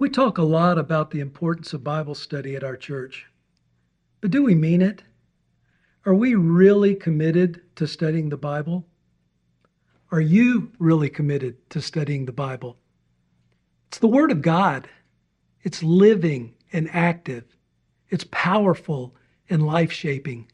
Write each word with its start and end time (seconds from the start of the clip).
We 0.00 0.08
talk 0.08 0.38
a 0.38 0.42
lot 0.42 0.78
about 0.78 1.10
the 1.10 1.18
importance 1.18 1.72
of 1.72 1.82
Bible 1.82 2.14
study 2.14 2.54
at 2.54 2.62
our 2.62 2.76
church, 2.76 3.26
but 4.20 4.30
do 4.30 4.44
we 4.44 4.54
mean 4.54 4.80
it? 4.80 5.02
Are 6.06 6.14
we 6.14 6.36
really 6.36 6.94
committed 6.94 7.62
to 7.74 7.88
studying 7.88 8.28
the 8.28 8.36
Bible? 8.36 8.86
Are 10.12 10.20
you 10.20 10.70
really 10.78 11.10
committed 11.10 11.68
to 11.70 11.82
studying 11.82 12.26
the 12.26 12.32
Bible? 12.32 12.76
It's 13.88 13.98
the 13.98 14.06
Word 14.06 14.30
of 14.30 14.40
God. 14.40 14.88
It's 15.64 15.82
living 15.82 16.54
and 16.72 16.88
active. 16.92 17.44
It's 18.08 18.26
powerful 18.30 19.16
and 19.50 19.66
life 19.66 19.90
shaping. 19.90 20.46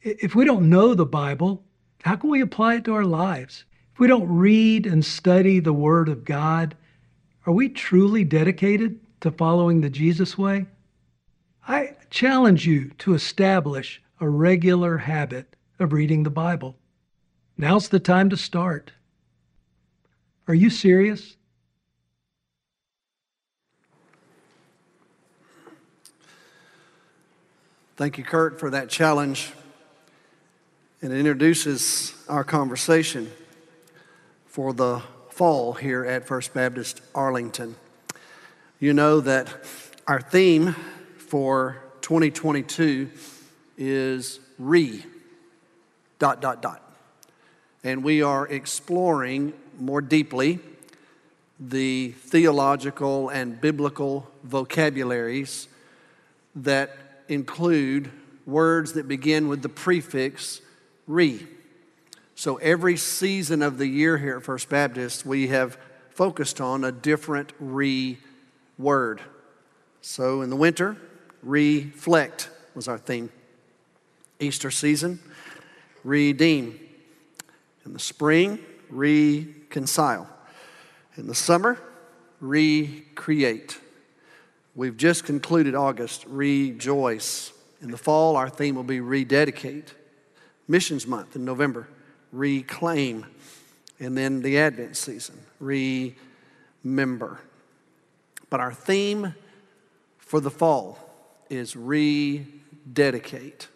If 0.00 0.34
we 0.34 0.46
don't 0.46 0.70
know 0.70 0.94
the 0.94 1.04
Bible, 1.04 1.62
how 2.02 2.16
can 2.16 2.30
we 2.30 2.40
apply 2.40 2.76
it 2.76 2.84
to 2.84 2.94
our 2.94 3.04
lives? 3.04 3.66
If 3.92 4.00
we 4.00 4.06
don't 4.06 4.34
read 4.34 4.86
and 4.86 5.04
study 5.04 5.60
the 5.60 5.74
Word 5.74 6.08
of 6.08 6.24
God, 6.24 6.74
are 7.46 7.52
we 7.52 7.68
truly 7.68 8.24
dedicated 8.24 9.00
to 9.20 9.30
following 9.30 9.80
the 9.80 9.90
Jesus 9.90 10.38
way? 10.38 10.66
I 11.66 11.96
challenge 12.10 12.66
you 12.66 12.90
to 12.98 13.14
establish 13.14 14.02
a 14.20 14.28
regular 14.28 14.98
habit 14.98 15.56
of 15.78 15.92
reading 15.92 16.22
the 16.22 16.30
Bible. 16.30 16.76
Now's 17.56 17.88
the 17.88 18.00
time 18.00 18.30
to 18.30 18.36
start. 18.36 18.92
Are 20.46 20.54
you 20.54 20.70
serious? 20.70 21.36
Thank 27.96 28.18
you, 28.18 28.24
Kurt, 28.24 28.58
for 28.58 28.70
that 28.70 28.88
challenge. 28.88 29.52
And 31.00 31.12
it 31.12 31.18
introduces 31.18 32.14
our 32.28 32.42
conversation 32.42 33.30
for 34.46 34.72
the 34.72 35.02
fall 35.34 35.72
here 35.72 36.04
at 36.04 36.24
First 36.24 36.54
Baptist 36.54 37.00
Arlington. 37.12 37.74
You 38.78 38.92
know 38.92 39.18
that 39.18 39.48
our 40.06 40.20
theme 40.20 40.76
for 41.16 41.82
2022 42.02 43.10
is 43.76 44.38
re 44.60 45.04
dot 46.20 46.40
dot 46.40 46.62
dot. 46.62 46.80
And 47.82 48.04
we 48.04 48.22
are 48.22 48.46
exploring 48.46 49.54
more 49.80 50.00
deeply 50.00 50.60
the 51.58 52.12
theological 52.12 53.28
and 53.28 53.60
biblical 53.60 54.30
vocabularies 54.44 55.66
that 56.54 56.96
include 57.28 58.08
words 58.46 58.92
that 58.92 59.08
begin 59.08 59.48
with 59.48 59.62
the 59.62 59.68
prefix 59.68 60.60
re. 61.08 61.44
So 62.34 62.56
every 62.56 62.96
season 62.96 63.62
of 63.62 63.78
the 63.78 63.86
year 63.86 64.18
here 64.18 64.38
at 64.38 64.42
First 64.42 64.68
Baptist, 64.68 65.24
we 65.24 65.48
have 65.48 65.78
focused 66.10 66.60
on 66.60 66.84
a 66.84 66.92
different 66.92 67.52
re 67.58 68.18
word. 68.78 69.20
So 70.00 70.42
in 70.42 70.50
the 70.50 70.56
winter, 70.56 70.96
reflect 71.42 72.50
was 72.74 72.88
our 72.88 72.98
theme. 72.98 73.30
Easter 74.40 74.70
season, 74.70 75.20
redeem. 76.02 76.78
In 77.86 77.92
the 77.92 77.98
spring, 77.98 78.58
reconcile. 78.90 80.28
In 81.16 81.26
the 81.26 81.34
summer, 81.34 81.78
recreate. 82.40 83.78
We've 84.74 84.96
just 84.96 85.24
concluded 85.24 85.74
August, 85.74 86.24
rejoice. 86.26 87.52
In 87.80 87.90
the 87.90 87.96
fall, 87.96 88.36
our 88.36 88.48
theme 88.48 88.74
will 88.74 88.82
be 88.82 89.00
rededicate. 89.00 89.94
Missions 90.66 91.06
month 91.06 91.36
in 91.36 91.44
November, 91.44 91.86
reclaim. 92.34 93.26
And 94.00 94.16
then 94.16 94.42
the 94.42 94.58
Advent 94.58 94.96
season, 94.96 95.38
remember. 95.60 97.40
But 98.50 98.60
our 98.60 98.72
theme 98.72 99.34
for 100.18 100.40
the 100.40 100.50
fall 100.50 100.98
is 101.48 101.76
rededicate. 101.76 103.68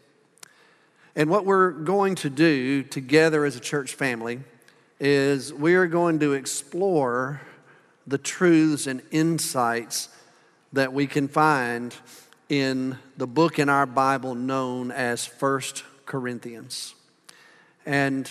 And 1.14 1.30
what 1.30 1.44
we're 1.44 1.70
going 1.70 2.14
to 2.16 2.30
do 2.30 2.82
together 2.82 3.44
as 3.44 3.56
a 3.56 3.60
church 3.60 3.94
family 3.94 4.40
is 5.00 5.52
we 5.52 5.74
are 5.74 5.86
going 5.86 6.18
to 6.20 6.32
explore 6.32 7.40
the 8.06 8.18
truths 8.18 8.86
and 8.86 9.02
insights 9.10 10.08
that 10.72 10.92
we 10.92 11.06
can 11.06 11.28
find 11.28 11.94
in 12.48 12.98
the 13.16 13.26
book 13.26 13.58
in 13.58 13.68
our 13.68 13.86
Bible 13.86 14.34
known 14.34 14.90
as 14.90 15.26
First 15.26 15.84
Corinthians. 16.06 16.94
And 17.84 18.30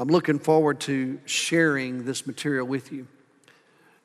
I'm 0.00 0.08
looking 0.08 0.38
forward 0.38 0.78
to 0.82 1.18
sharing 1.24 2.04
this 2.04 2.24
material 2.24 2.64
with 2.64 2.92
you. 2.92 3.08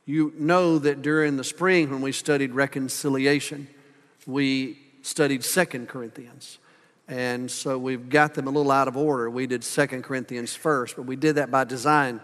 You 0.06 0.34
know 0.36 0.80
that 0.80 1.04
during 1.04 1.38
the 1.38 1.44
spring 1.44 1.92
when 1.92 2.02
we 2.02 2.12
studied 2.12 2.54
reconciliation, 2.54 3.68
we 4.26 4.80
studied 5.04 5.44
Second 5.44 5.90
Corinthians. 5.90 6.58
And 7.08 7.52
so 7.52 7.78
we've 7.78 8.10
got 8.10 8.34
them 8.34 8.48
a 8.48 8.50
little 8.50 8.72
out 8.72 8.88
of 8.88 8.98
order. 8.98 9.30
We 9.30 9.46
did 9.46 9.64
Second 9.64 10.04
Corinthians 10.04 10.56
first, 10.56 10.96
but 10.96 11.04
we 11.04 11.16
did 11.16 11.36
that 11.36 11.52
by 11.52 11.64
design. 11.64 12.22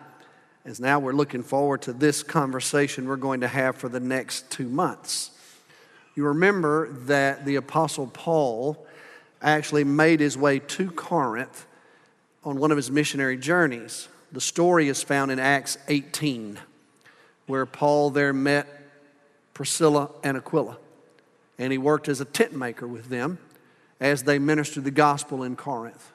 As 0.66 0.79
now 0.79 1.00
we're 1.00 1.13
looking 1.13 1.44
forward 1.44 1.84
to 1.84 1.94
this 1.94 2.24
conversation 2.24 3.08
we're 3.08 3.18
going 3.18 3.41
to 3.41 3.47
have 3.47 3.75
for 3.75 3.88
the 3.88 4.00
next 4.00 4.50
two 4.50 4.68
months. 4.68 5.29
You 6.16 6.25
remember 6.25 6.91
that 7.06 7.46
the 7.46 7.58
Apostle 7.58 8.08
Paul 8.08 8.88
actually 9.44 9.84
made 9.84 10.22
his 10.22 10.35
way 10.35 10.58
to 10.58 10.90
Corinth 10.90 11.68
on 12.44 12.57
one 12.57 12.72
of 12.72 12.77
his 12.77 12.89
missionary 12.89 13.38
journeys. 13.38 14.07
The 14.31 14.41
story 14.41 14.88
is 14.88 15.03
found 15.03 15.31
in 15.31 15.39
Acts 15.39 15.77
18, 15.88 16.59
where 17.47 17.66
Paul 17.66 18.09
there 18.09 18.33
met 18.33 18.67
Priscilla 19.53 20.09
and 20.23 20.38
Aquila, 20.38 20.78
and 21.57 21.72
he 21.72 21.78
worked 21.78 22.07
as 22.07 22.22
a 22.22 22.25
tent 22.25 22.53
maker 22.53 22.88
with 22.88 23.09
them 23.09 23.39
as 23.99 24.23
they 24.23 24.39
ministered 24.39 24.83
the 24.83 24.91
gospel 24.91 25.44
in 25.44 25.55
Corinth. 25.55 26.11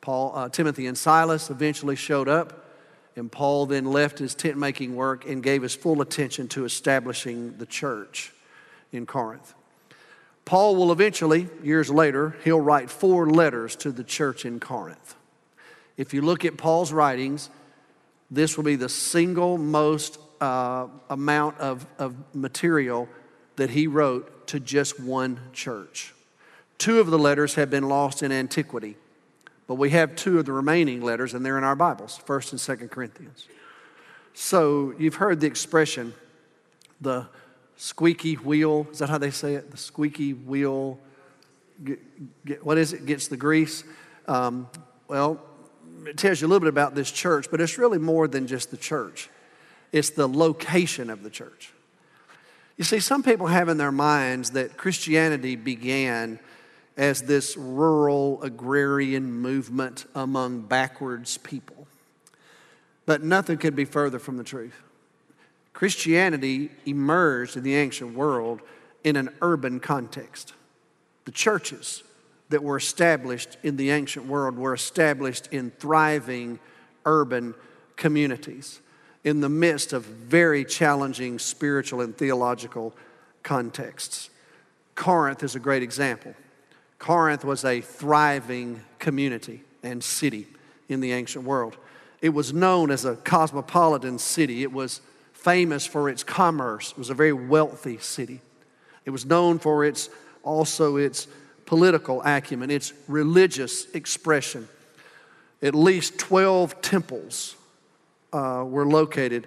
Paul, 0.00 0.32
uh, 0.34 0.48
Timothy, 0.48 0.86
and 0.86 0.98
Silas 0.98 1.48
eventually 1.48 1.96
showed 1.96 2.28
up, 2.28 2.66
and 3.16 3.30
Paul 3.30 3.66
then 3.66 3.86
left 3.86 4.18
his 4.18 4.34
tent 4.34 4.58
making 4.58 4.96
work 4.96 5.26
and 5.26 5.42
gave 5.42 5.62
his 5.62 5.74
full 5.74 6.02
attention 6.02 6.48
to 6.48 6.64
establishing 6.64 7.56
the 7.58 7.66
church 7.66 8.32
in 8.90 9.06
Corinth. 9.06 9.54
Paul 10.44 10.76
will 10.76 10.90
eventually, 10.90 11.48
years 11.62 11.88
later, 11.88 12.36
he'll 12.42 12.60
write 12.60 12.90
four 12.90 13.30
letters 13.30 13.76
to 13.76 13.92
the 13.92 14.04
church 14.04 14.44
in 14.44 14.58
Corinth. 14.60 15.14
If 15.96 16.14
you 16.14 16.22
look 16.22 16.44
at 16.44 16.56
Paul's 16.56 16.92
writings, 16.92 17.50
this 18.30 18.56
will 18.56 18.64
be 18.64 18.76
the 18.76 18.88
single 18.88 19.58
most 19.58 20.18
uh, 20.40 20.88
amount 21.10 21.58
of, 21.58 21.86
of 21.98 22.14
material 22.34 23.08
that 23.56 23.70
he 23.70 23.86
wrote 23.86 24.46
to 24.48 24.58
just 24.58 24.98
one 24.98 25.38
church. 25.52 26.14
Two 26.78 26.98
of 26.98 27.08
the 27.08 27.18
letters 27.18 27.54
have 27.54 27.70
been 27.70 27.88
lost 27.88 28.22
in 28.22 28.32
antiquity, 28.32 28.96
but 29.66 29.74
we 29.74 29.90
have 29.90 30.16
two 30.16 30.38
of 30.38 30.46
the 30.46 30.52
remaining 30.52 31.00
letters, 31.00 31.34
and 31.34 31.44
they're 31.44 31.58
in 31.58 31.64
our 31.64 31.76
Bibles, 31.76 32.18
1st 32.26 32.52
and 32.52 32.80
2nd 32.80 32.90
Corinthians. 32.90 33.46
So 34.34 34.94
you've 34.98 35.16
heard 35.16 35.40
the 35.40 35.46
expression, 35.46 36.14
the 37.00 37.26
squeaky 37.76 38.34
wheel, 38.34 38.86
is 38.90 38.98
that 38.98 39.10
how 39.10 39.18
they 39.18 39.30
say 39.30 39.54
it? 39.54 39.70
The 39.70 39.76
squeaky 39.76 40.32
wheel, 40.32 40.98
get, 41.84 42.00
get, 42.44 42.64
what 42.64 42.78
is 42.78 42.92
it, 42.94 43.06
gets 43.06 43.28
the 43.28 43.36
grease? 43.36 43.84
Um, 44.26 44.68
well, 45.06 45.40
it 46.06 46.16
tells 46.16 46.40
you 46.40 46.46
a 46.46 46.48
little 46.48 46.60
bit 46.60 46.68
about 46.68 46.94
this 46.94 47.10
church, 47.10 47.48
but 47.50 47.60
it's 47.60 47.78
really 47.78 47.98
more 47.98 48.28
than 48.28 48.46
just 48.46 48.70
the 48.70 48.76
church. 48.76 49.28
It's 49.92 50.10
the 50.10 50.28
location 50.28 51.10
of 51.10 51.22
the 51.22 51.30
church. 51.30 51.72
You 52.76 52.84
see, 52.84 53.00
some 53.00 53.22
people 53.22 53.46
have 53.46 53.68
in 53.68 53.76
their 53.76 53.92
minds 53.92 54.50
that 54.52 54.76
Christianity 54.76 55.56
began 55.56 56.38
as 56.96 57.22
this 57.22 57.56
rural 57.56 58.42
agrarian 58.42 59.32
movement 59.32 60.06
among 60.14 60.62
backwards 60.62 61.38
people. 61.38 61.86
But 63.06 63.22
nothing 63.22 63.58
could 63.58 63.76
be 63.76 63.84
further 63.84 64.18
from 64.18 64.36
the 64.36 64.44
truth. 64.44 64.74
Christianity 65.72 66.70
emerged 66.86 67.56
in 67.56 67.62
the 67.62 67.74
ancient 67.74 68.14
world 68.14 68.60
in 69.04 69.16
an 69.16 69.30
urban 69.40 69.80
context. 69.80 70.52
The 71.24 71.32
churches 71.32 72.02
that 72.52 72.62
were 72.62 72.76
established 72.76 73.58
in 73.62 73.76
the 73.76 73.90
ancient 73.90 74.26
world 74.26 74.56
were 74.56 74.74
established 74.74 75.48
in 75.52 75.70
thriving 75.72 76.58
urban 77.04 77.54
communities 77.96 78.80
in 79.24 79.40
the 79.40 79.48
midst 79.48 79.92
of 79.92 80.04
very 80.04 80.64
challenging 80.64 81.38
spiritual 81.38 82.00
and 82.00 82.16
theological 82.16 82.94
contexts. 83.42 84.30
Corinth 84.94 85.42
is 85.42 85.54
a 85.54 85.60
great 85.60 85.82
example. 85.82 86.34
Corinth 86.98 87.44
was 87.44 87.64
a 87.64 87.80
thriving 87.80 88.82
community 88.98 89.62
and 89.82 90.02
city 90.02 90.46
in 90.88 91.00
the 91.00 91.12
ancient 91.12 91.44
world. 91.44 91.76
It 92.20 92.30
was 92.30 92.52
known 92.52 92.90
as 92.90 93.04
a 93.04 93.16
cosmopolitan 93.16 94.18
city. 94.18 94.62
It 94.62 94.72
was 94.72 95.00
famous 95.32 95.86
for 95.86 96.08
its 96.08 96.22
commerce. 96.22 96.92
It 96.92 96.98
was 96.98 97.10
a 97.10 97.14
very 97.14 97.32
wealthy 97.32 97.98
city. 97.98 98.40
It 99.04 99.10
was 99.10 99.26
known 99.26 99.58
for 99.58 99.84
its 99.84 100.08
also 100.44 100.96
its 100.96 101.26
political 101.66 102.22
acumen, 102.22 102.70
its 102.70 102.92
religious 103.08 103.90
expression. 103.92 104.68
At 105.62 105.74
least 105.74 106.18
12 106.18 106.80
temples 106.82 107.56
uh, 108.32 108.64
were 108.66 108.86
located 108.86 109.46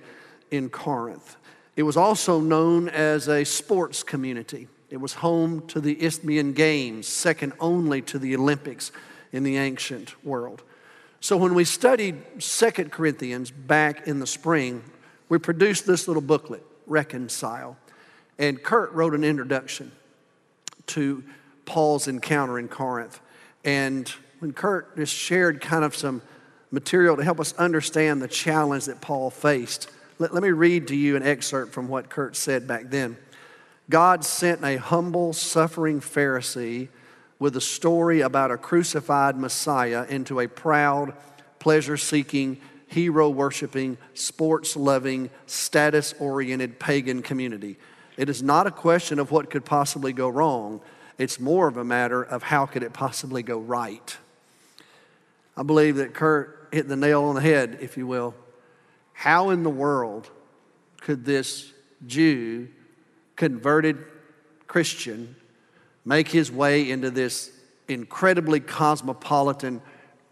in 0.51 0.69
Corinth. 0.69 1.35
It 1.75 1.83
was 1.83 1.97
also 1.97 2.39
known 2.39 2.88
as 2.88 3.27
a 3.27 3.44
sports 3.44 4.03
community. 4.03 4.67
It 4.89 4.97
was 4.97 5.13
home 5.13 5.67
to 5.67 5.81
the 5.81 6.01
Isthmian 6.01 6.53
Games, 6.53 7.07
second 7.07 7.53
only 7.59 8.01
to 8.03 8.19
the 8.19 8.35
Olympics 8.35 8.91
in 9.33 9.44
the 9.44 9.57
ancient 9.57 10.23
world. 10.23 10.62
So 11.19 11.35
when 11.35 11.53
we 11.53 11.65
studied 11.65 12.41
Second 12.41 12.91
Corinthians 12.91 13.51
back 13.51 14.07
in 14.07 14.19
the 14.19 14.27
spring, 14.27 14.83
we 15.27 15.39
produced 15.39 15.88
this 15.88 16.07
little 16.07 16.21
booklet, 16.21 16.63
Reconcile. 16.85 17.77
And 18.38 18.62
Kurt 18.62 18.91
wrote 18.91 19.13
an 19.15 19.23
introduction 19.23 19.91
to 20.88 21.23
Paul's 21.65 22.07
encounter 22.07 22.59
in 22.59 22.67
Corinth. 22.67 23.19
And 23.63 24.07
when 24.39 24.53
Kurt 24.53 24.95
just 24.95 25.13
shared 25.13 25.62
kind 25.62 25.83
of 25.83 25.95
some 25.95 26.21
material 26.71 27.17
to 27.17 27.23
help 27.23 27.39
us 27.39 27.53
understand 27.53 28.21
the 28.21 28.27
challenge 28.27 28.85
that 28.85 29.01
Paul 29.01 29.29
faced, 29.29 29.89
let, 30.19 30.33
let 30.33 30.44
me 30.44 30.50
read 30.50 30.88
to 30.89 30.95
you 30.95 31.15
an 31.15 31.23
excerpt 31.23 31.73
from 31.73 31.88
what 31.88 32.09
Kurt 32.09 32.35
said 32.35 32.67
back 32.67 32.89
then. 32.89 33.17
God 33.89 34.25
sent 34.25 34.63
a 34.63 34.77
humble, 34.77 35.33
suffering 35.33 36.00
Pharisee 36.00 36.89
with 37.38 37.56
a 37.56 37.62
story 37.62 38.21
about 38.21 38.51
a 38.51 38.57
crucified 38.57 39.38
Messiah 39.38 40.06
into 40.09 40.39
a 40.39 40.47
proud, 40.47 41.13
pleasure 41.59 41.97
seeking, 41.97 42.59
hero 42.88 43.29
worshiping, 43.29 43.97
sports 44.13 44.75
loving, 44.75 45.29
status 45.45 46.13
oriented 46.19 46.79
pagan 46.79 47.21
community. 47.21 47.77
It 48.17 48.29
is 48.29 48.41
not 48.41 48.67
a 48.67 48.71
question 48.71 49.19
of 49.19 49.31
what 49.31 49.50
could 49.50 49.65
possibly 49.65 50.13
go 50.13 50.29
wrong. 50.29 50.81
It's 51.17 51.39
more 51.39 51.67
of 51.67 51.77
a 51.77 51.83
matter 51.83 52.21
of 52.23 52.44
how 52.44 52.65
could 52.65 52.83
it 52.83 52.94
possibly 52.94 53.41
go 53.41 53.57
right. 53.57 54.17
I 55.56 55.63
believe 55.63 55.95
that 55.97 56.13
Kurt 56.13 56.67
hit 56.71 56.88
the 56.88 56.97
nail 56.97 57.23
on 57.23 57.35
the 57.35 57.41
head, 57.41 57.77
if 57.81 57.95
you 57.95 58.06
will. 58.06 58.35
How 59.13 59.50
in 59.51 59.63
the 59.63 59.69
world 59.69 60.29
could 61.00 61.23
this 61.23 61.71
Jew, 62.06 62.67
converted 63.35 63.97
Christian, 64.67 65.35
make 66.03 66.27
his 66.27 66.51
way 66.51 66.89
into 66.89 67.09
this 67.09 67.51
incredibly 67.88 68.59
cosmopolitan 68.59 69.81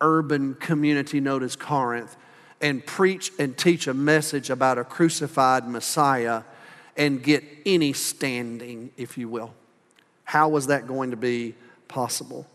urban 0.01 0.56
community 0.56 1.21
known 1.21 1.44
as 1.44 1.56
Corinth 1.56 2.18
and 2.59 2.85
preach 2.85 3.31
and 3.39 3.57
teach 3.57 3.88
a 3.88 3.94
message 3.94 4.50
about 4.50 4.77
a 4.77 4.83
crucified 4.83 5.68
Messiah 5.68 6.44
and 6.97 7.24
get 7.24 7.44
any 7.65 7.94
standing, 7.94 8.91
if 8.97 9.18
you 9.18 9.30
will? 9.30 9.53
How 10.23 10.49
was 10.49 10.67
that 10.67 10.87
going 10.87 11.11
to 11.11 11.17
be 11.17 11.55
possible? 11.87 12.47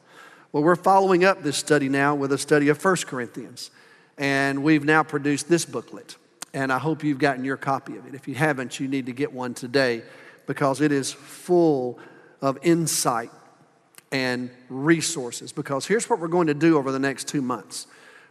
Well, 0.53 0.63
we're 0.63 0.77
following 0.77 1.25
up 1.25 1.43
this 1.43 1.57
study 1.57 1.89
now 1.89 2.15
with 2.15 2.33
a 2.33 2.39
study 2.39 2.69
of 2.69 2.83
1 2.83 2.97
Corinthians. 3.07 3.71
And 4.17 4.63
we've 4.63 4.85
now 4.85 5.03
produced 5.03 5.49
this 5.49 5.65
booklet. 5.65 6.17
And 6.55 6.73
I 6.73 6.79
hope 6.79 7.05
you've 7.05 7.19
gotten 7.19 7.45
your 7.45 7.57
copy 7.57 7.97
of 7.97 8.07
it. 8.07 8.15
If 8.15 8.27
you 8.27 8.35
haven't, 8.35 8.81
you 8.81 8.89
need 8.89 9.07
to 9.07 9.13
get 9.13 9.33
one 9.33 9.55
today 9.55 10.03
because 10.47 10.81
it 10.81 10.91
is 10.91 11.13
full 11.13 11.99
of 12.41 12.59
insight 12.63 13.31
and 14.11 14.51
resources. 14.69 15.53
Because 15.53 15.87
here's 15.87 16.09
what 16.09 16.19
we're 16.19 16.29
going 16.29 16.47
to 16.47 16.55
do 16.55 16.79
over 16.79 16.91
the 16.91 16.99
next 16.99 17.29
two 17.29 17.43
months 17.43 17.87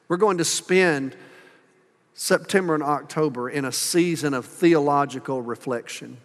we're 0.07 0.17
going 0.17 0.37
to 0.37 0.45
spend 0.45 1.15
September 2.13 2.73
and 2.73 2.81
October 2.81 3.49
in 3.49 3.65
a 3.65 3.71
season 3.71 4.33
of 4.33 4.45
theological 4.45 5.41
reflection. 5.41 6.17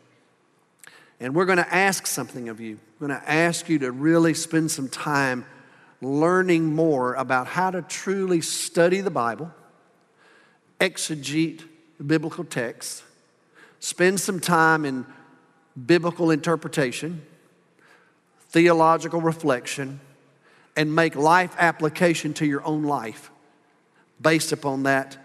And 1.23 1.37
we're 1.37 1.45
going 1.45 1.59
to 1.59 1.75
ask 1.75 2.09
something 2.09 2.49
of 2.49 2.59
you. 2.59 2.81
We're 2.99 3.07
going 3.07 3.21
to 3.21 3.31
ask 3.31 3.69
you 3.69 3.79
to 3.79 3.93
really 3.93 4.35
spend 4.35 4.73
some 4.73 4.89
time 4.89 5.47
learning 6.01 6.75
more 6.75 7.15
about 7.15 7.47
how 7.47 7.71
to 7.71 7.81
truly 7.81 8.41
study 8.41 9.01
the 9.01 9.11
Bible, 9.11 9.53
exegete 10.81 11.63
biblical 12.05 12.43
texts, 12.43 13.05
spend 13.79 14.19
some 14.19 14.41
time 14.41 14.85
in 14.85 15.07
biblical 15.87 16.33
interpretation, 16.33 17.23
theological 18.49 19.21
reflection, 19.21 20.01
and 20.75 20.93
make 20.93 21.15
life 21.15 21.55
application 21.57 22.35
to 22.35 22.47
your 22.47 22.67
own 22.67 22.83
life 22.83 23.31
based 24.21 24.51
upon 24.51 24.83
that 24.83 25.17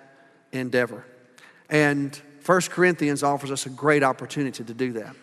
endeavor. 0.52 1.04
And 1.72 2.16
1 2.46 2.62
Corinthians 2.70 3.24
offers 3.24 3.50
us 3.50 3.66
a 3.66 3.72
great 3.72 4.04
opportunity 4.04 4.64
to 4.64 4.74
do 4.76 4.92
that. 4.92 5.16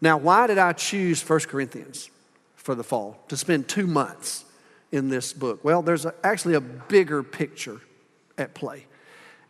Now, 0.00 0.16
why 0.16 0.46
did 0.46 0.58
I 0.58 0.72
choose 0.72 1.26
1 1.26 1.40
Corinthians 1.40 2.10
for 2.56 2.74
the 2.74 2.84
fall 2.84 3.18
to 3.28 3.36
spend 3.36 3.68
two 3.68 3.86
months 3.86 4.44
in 4.92 5.08
this 5.08 5.32
book? 5.32 5.64
Well, 5.64 5.82
there's 5.82 6.04
a, 6.04 6.14
actually 6.22 6.54
a 6.54 6.60
bigger 6.60 7.22
picture 7.22 7.80
at 8.36 8.54
play. 8.54 8.86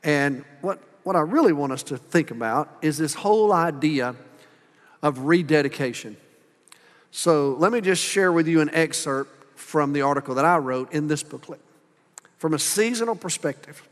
And 0.03 0.45
what, 0.61 0.81
what 1.03 1.17
I 1.17 1.21
really 1.21 1.53
want 1.53 1.73
us 1.73 1.83
to 1.85 1.99
think 1.99 2.31
about 2.31 2.79
is 2.81 2.97
this 2.97 3.15
whole 3.15 3.53
idea 3.53 4.15
of 5.03 5.21
rededication. 5.21 6.17
So 7.11 7.57
let 7.59 7.73
me 7.73 7.81
just 7.81 8.03
share 8.03 8.33
with 8.33 8.49
you 8.49 8.61
an 8.61 8.71
excerpt 8.73 9.59
from 9.59 9.93
the 9.93 10.03
article 10.03 10.35
that 10.37 10.45
I 10.45 10.59
wrote 10.59 10.93
in 10.93 11.09
this 11.09 11.23
booklet. 11.23 11.61
From 12.39 12.55
a 12.55 12.59
seasonal 12.59 13.17
perspective, 13.17 13.87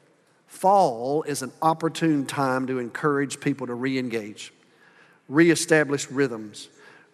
Fall 0.56 1.22
is 1.24 1.42
an 1.42 1.52
opportune 1.60 2.24
time 2.24 2.66
to 2.68 2.78
encourage 2.78 3.40
people 3.40 3.66
to 3.66 3.74
re 3.74 3.98
engage, 3.98 4.54
reestablish 5.28 6.10
rhythms, 6.10 6.68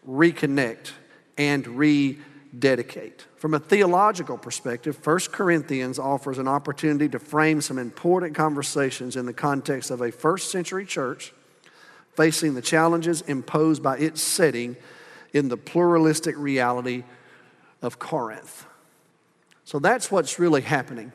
reconnect, 0.09 0.93
and 1.39 1.67
rededicate. 1.67 3.27
From 3.37 3.55
a 3.55 3.59
theological 3.59 4.39
perspective, 4.39 5.05
1 5.05 5.19
Corinthians 5.33 5.99
offers 5.99 6.39
an 6.39 6.49
opportunity 6.49 7.09
to 7.09 7.19
frame 7.19 7.61
some 7.61 7.79
important 7.79 8.35
conversations 8.35 9.17
in 9.17 9.27
the 9.27 9.33
context 9.33 9.91
of 9.91 10.01
a 10.01 10.13
first 10.13 10.51
century 10.51 10.85
church 10.85 11.33
facing 12.15 12.55
the 12.55 12.63
challenges 12.63 13.23
imposed 13.23 13.83
by 13.83 13.97
its 13.97 14.23
setting 14.23 14.77
in 15.33 15.49
the 15.49 15.57
pluralistic 15.57 16.37
reality 16.37 17.05
of 17.81 17.99
Corinth. 17.99 18.67
So 19.65 19.79
that's 19.79 20.11
what's 20.11 20.39
really 20.39 20.61
happening. 20.61 21.13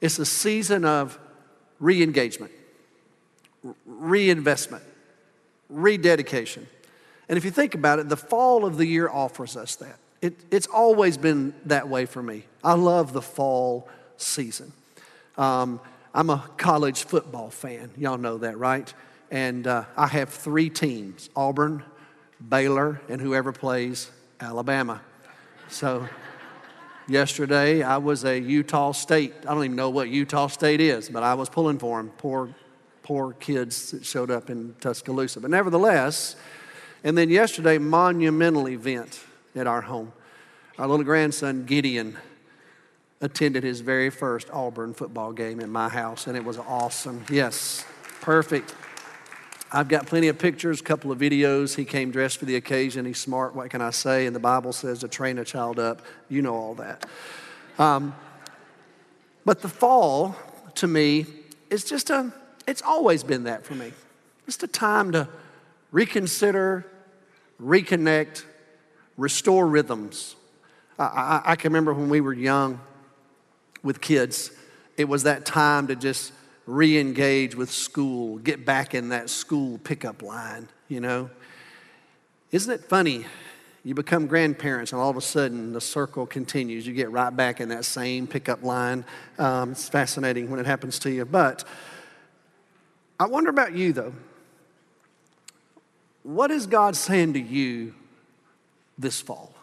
It's 0.00 0.18
a 0.18 0.26
season 0.26 0.84
of 0.84 1.18
re 1.78 2.02
engagement, 2.02 2.52
reinvestment, 3.86 4.82
rededication. 5.70 6.66
And 7.28 7.38
if 7.38 7.44
you 7.44 7.50
think 7.50 7.74
about 7.74 7.98
it, 7.98 8.08
the 8.08 8.16
fall 8.16 8.64
of 8.64 8.76
the 8.76 8.86
year 8.86 9.08
offers 9.08 9.56
us 9.56 9.76
that. 9.76 9.98
It, 10.20 10.34
it's 10.50 10.66
always 10.66 11.16
been 11.16 11.54
that 11.66 11.88
way 11.88 12.06
for 12.06 12.22
me. 12.22 12.44
I 12.62 12.74
love 12.74 13.12
the 13.12 13.22
fall 13.22 13.88
season. 14.16 14.72
Um, 15.38 15.80
I'm 16.12 16.28
a 16.28 16.44
college 16.56 17.04
football 17.04 17.50
fan. 17.50 17.90
Y'all 17.96 18.18
know 18.18 18.38
that, 18.38 18.58
right? 18.58 18.92
And 19.30 19.66
uh, 19.66 19.84
I 19.96 20.08
have 20.08 20.28
three 20.28 20.68
teams 20.68 21.30
Auburn, 21.36 21.84
Baylor, 22.46 23.00
and 23.08 23.20
whoever 23.20 23.52
plays 23.52 24.10
Alabama. 24.40 25.00
So 25.68 26.08
Yesterday, 27.10 27.82
I 27.82 27.96
was 27.96 28.24
a 28.24 28.38
Utah 28.38 28.92
State. 28.92 29.34
I 29.42 29.52
don't 29.52 29.64
even 29.64 29.76
know 29.76 29.90
what 29.90 30.08
Utah 30.10 30.46
State 30.46 30.80
is, 30.80 31.08
but 31.08 31.24
I 31.24 31.34
was 31.34 31.48
pulling 31.48 31.76
for 31.80 31.96
them. 32.00 32.12
Poor, 32.18 32.54
poor 33.10 33.32
kids 33.32 33.90
that 33.90 34.06
showed 34.06 34.30
up 34.30 34.50
in 34.50 34.72
Tuscaloosa. 34.80 35.40
But 35.40 35.50
nevertheless, 35.50 36.36
and 37.02 37.18
then 37.18 37.28
yesterday, 37.28 37.76
monumental 37.76 38.68
event 38.68 39.18
at 39.56 39.66
our 39.66 39.80
home. 39.80 40.12
Our 40.78 40.86
little 40.86 41.04
grandson, 41.04 41.64
Gideon, 41.64 42.16
attended 43.20 43.64
his 43.64 43.80
very 43.80 44.10
first 44.10 44.48
Auburn 44.52 44.94
football 44.94 45.32
game 45.32 45.58
in 45.58 45.70
my 45.70 45.88
house, 45.88 46.28
and 46.28 46.36
it 46.36 46.44
was 46.44 46.56
awesome. 46.56 47.24
Yes, 47.28 47.84
perfect. 48.20 48.76
I've 49.72 49.88
got 49.88 50.06
plenty 50.06 50.28
of 50.28 50.38
pictures, 50.38 50.80
a 50.80 50.84
couple 50.84 51.10
of 51.10 51.18
videos. 51.18 51.74
He 51.74 51.84
came 51.84 52.12
dressed 52.12 52.38
for 52.38 52.44
the 52.44 52.54
occasion. 52.54 53.06
He's 53.06 53.18
smart. 53.18 53.56
What 53.56 53.70
can 53.70 53.82
I 53.82 53.90
say? 53.90 54.26
And 54.26 54.36
the 54.36 54.38
Bible 54.38 54.72
says 54.72 55.00
to 55.00 55.08
train 55.08 55.36
a 55.38 55.44
child 55.44 55.80
up. 55.80 56.02
You 56.28 56.42
know 56.42 56.54
all 56.54 56.74
that. 56.76 57.06
Um, 57.76 58.14
but 59.44 59.62
the 59.62 59.68
fall, 59.68 60.36
to 60.76 60.86
me, 60.86 61.26
is 61.70 61.82
just 61.82 62.10
a, 62.10 62.32
it's 62.70 62.82
always 62.82 63.24
been 63.24 63.44
that 63.44 63.64
for 63.64 63.74
me. 63.74 63.92
Just 64.46 64.62
a 64.62 64.68
time 64.68 65.10
to 65.12 65.28
reconsider, 65.90 66.86
reconnect, 67.60 68.44
restore 69.16 69.66
rhythms. 69.66 70.36
I, 70.96 71.04
I, 71.04 71.42
I 71.52 71.56
can 71.56 71.72
remember 71.72 71.92
when 71.92 72.08
we 72.08 72.20
were 72.20 72.32
young 72.32 72.80
with 73.82 74.00
kids, 74.00 74.52
it 74.96 75.08
was 75.08 75.24
that 75.24 75.44
time 75.44 75.88
to 75.88 75.96
just 75.96 76.32
re 76.66 76.96
engage 76.98 77.56
with 77.56 77.72
school, 77.72 78.38
get 78.38 78.64
back 78.64 78.94
in 78.94 79.08
that 79.08 79.30
school 79.30 79.78
pickup 79.78 80.22
line, 80.22 80.68
you 80.88 81.00
know? 81.00 81.28
Isn't 82.52 82.72
it 82.72 82.84
funny? 82.84 83.26
You 83.82 83.94
become 83.94 84.26
grandparents, 84.26 84.92
and 84.92 85.00
all 85.00 85.10
of 85.10 85.16
a 85.16 85.22
sudden 85.22 85.72
the 85.72 85.80
circle 85.80 86.26
continues. 86.26 86.86
You 86.86 86.92
get 86.92 87.10
right 87.10 87.34
back 87.34 87.60
in 87.60 87.70
that 87.70 87.84
same 87.84 88.26
pickup 88.26 88.62
line. 88.62 89.04
Um, 89.38 89.72
it's 89.72 89.88
fascinating 89.88 90.50
when 90.50 90.60
it 90.60 90.66
happens 90.66 90.98
to 91.00 91.10
you. 91.10 91.24
But 91.24 91.64
I 93.20 93.26
wonder 93.26 93.50
about 93.50 93.74
you, 93.74 93.92
though. 93.92 94.12
What 96.24 96.50
is 96.50 96.66
God 96.66 96.96
saying 96.96 97.34
to 97.34 97.40
you 97.40 97.94
this 98.98 99.20
fall? 99.20 99.54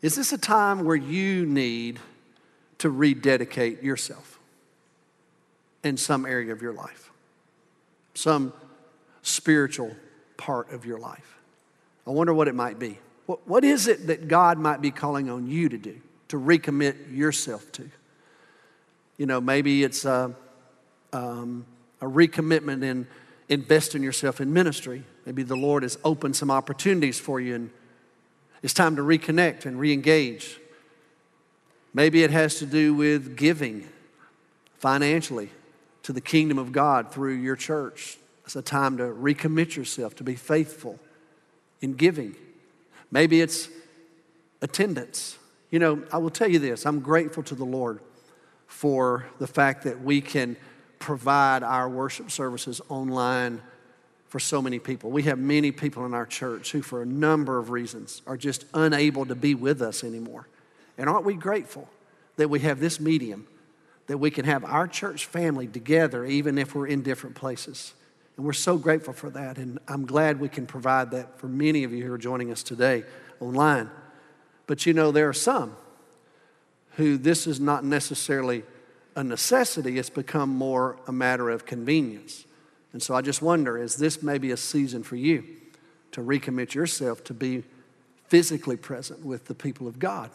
Is 0.00 0.14
this 0.14 0.32
a 0.32 0.38
time 0.38 0.84
where 0.84 0.96
you 0.96 1.44
need 1.44 1.98
to 2.78 2.88
rededicate 2.88 3.82
yourself? 3.82 4.32
in 5.84 5.96
some 5.96 6.24
area 6.24 6.52
of 6.52 6.62
your 6.62 6.72
life, 6.72 7.10
some 8.14 8.52
spiritual 9.22 9.94
part 10.36 10.72
of 10.72 10.84
your 10.84 10.98
life. 10.98 11.38
I 12.06 12.10
wonder 12.10 12.34
what 12.34 12.48
it 12.48 12.54
might 12.54 12.78
be. 12.78 12.98
What, 13.26 13.46
what 13.46 13.64
is 13.64 13.86
it 13.86 14.06
that 14.08 14.28
God 14.28 14.58
might 14.58 14.80
be 14.80 14.90
calling 14.90 15.30
on 15.30 15.48
you 15.48 15.68
to 15.68 15.78
do, 15.78 16.00
to 16.28 16.38
recommit 16.38 17.16
yourself 17.16 17.70
to? 17.72 17.88
You 19.18 19.26
know, 19.26 19.40
maybe 19.40 19.84
it's 19.84 20.04
a, 20.04 20.34
um, 21.12 21.66
a 22.02 22.04
recommitment 22.04 22.82
in 22.82 23.06
investing 23.48 24.02
yourself 24.02 24.40
in 24.40 24.52
ministry. 24.52 25.04
Maybe 25.24 25.42
the 25.42 25.56
Lord 25.56 25.84
has 25.84 25.96
opened 26.04 26.36
some 26.36 26.50
opportunities 26.50 27.18
for 27.18 27.40
you 27.40 27.54
and 27.54 27.70
it's 28.62 28.74
time 28.74 28.96
to 28.96 29.02
reconnect 29.02 29.64
and 29.66 29.78
reengage. 29.78 30.56
Maybe 31.94 32.22
it 32.22 32.30
has 32.30 32.58
to 32.58 32.66
do 32.66 32.94
with 32.94 33.36
giving 33.36 33.88
financially 34.78 35.50
to 36.02 36.12
the 36.12 36.20
kingdom 36.20 36.58
of 36.58 36.72
God 36.72 37.12
through 37.12 37.34
your 37.34 37.56
church. 37.56 38.18
It's 38.44 38.56
a 38.56 38.62
time 38.62 38.96
to 38.98 39.04
recommit 39.04 39.76
yourself, 39.76 40.16
to 40.16 40.24
be 40.24 40.34
faithful 40.34 40.98
in 41.80 41.94
giving. 41.94 42.34
Maybe 43.10 43.40
it's 43.40 43.68
attendance. 44.60 45.38
You 45.70 45.78
know, 45.78 46.02
I 46.12 46.18
will 46.18 46.30
tell 46.30 46.48
you 46.48 46.58
this 46.58 46.84
I'm 46.84 47.00
grateful 47.00 47.42
to 47.44 47.54
the 47.54 47.64
Lord 47.64 48.00
for 48.66 49.26
the 49.38 49.46
fact 49.46 49.84
that 49.84 50.02
we 50.02 50.20
can 50.20 50.56
provide 51.02 51.64
our 51.64 51.88
worship 51.88 52.30
services 52.30 52.80
online 52.88 53.60
for 54.28 54.38
so 54.38 54.62
many 54.62 54.78
people. 54.78 55.10
We 55.10 55.24
have 55.24 55.38
many 55.38 55.72
people 55.72 56.06
in 56.06 56.14
our 56.14 56.24
church 56.24 56.72
who, 56.72 56.80
for 56.80 57.02
a 57.02 57.06
number 57.06 57.58
of 57.58 57.70
reasons, 57.70 58.22
are 58.26 58.36
just 58.36 58.64
unable 58.72 59.26
to 59.26 59.34
be 59.34 59.54
with 59.54 59.82
us 59.82 60.04
anymore. 60.04 60.46
And 60.96 61.10
aren't 61.10 61.26
we 61.26 61.34
grateful 61.34 61.88
that 62.36 62.48
we 62.48 62.60
have 62.60 62.78
this 62.78 63.00
medium, 63.00 63.46
that 64.06 64.18
we 64.18 64.30
can 64.30 64.44
have 64.44 64.64
our 64.64 64.86
church 64.86 65.26
family 65.26 65.66
together, 65.66 66.24
even 66.24 66.56
if 66.56 66.74
we're 66.74 66.86
in 66.86 67.02
different 67.02 67.34
places? 67.34 67.94
And 68.36 68.46
we're 68.46 68.52
so 68.52 68.78
grateful 68.78 69.12
for 69.12 69.28
that. 69.30 69.58
And 69.58 69.80
I'm 69.88 70.06
glad 70.06 70.40
we 70.40 70.48
can 70.48 70.66
provide 70.66 71.10
that 71.10 71.38
for 71.38 71.48
many 71.48 71.84
of 71.84 71.92
you 71.92 72.06
who 72.06 72.12
are 72.12 72.18
joining 72.18 72.52
us 72.52 72.62
today 72.62 73.02
online. 73.40 73.90
But 74.68 74.86
you 74.86 74.94
know, 74.94 75.10
there 75.10 75.28
are 75.28 75.34
some 75.34 75.76
who 76.92 77.18
this 77.18 77.46
is 77.46 77.58
not 77.58 77.84
necessarily 77.84 78.62
a 79.14 79.24
necessity, 79.24 79.98
it's 79.98 80.10
become 80.10 80.48
more 80.48 80.96
a 81.06 81.12
matter 81.12 81.50
of 81.50 81.66
convenience. 81.66 82.44
And 82.92 83.02
so 83.02 83.14
I 83.14 83.22
just 83.22 83.42
wonder 83.42 83.78
is 83.78 83.96
this 83.96 84.22
maybe 84.22 84.50
a 84.50 84.56
season 84.56 85.02
for 85.02 85.16
you 85.16 85.44
to 86.12 86.20
recommit 86.20 86.74
yourself 86.74 87.24
to 87.24 87.34
be 87.34 87.64
physically 88.28 88.76
present 88.76 89.24
with 89.24 89.46
the 89.46 89.54
people 89.54 89.86
of 89.86 89.98
God? 89.98 90.30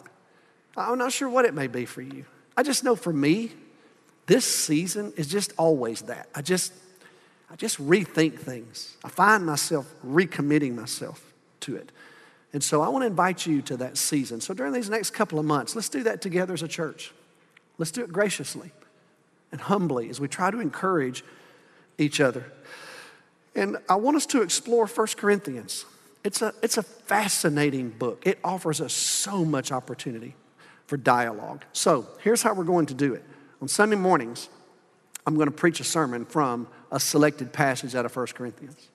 I'm 0.76 0.98
not 0.98 1.12
sure 1.12 1.28
what 1.28 1.44
it 1.44 1.54
may 1.54 1.66
be 1.66 1.84
for 1.84 2.02
you. 2.02 2.24
I 2.56 2.62
just 2.62 2.84
know 2.84 2.94
for 2.94 3.12
me, 3.12 3.52
this 4.26 4.44
season 4.44 5.12
is 5.16 5.26
just 5.26 5.52
always 5.56 6.02
that. 6.02 6.28
I 6.34 6.42
just, 6.42 6.72
I 7.50 7.56
just 7.56 7.78
rethink 7.84 8.38
things. 8.38 8.96
I 9.02 9.08
find 9.08 9.44
myself 9.44 9.92
recommitting 10.06 10.74
myself 10.74 11.32
to 11.60 11.76
it. 11.76 11.90
And 12.52 12.62
so 12.62 12.82
I 12.82 12.88
want 12.88 13.02
to 13.02 13.06
invite 13.06 13.46
you 13.46 13.62
to 13.62 13.76
that 13.78 13.96
season. 13.96 14.40
So 14.40 14.54
during 14.54 14.72
these 14.72 14.88
next 14.88 15.10
couple 15.10 15.38
of 15.38 15.44
months, 15.44 15.74
let's 15.74 15.88
do 15.88 16.02
that 16.04 16.22
together 16.22 16.54
as 16.54 16.62
a 16.62 16.68
church. 16.68 17.12
Let's 17.78 17.90
do 17.90 18.02
it 18.02 18.12
graciously 18.12 18.72
and 19.52 19.60
humbly 19.60 20.10
as 20.10 20.20
we 20.20 20.28
try 20.28 20.50
to 20.50 20.60
encourage 20.60 21.24
each 21.96 22.20
other. 22.20 22.44
And 23.54 23.78
I 23.88 23.96
want 23.96 24.16
us 24.16 24.26
to 24.26 24.42
explore 24.42 24.86
1 24.86 25.06
Corinthians. 25.16 25.84
It's 26.22 26.42
a, 26.42 26.52
it's 26.62 26.76
a 26.76 26.82
fascinating 26.82 27.90
book. 27.90 28.22
It 28.26 28.38
offers 28.44 28.80
us 28.80 28.92
so 28.92 29.44
much 29.44 29.72
opportunity 29.72 30.34
for 30.86 30.96
dialogue. 30.96 31.64
So 31.72 32.06
here's 32.22 32.42
how 32.42 32.54
we're 32.54 32.64
going 32.64 32.86
to 32.86 32.94
do 32.94 33.14
it. 33.14 33.24
On 33.60 33.68
Sunday 33.68 33.96
mornings, 33.96 34.48
I'm 35.26 35.34
going 35.34 35.48
to 35.48 35.54
preach 35.54 35.80
a 35.80 35.84
sermon 35.84 36.24
from 36.24 36.68
a 36.90 37.00
selected 37.00 37.52
passage 37.52 37.94
out 37.94 38.04
of 38.04 38.14
1 38.14 38.26
Corinthians. 38.28 38.88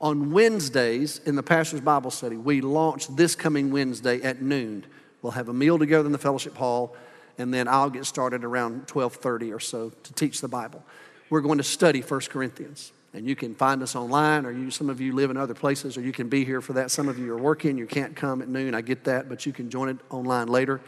On 0.00 0.32
Wednesdays 0.32 1.20
in 1.24 1.36
the 1.36 1.42
pastor's 1.42 1.80
Bible 1.80 2.10
study, 2.10 2.36
we 2.36 2.60
launch 2.60 3.08
this 3.16 3.34
coming 3.34 3.70
Wednesday 3.70 4.20
at 4.22 4.42
noon. 4.42 4.84
We'll 5.22 5.32
have 5.32 5.48
a 5.48 5.54
meal 5.54 5.78
together 5.78 6.04
in 6.04 6.12
the 6.12 6.18
fellowship 6.18 6.56
hall, 6.56 6.94
and 7.38 7.52
then 7.52 7.68
I'll 7.68 7.90
get 7.90 8.06
started 8.06 8.44
around 8.44 8.86
12:30 8.86 9.54
or 9.54 9.60
so 9.60 9.90
to 9.90 10.12
teach 10.14 10.40
the 10.40 10.48
Bible. 10.48 10.84
We're 11.30 11.40
going 11.40 11.58
to 11.58 11.64
study 11.64 12.00
1 12.00 12.20
Corinthians. 12.30 12.92
And 13.14 13.28
you 13.28 13.36
can 13.36 13.54
find 13.54 13.80
us 13.80 13.94
online, 13.94 14.44
or 14.44 14.50
you, 14.50 14.72
some 14.72 14.90
of 14.90 15.00
you 15.00 15.14
live 15.14 15.30
in 15.30 15.36
other 15.36 15.54
places, 15.54 15.96
or 15.96 16.00
you 16.00 16.10
can 16.10 16.28
be 16.28 16.44
here 16.44 16.60
for 16.60 16.72
that. 16.72 16.90
Some 16.90 17.08
of 17.08 17.16
you 17.16 17.32
are 17.32 17.38
working, 17.38 17.78
you 17.78 17.86
can't 17.86 18.16
come 18.16 18.42
at 18.42 18.48
noon. 18.48 18.74
I 18.74 18.80
get 18.80 19.04
that, 19.04 19.28
but 19.28 19.46
you 19.46 19.52
can 19.52 19.70
join 19.70 19.88
it 19.88 19.98
online 20.10 20.48
later. 20.48 20.80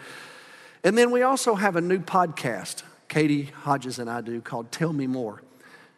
And 0.83 0.99
then 0.99 1.13
we 1.13 1.23
also 1.23 1.55
have 1.55 1.77
a 1.77 1.81
new 1.81 2.01
podcast, 2.01 2.83
Katie 3.07 3.45
Hodges 3.45 4.01
and 4.01 4.11
I 4.11 4.23
do, 4.23 4.41
called 4.41 4.73
Tell 4.73 4.93
Me 4.93 5.07
More. 5.07 5.41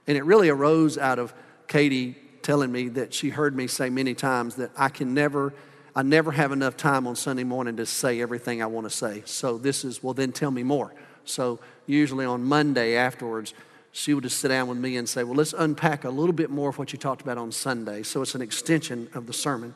And 0.07 0.19
it 0.19 0.25
really 0.25 0.51
arose 0.51 0.99
out 0.99 1.19
of 1.19 1.33
Katie 1.67 2.19
telling 2.43 2.71
me 2.71 2.89
that 2.91 3.15
she 3.15 3.31
heard 3.31 3.57
me 3.57 3.67
say 3.67 3.89
many 3.89 4.13
times 4.13 4.57
that 4.57 4.71
I 4.77 4.91
can 4.91 5.15
never, 5.15 5.55
I 5.95 6.03
never 6.03 6.31
have 6.33 6.53
enough 6.53 6.77
time 6.77 7.07
on 7.07 7.17
Sunday 7.17 7.45
morning 7.45 7.77
to 7.77 7.87
say 7.87 8.21
everything 8.21 8.63
I 8.63 8.67
want 8.67 8.85
to 8.87 8.91
say. 8.91 9.23
So 9.25 9.59
this 9.59 9.85
is, 9.85 10.03
well, 10.03 10.15
then 10.15 10.33
tell 10.33 10.51
me 10.51 10.63
more. 10.63 10.93
So 11.25 11.61
usually 11.87 12.25
on 12.25 12.45
Monday 12.45 12.97
afterwards, 12.97 13.55
she 13.93 14.15
would 14.15 14.25
just 14.25 14.39
sit 14.39 14.49
down 14.49 14.69
with 14.69 14.79
me 14.79 14.97
and 14.97 15.09
say, 15.09 15.25
Well, 15.25 15.35
let's 15.35 15.55
unpack 15.55 16.05
a 16.05 16.11
little 16.11 16.33
bit 16.33 16.51
more 16.51 16.71
of 16.71 16.79
what 16.79 16.93
you 16.93 16.99
talked 16.99 17.23
about 17.23 17.39
on 17.39 17.53
Sunday. 17.53 18.03
So 18.03 18.23
it's 18.23 18.35
an 18.35 18.43
extension 18.43 19.09
of 19.15 19.27
the 19.27 19.33
sermon. 19.33 19.75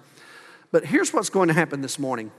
But 0.70 0.86
here's 0.86 1.12
what's 1.12 1.30
going 1.30 1.48
to 1.48 1.54
happen 1.54 1.82
this 1.82 1.98
morning. 1.98 2.30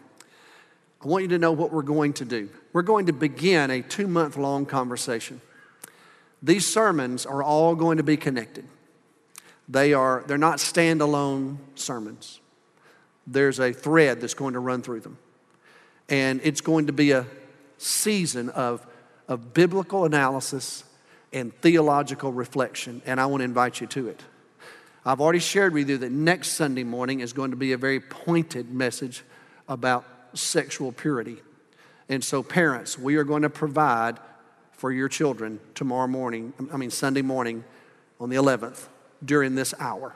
I 1.04 1.08
want 1.08 1.24
you 1.24 1.28
to 1.30 1.38
know 1.38 1.52
what 1.52 1.72
we're 1.72 1.82
going 1.82 2.14
to 2.14 2.26
do. 2.26 2.50
We're 2.72 2.84
going 2.84 3.08
to 3.08 3.14
begin 3.14 3.70
a 3.70 3.82
two 3.82 4.08
month 4.08 4.38
long 4.38 4.66
conversation. 4.66 5.42
These 6.42 6.72
sermons 6.72 7.26
are 7.26 7.44
all 7.44 7.76
going 7.76 7.98
to 7.98 8.04
be 8.04 8.18
connected. 8.18 8.66
They 9.68 9.94
are, 9.94 10.24
they're 10.28 10.38
not 10.38 10.58
standalone 10.58 11.58
sermons. 11.76 12.40
There's 13.26 13.60
a 13.60 13.74
thread 13.74 14.22
that's 14.22 14.34
going 14.34 14.54
to 14.54 14.60
run 14.60 14.82
through 14.82 15.02
them. 15.02 15.18
And 16.10 16.42
it's 16.44 16.62
going 16.62 16.88
to 16.88 16.94
be 16.94 17.12
a 17.12 17.26
season 17.78 18.50
of, 18.50 18.86
of 19.28 19.54
biblical 19.54 20.06
analysis 20.06 20.84
and 21.32 21.54
theological 21.62 22.32
reflection, 22.32 23.02
and 23.06 23.20
I 23.20 23.26
want 23.26 23.42
to 23.42 23.46
invite 23.46 23.82
you 23.82 23.88
to 23.88 24.08
it. 24.08 24.22
I've 25.06 25.20
already 25.20 25.40
shared 25.40 25.74
with 25.74 25.90
you 25.90 25.98
that 25.98 26.12
next 26.12 26.50
Sunday 26.50 26.84
morning 26.84 27.20
is 27.20 27.34
going 27.34 27.52
to 27.52 27.58
be 27.58 27.74
a 27.74 27.78
very 27.78 28.00
pointed 28.00 28.72
message 28.72 29.24
about 29.68 30.06
sexual 30.34 30.92
purity. 30.92 31.42
And 32.08 32.24
so, 32.24 32.44
parents, 32.44 32.98
we 32.98 33.16
are 33.16 33.24
going 33.24 33.42
to 33.42 33.50
provide 33.50 34.20
for 34.72 34.92
your 34.92 35.10
children 35.10 35.60
tomorrow 35.76 36.08
morning, 36.08 36.54
I 36.72 36.78
mean, 36.78 36.92
Sunday 36.92 37.22
morning 37.22 37.64
on 38.20 38.30
the 38.30 38.36
11th 38.36 38.88
during 39.24 39.56
this 39.56 39.74
hour. 39.80 40.16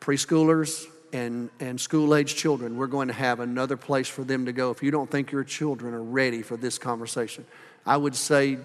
Preschoolers 0.00 0.86
and, 1.12 1.50
and 1.60 1.80
school 1.80 2.14
age 2.14 2.34
children, 2.34 2.76
we're 2.76 2.86
going 2.86 3.08
to 3.08 3.14
have 3.14 3.40
another 3.40 3.76
place 3.76 4.08
for 4.08 4.24
them 4.24 4.46
to 4.46 4.52
go. 4.52 4.70
If 4.70 4.82
you 4.82 4.90
don't 4.90 5.10
think 5.10 5.32
your 5.32 5.44
children 5.44 5.94
are 5.94 6.02
ready 6.02 6.42
for 6.42 6.56
this 6.56 6.78
conversation, 6.78 7.46
I 7.86 7.96
would 7.96 8.14
say 8.14 8.58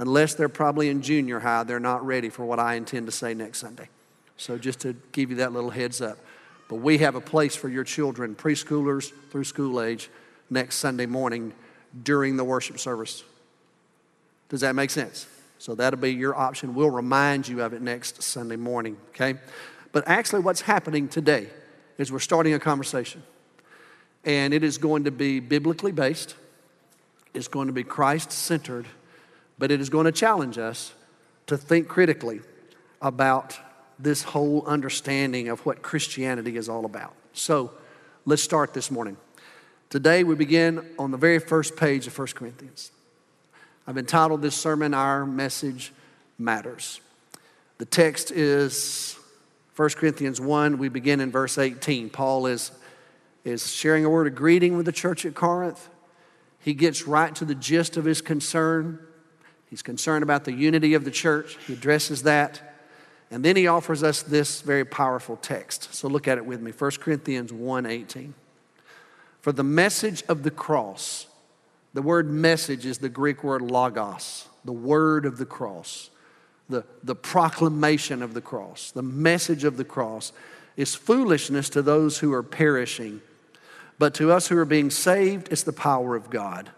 unless 0.00 0.34
they're 0.34 0.48
probably 0.48 0.88
in 0.88 1.02
junior 1.02 1.38
high, 1.38 1.62
they're 1.62 1.78
not 1.78 2.04
ready 2.04 2.30
for 2.30 2.44
what 2.44 2.58
I 2.58 2.74
intend 2.74 3.06
to 3.06 3.12
say 3.12 3.34
next 3.34 3.58
Sunday. 3.58 3.88
So, 4.36 4.56
just 4.58 4.80
to 4.80 4.96
give 5.12 5.30
you 5.30 5.36
that 5.36 5.52
little 5.52 5.70
heads 5.70 6.00
up. 6.00 6.18
But 6.68 6.76
we 6.76 6.98
have 6.98 7.14
a 7.14 7.20
place 7.20 7.54
for 7.54 7.68
your 7.68 7.84
children, 7.84 8.34
preschoolers 8.34 9.12
through 9.30 9.44
school 9.44 9.80
age, 9.82 10.08
next 10.48 10.76
Sunday 10.76 11.06
morning 11.06 11.52
during 12.02 12.36
the 12.36 12.44
worship 12.44 12.78
service. 12.78 13.22
Does 14.48 14.62
that 14.62 14.74
make 14.74 14.90
sense? 14.90 15.26
So, 15.58 15.74
that'll 15.74 16.00
be 16.00 16.14
your 16.14 16.34
option. 16.34 16.74
We'll 16.74 16.90
remind 16.90 17.46
you 17.46 17.62
of 17.62 17.74
it 17.74 17.82
next 17.82 18.22
Sunday 18.22 18.56
morning, 18.56 18.96
okay? 19.10 19.38
But 19.92 20.08
actually, 20.08 20.40
what's 20.40 20.62
happening 20.62 21.08
today 21.08 21.48
is 21.98 22.10
we're 22.12 22.18
starting 22.18 22.54
a 22.54 22.58
conversation. 22.58 23.22
And 24.24 24.52
it 24.52 24.62
is 24.62 24.78
going 24.78 25.04
to 25.04 25.10
be 25.10 25.40
biblically 25.40 25.92
based, 25.92 26.34
it's 27.32 27.48
going 27.48 27.68
to 27.68 27.72
be 27.72 27.84
Christ 27.84 28.32
centered 28.32 28.86
but 29.60 29.70
it 29.70 29.78
is 29.78 29.90
going 29.90 30.06
to 30.06 30.12
challenge 30.12 30.56
us 30.56 30.94
to 31.46 31.56
think 31.56 31.86
critically 31.86 32.40
about 33.02 33.58
this 33.98 34.22
whole 34.22 34.64
understanding 34.66 35.48
of 35.48 35.64
what 35.66 35.82
Christianity 35.82 36.56
is 36.56 36.66
all 36.66 36.86
about. 36.86 37.12
So 37.34 37.70
let's 38.24 38.42
start 38.42 38.72
this 38.72 38.90
morning. 38.90 39.18
Today 39.90 40.24
we 40.24 40.34
begin 40.34 40.82
on 40.98 41.10
the 41.10 41.18
very 41.18 41.38
first 41.38 41.76
page 41.76 42.06
of 42.06 42.18
1 42.18 42.28
Corinthians. 42.28 42.90
I've 43.86 43.98
entitled 43.98 44.40
this 44.40 44.56
sermon, 44.56 44.94
Our 44.94 45.26
Message 45.26 45.92
Matters. 46.38 47.02
The 47.76 47.84
text 47.84 48.30
is 48.30 49.18
1 49.80 49.88
Corinthians 49.92 50.38
1. 50.42 50.76
We 50.76 50.90
begin 50.90 51.20
in 51.20 51.30
verse 51.30 51.56
18. 51.56 52.10
Paul 52.10 52.44
is, 52.44 52.70
is 53.46 53.72
sharing 53.72 54.04
a 54.04 54.10
word 54.10 54.26
of 54.26 54.34
greeting 54.34 54.76
with 54.76 54.84
the 54.84 54.92
church 54.92 55.24
at 55.24 55.34
Corinth. 55.34 55.88
He 56.58 56.74
gets 56.74 57.06
right 57.06 57.34
to 57.36 57.46
the 57.46 57.54
gist 57.54 57.96
of 57.96 58.04
his 58.04 58.20
concern. 58.20 58.98
He's 59.70 59.80
concerned 59.80 60.22
about 60.22 60.44
the 60.44 60.52
unity 60.52 60.92
of 60.92 61.06
the 61.06 61.10
church. 61.10 61.56
He 61.66 61.72
addresses 61.72 62.24
that. 62.24 62.76
And 63.30 63.42
then 63.42 63.56
he 63.56 63.68
offers 63.68 64.02
us 64.02 64.22
this 64.22 64.60
very 64.60 64.84
powerful 64.84 65.36
text. 65.36 65.94
So 65.94 66.08
look 66.08 66.28
at 66.28 66.36
it 66.36 66.44
with 66.44 66.60
me. 66.60 66.72
1 66.72 67.00
Corinthians 67.00 67.50
1:18. 67.50 68.34
For 69.40 69.50
the 69.50 69.64
message 69.64 70.22
of 70.28 70.42
the 70.42 70.50
cross, 70.50 71.26
the 71.94 72.02
word 72.02 72.28
message 72.28 72.84
is 72.84 72.98
the 72.98 73.08
Greek 73.08 73.42
word 73.42 73.62
logos, 73.62 74.46
the 74.62 74.72
word 74.72 75.24
of 75.24 75.38
the 75.38 75.46
cross, 75.46 76.10
the, 76.70 76.84
the 77.02 77.14
proclamation 77.14 78.22
of 78.22 78.34
the 78.34 78.40
cross, 78.40 78.90
the 78.92 79.02
message 79.02 79.64
of 79.64 79.76
the 79.76 79.84
cross 79.84 80.32
is 80.76 80.94
foolishness 80.94 81.68
to 81.70 81.82
those 81.82 82.18
who 82.18 82.32
are 82.32 82.42
perishing, 82.42 83.20
but 83.98 84.14
to 84.14 84.32
us 84.32 84.48
who 84.48 84.56
are 84.56 84.64
being 84.64 84.90
saved, 84.90 85.48
it's 85.52 85.62
the 85.62 85.72
power 85.72 86.16
of 86.16 86.30
God. 86.30 86.70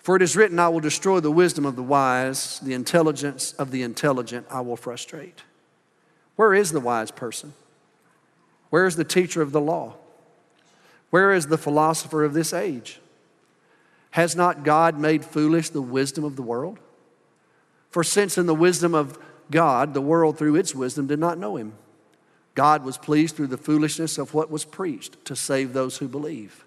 For 0.00 0.16
it 0.16 0.22
is 0.22 0.34
written, 0.34 0.58
I 0.58 0.68
will 0.68 0.80
destroy 0.80 1.20
the 1.20 1.30
wisdom 1.30 1.66
of 1.66 1.76
the 1.76 1.82
wise, 1.82 2.58
the 2.60 2.74
intelligence 2.74 3.52
of 3.52 3.70
the 3.70 3.82
intelligent 3.82 4.46
I 4.50 4.62
will 4.62 4.76
frustrate. 4.76 5.42
Where 6.36 6.54
is 6.54 6.72
the 6.72 6.80
wise 6.80 7.10
person? 7.10 7.52
Where 8.70 8.86
is 8.86 8.96
the 8.96 9.04
teacher 9.04 9.42
of 9.42 9.52
the 9.52 9.60
law? 9.60 9.94
Where 11.10 11.32
is 11.32 11.48
the 11.48 11.58
philosopher 11.58 12.24
of 12.24 12.32
this 12.32 12.52
age? 12.52 12.98
Has 14.12 14.34
not 14.34 14.64
God 14.64 14.98
made 14.98 15.24
foolish 15.24 15.68
the 15.68 15.82
wisdom 15.82 16.24
of 16.24 16.36
the 16.36 16.42
world? 16.42 16.78
For 17.90 18.04
since 18.04 18.38
in 18.38 18.46
the 18.46 18.54
wisdom 18.54 18.94
of 18.94 19.18
God, 19.50 19.94
the 19.94 20.00
world 20.00 20.38
through 20.38 20.56
its 20.56 20.74
wisdom 20.74 21.06
did 21.06 21.18
not 21.18 21.38
know 21.38 21.56
him, 21.56 21.74
God 22.54 22.84
was 22.84 22.98
pleased 22.98 23.36
through 23.36 23.48
the 23.48 23.56
foolishness 23.56 24.18
of 24.18 24.34
what 24.34 24.50
was 24.50 24.64
preached 24.64 25.24
to 25.24 25.36
save 25.36 25.72
those 25.72 25.98
who 25.98 26.08
believe. 26.08 26.64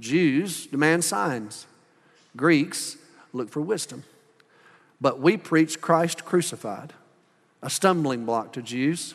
Jews 0.00 0.66
demand 0.66 1.04
signs, 1.04 1.66
Greeks 2.36 2.96
look 3.32 3.50
for 3.50 3.60
wisdom. 3.60 4.04
But 5.00 5.20
we 5.20 5.36
preach 5.36 5.80
Christ 5.80 6.24
crucified, 6.24 6.92
a 7.62 7.70
stumbling 7.70 8.24
block 8.24 8.52
to 8.54 8.62
Jews 8.62 9.14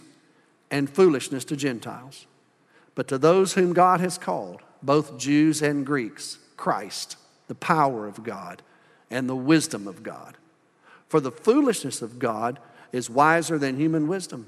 and 0.70 0.90
foolishness 0.90 1.46
to 1.46 1.56
Gentiles. 1.56 2.26
But 2.94 3.08
to 3.08 3.18
those 3.18 3.54
whom 3.54 3.74
God 3.74 4.00
has 4.00 4.18
called, 4.18 4.62
both 4.84 5.18
Jews 5.18 5.62
and 5.62 5.86
Greeks, 5.86 6.38
Christ, 6.58 7.18
the 7.48 7.56
power 7.56 8.08
of 8.08 8.24
God 8.24 8.62
and 9.10 9.28
the 9.28 9.36
wisdom 9.36 9.88
of 9.88 10.04
God. 10.04 10.38
For 11.12 11.20
the 11.20 11.30
foolishness 11.30 12.02
of 12.02 12.20
God 12.20 12.58
is 12.94 13.10
wiser 13.10 13.58
than 13.58 13.76
human 13.76 14.08
wisdom, 14.08 14.48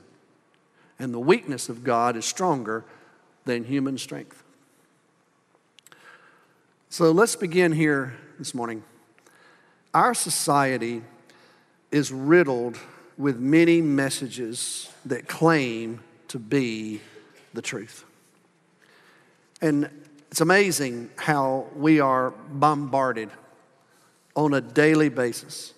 and 0.98 1.14
the 1.14 1.20
weakness 1.20 1.68
of 1.68 1.84
God 1.84 2.16
is 2.16 2.24
stronger 2.24 2.86
than 3.44 3.66
human 3.66 3.98
strength. 3.98 4.42
So 6.88 7.12
let's 7.12 7.36
begin 7.36 7.74
here 7.74 8.14
this 8.40 8.56
morning. 8.56 8.82
Our 9.94 10.14
society 10.14 11.02
is 11.92 12.14
riddled 12.14 12.80
with 13.18 13.38
many 13.38 13.82
messages 13.82 14.90
that 15.04 15.28
claim 15.28 16.00
to 16.30 16.40
be 16.40 17.02
the 17.54 17.62
truth. 17.62 18.06
And 19.62 19.90
it's 20.32 20.40
amazing 20.40 21.10
how 21.18 21.68
we 21.76 22.00
are 22.00 22.32
bombarded 22.32 23.32
on 24.34 24.54
a 24.54 24.62
daily 24.62 25.10
basis 25.10 25.74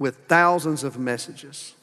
with 0.00 0.16
thousands 0.26 0.82
of 0.82 0.98
messages 0.98 1.74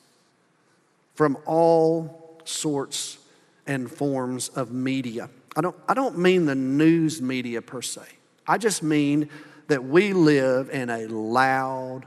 from 1.13 1.37
all 1.45 2.41
sorts 2.43 3.19
and 3.65 3.89
forms 3.89 4.49
of 4.49 4.71
media. 4.71 5.29
I 5.55 5.61
don't, 5.61 5.75
I 5.87 5.93
don't 5.93 6.17
mean 6.17 6.45
the 6.45 6.55
news 6.55 7.21
media 7.21 7.61
per 7.61 7.81
se, 7.81 8.01
I 8.45 8.57
just 8.57 8.83
mean 8.83 9.29
that 9.67 9.83
we 9.83 10.13
live 10.13 10.69
in 10.69 10.89
a 10.89 11.07
loud 11.07 12.03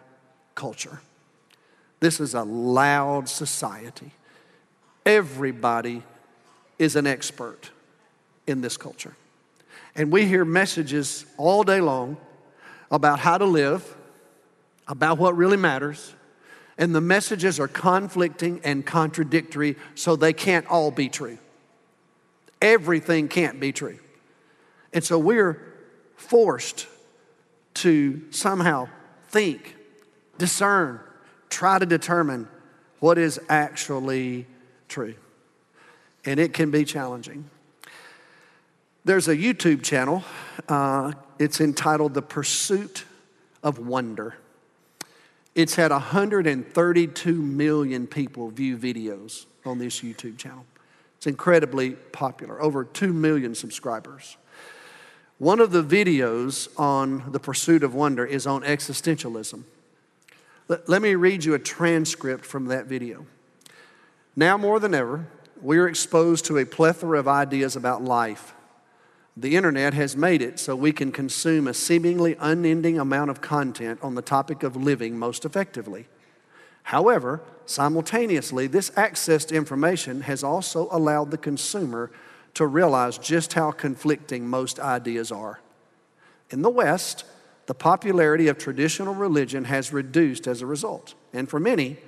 culture. 0.55 1.01
This 2.01 2.19
is 2.19 2.35
a 2.35 2.43
loud 2.43 3.29
society. 3.29 4.11
Everybody 5.05 6.03
is 6.79 6.97
an 6.97 7.07
expert 7.07 7.71
in 8.47 8.63
this 8.63 8.77
culture. 8.79 9.15
And 9.95 10.11
we 10.11 10.25
hear 10.25 10.47
messages 10.47 11.27
all 11.37 11.63
day 11.63 11.81
long 11.81 12.17
about 12.91 13.19
how 13.19 13.37
to 13.37 13.45
live, 13.45 13.97
about 14.91 15.19
what 15.19 15.37
really 15.37 15.57
matters, 15.57 16.15
and 16.77 16.93
the 16.93 17.01
messages 17.01 17.61
are 17.61 17.69
conflicting 17.69 18.61
and 18.65 18.85
contradictory, 18.85 19.77
so 19.95 20.17
they 20.17 20.33
can't 20.33 20.67
all 20.67 20.91
be 20.91 21.09
true. 21.09 21.39
Everything 22.61 23.29
can't 23.29 23.61
be 23.61 23.73
true. 23.73 23.99
And 24.93 25.05
so 25.05 25.17
we're 25.17 25.63
forced 26.17 26.89
to 27.75 28.21
somehow 28.31 28.89
think, 29.29 29.77
discern, 30.39 30.99
try 31.49 31.79
to 31.79 31.87
determine 31.87 32.49
what 32.99 33.17
is 33.17 33.41
actually 33.49 34.47
true. 34.89 35.15
And 36.25 36.41
it 36.41 36.53
can 36.53 36.73
be 36.73 36.85
challenging. 36.85 37.49
There's 39.05 39.29
a 39.29 39.37
YouTube 39.37 39.83
channel, 39.83 40.25
uh, 40.69 41.13
it's 41.39 41.61
entitled 41.61 42.13
The 42.15 42.23
Pursuit 42.23 43.05
of 43.63 43.79
Wonder. 43.79 44.35
It's 45.55 45.75
had 45.75 45.91
132 45.91 47.35
million 47.35 48.07
people 48.07 48.51
view 48.51 48.77
videos 48.77 49.47
on 49.65 49.79
this 49.79 50.01
YouTube 50.01 50.39
channel. 50.39 50.65
It's 51.17 51.27
incredibly 51.27 51.91
popular, 51.91 52.63
over 52.63 52.85
2 52.85 53.13
million 53.13 53.55
subscribers. 53.55 54.37
One 55.39 55.61
of 55.61 55.71
the 55.71 55.83
videos 55.83 56.69
on 56.79 57.33
the 57.33 57.41
pursuit 57.41 57.83
of 57.83 57.95
wonder 57.95 58.25
is 58.25 58.47
on 58.47 58.63
existentialism. 58.63 59.65
Let, 60.69 61.03
me 61.03 61.17
read 61.17 61.45
you 61.45 61.55
a 61.55 61.59
transcript 61.59 62.45
from 62.45 62.67
that 62.67 62.87
video. 62.87 63.27
Now 64.37 64.57
more 64.57 64.79
than 64.79 64.95
ever, 64.95 65.27
we 65.61 65.79
are 65.79 65.89
exposed 65.89 66.45
to 66.45 66.59
a 66.59 66.65
plethora 66.65 67.19
of 67.19 67.27
ideas 67.27 67.75
about 67.75 68.05
life 68.05 68.55
the 69.37 69.57
internet 69.57 69.95
has 69.95 70.17
made 70.17 70.43
it 70.43 70.59
so 70.59 70.75
we 70.75 70.93
can 70.93 71.13
consume 71.13 71.69
a 71.69 71.75
seemingly 71.75 72.37
unending 72.41 72.99
amount 72.99 73.31
of 73.31 73.41
content 73.41 74.01
on 74.03 74.15
the 74.15 74.23
topic 74.23 74.63
of 74.63 74.77
living 74.77 75.19
most 75.19 75.45
effectively. 75.45 76.07
However, 76.85 77.41
simultaneously, 77.67 78.67
this 78.67 78.91
access 78.97 79.45
to 79.47 79.55
information 79.55 80.23
has 80.23 80.43
also 80.43 80.89
allowed 80.91 81.31
the 81.31 81.39
consumer 81.39 82.11
to 82.55 82.67
realize 82.67 83.19
just 83.19 83.53
how 83.53 83.71
conflicting 83.71 84.49
most 84.49 84.81
ideas 84.81 85.31
are. 85.31 85.61
In 86.51 86.63
the 86.63 86.71
West, 86.71 87.25
the 87.67 87.75
popularity 87.75 88.49
of 88.49 88.59
traditional 88.59 89.15
religion 89.15 89.65
has 89.65 89.93
reduced 89.93 90.49
as 90.49 90.61
a 90.61 90.67
result. 90.67 91.15
And 91.33 91.49
for 91.49 91.61
many, 91.61 91.99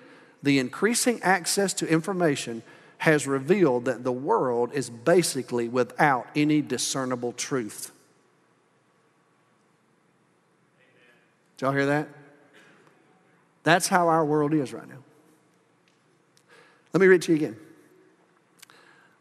the 0.43 0.59
increasing 0.59 1.23
access 1.23 1.73
to 1.75 1.87
information 1.87 2.65
has 3.03 3.27
revealed 3.27 3.87
that 3.87 4.05
the 4.05 4.13
world 4.13 4.71
is 4.73 4.89
basically 4.89 5.69
without 5.69 6.25
any 6.37 6.63
discernible 6.63 7.33
truth. 7.33 7.91
Did 11.57 11.65
y'all 11.65 11.73
hear 11.73 11.87
that? 11.87 12.09
That's 13.65 13.89
how 13.89 14.07
our 14.07 14.25
world 14.25 14.55
is 14.55 14.73
right 14.73 14.89
now. 14.89 14.99
Let 16.93 17.01
me 17.01 17.09
read 17.09 17.23
to 17.23 17.33
you 17.33 17.37
again. 17.39 17.57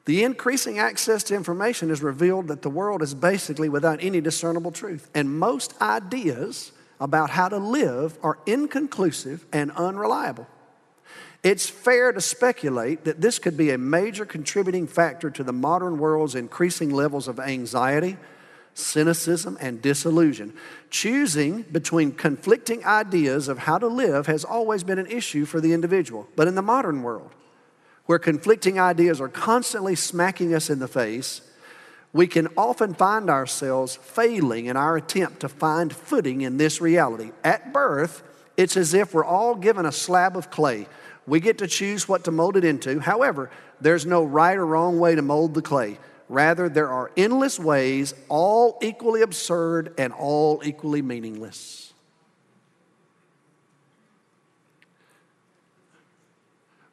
The 0.05 0.25
increasing 0.25 0.77
access 0.77 1.23
to 1.23 1.35
information 1.35 1.89
has 1.89 2.03
revealed 2.03 2.49
that 2.49 2.61
the 2.61 2.69
world 2.69 3.01
is 3.01 3.15
basically 3.15 3.67
without 3.67 3.97
any 4.03 4.21
discernible 4.21 4.71
truth. 4.71 5.09
And 5.15 5.39
most 5.39 5.73
ideas 5.81 6.71
about 6.99 7.31
how 7.31 7.49
to 7.49 7.57
live 7.57 8.19
are 8.21 8.37
inconclusive 8.45 9.43
and 9.51 9.71
unreliable. 9.71 10.45
It's 11.43 11.67
fair 11.67 12.12
to 12.12 12.21
speculate 12.21 13.04
that 13.06 13.19
this 13.19 13.39
could 13.39 13.58
be 13.58 13.71
a 13.71 13.77
major 13.77 14.25
contributing 14.25 14.86
factor 14.86 15.32
to 15.32 15.43
the 15.43 15.54
modern 15.54 15.97
world's 15.97 16.36
increasing 16.36 16.91
levels 16.91 17.27
of 17.27 17.39
anxiety, 17.39 18.17
cynicism, 18.75 19.58
and 19.60 19.82
disillusion. 19.82 20.54
Choosing 20.91 21.63
between 21.63 22.12
conflicting 22.12 22.86
ideas 22.86 23.47
of 23.47 23.60
how 23.60 23.80
to 23.80 23.88
live 23.88 24.27
has 24.27 24.45
always 24.45 24.84
been 24.84 24.99
an 24.99 25.08
issue 25.08 25.45
for 25.45 25.60
the 25.60 25.73
individual. 25.73 26.27
But 26.36 26.47
in 26.47 26.54
the 26.54 26.62
modern 26.62 27.01
world, 27.01 27.32
where 28.06 28.19
conflicting 28.19 28.80
ideas 28.80 29.19
are 29.19 29.30
constantly 29.30 29.95
smacking 29.95 30.54
us 30.54 30.69
in 30.69 30.77
the 30.77 30.88
face, 30.88 31.41
we 32.13 32.27
can 32.27 32.49
often 32.56 32.93
find 32.93 33.30
ourselves 33.32 33.95
failing 33.95 34.67
in 34.67 34.77
our 34.77 34.97
attempt 34.97 35.39
to 35.39 35.49
find 35.49 35.95
footing 35.95 36.41
in 36.41 36.58
this 36.58 36.82
reality. 36.82 37.32
At 37.43 37.73
birth, 37.73 38.21
it's 38.58 38.77
as 38.77 38.93
if 38.93 39.13
we're 39.13 39.25
all 39.25 39.56
given 39.56 39.86
a 39.86 39.91
slab 39.91 40.38
of 40.38 40.51
clay 40.51 40.88
we 41.27 41.39
get 41.39 41.60
to 41.60 41.67
choose 41.67 42.07
what 42.07 42.23
to 42.25 42.31
mold 42.31 42.57
it 42.57 42.65
into. 42.65 42.99
However, 42.99 43.49
there's 43.79 44.05
no 44.05 44.23
right 44.23 44.57
or 44.57 44.65
wrong 44.65 44.99
way 44.99 45.15
to 45.15 45.21
mold 45.21 45.53
the 45.53 45.62
clay. 45.62 45.99
Rather, 46.27 46.69
there 46.69 46.89
are 46.89 47.12
endless 47.17 47.60
ways, 47.60 48.13
all 48.29 48.77
equally 48.81 49.21
absurd 49.21 49.93
and 49.97 50.13
all 50.13 50.62
equally 50.63 51.01
meaningless. 51.01 51.93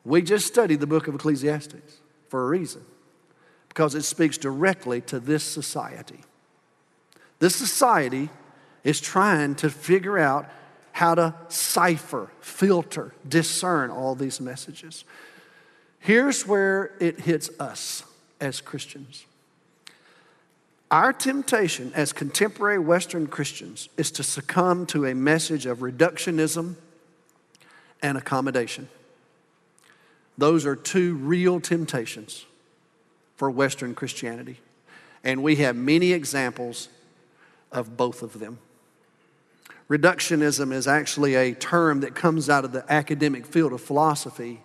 We 0.04 0.22
just 0.22 0.46
studied 0.46 0.80
the 0.80 0.86
book 0.86 1.06
of 1.06 1.14
Ecclesiastes 1.14 2.00
for 2.28 2.44
a 2.44 2.48
reason, 2.48 2.84
because 3.68 3.94
it 3.94 4.02
speaks 4.02 4.38
directly 4.38 5.00
to 5.02 5.20
this 5.20 5.44
society. 5.44 6.20
This 7.38 7.54
society 7.54 8.30
is 8.84 9.00
trying 9.00 9.54
to 9.56 9.70
figure 9.70 10.18
out 10.18 10.48
how 10.98 11.14
to 11.14 11.32
cipher, 11.46 12.28
filter, 12.40 13.14
discern 13.28 13.88
all 13.88 14.16
these 14.16 14.40
messages. 14.40 15.04
Here's 16.00 16.44
where 16.44 16.90
it 16.98 17.20
hits 17.20 17.50
us 17.60 18.02
as 18.40 18.60
Christians. 18.60 19.24
Our 20.90 21.12
temptation 21.12 21.92
as 21.94 22.12
contemporary 22.12 22.80
Western 22.80 23.28
Christians 23.28 23.88
is 23.96 24.10
to 24.10 24.24
succumb 24.24 24.86
to 24.86 25.06
a 25.06 25.14
message 25.14 25.66
of 25.66 25.78
reductionism 25.78 26.74
and 28.02 28.18
accommodation. 28.18 28.88
Those 30.36 30.66
are 30.66 30.74
two 30.74 31.14
real 31.14 31.60
temptations 31.60 32.44
for 33.36 33.52
Western 33.52 33.94
Christianity. 33.94 34.58
And 35.22 35.44
we 35.44 35.56
have 35.56 35.76
many 35.76 36.10
examples 36.10 36.88
of 37.70 37.96
both 37.96 38.20
of 38.20 38.40
them. 38.40 38.58
Reductionism 39.88 40.72
is 40.72 40.86
actually 40.86 41.34
a 41.34 41.54
term 41.54 42.00
that 42.00 42.14
comes 42.14 42.50
out 42.50 42.64
of 42.64 42.72
the 42.72 42.84
academic 42.92 43.46
field 43.46 43.72
of 43.72 43.80
philosophy, 43.80 44.60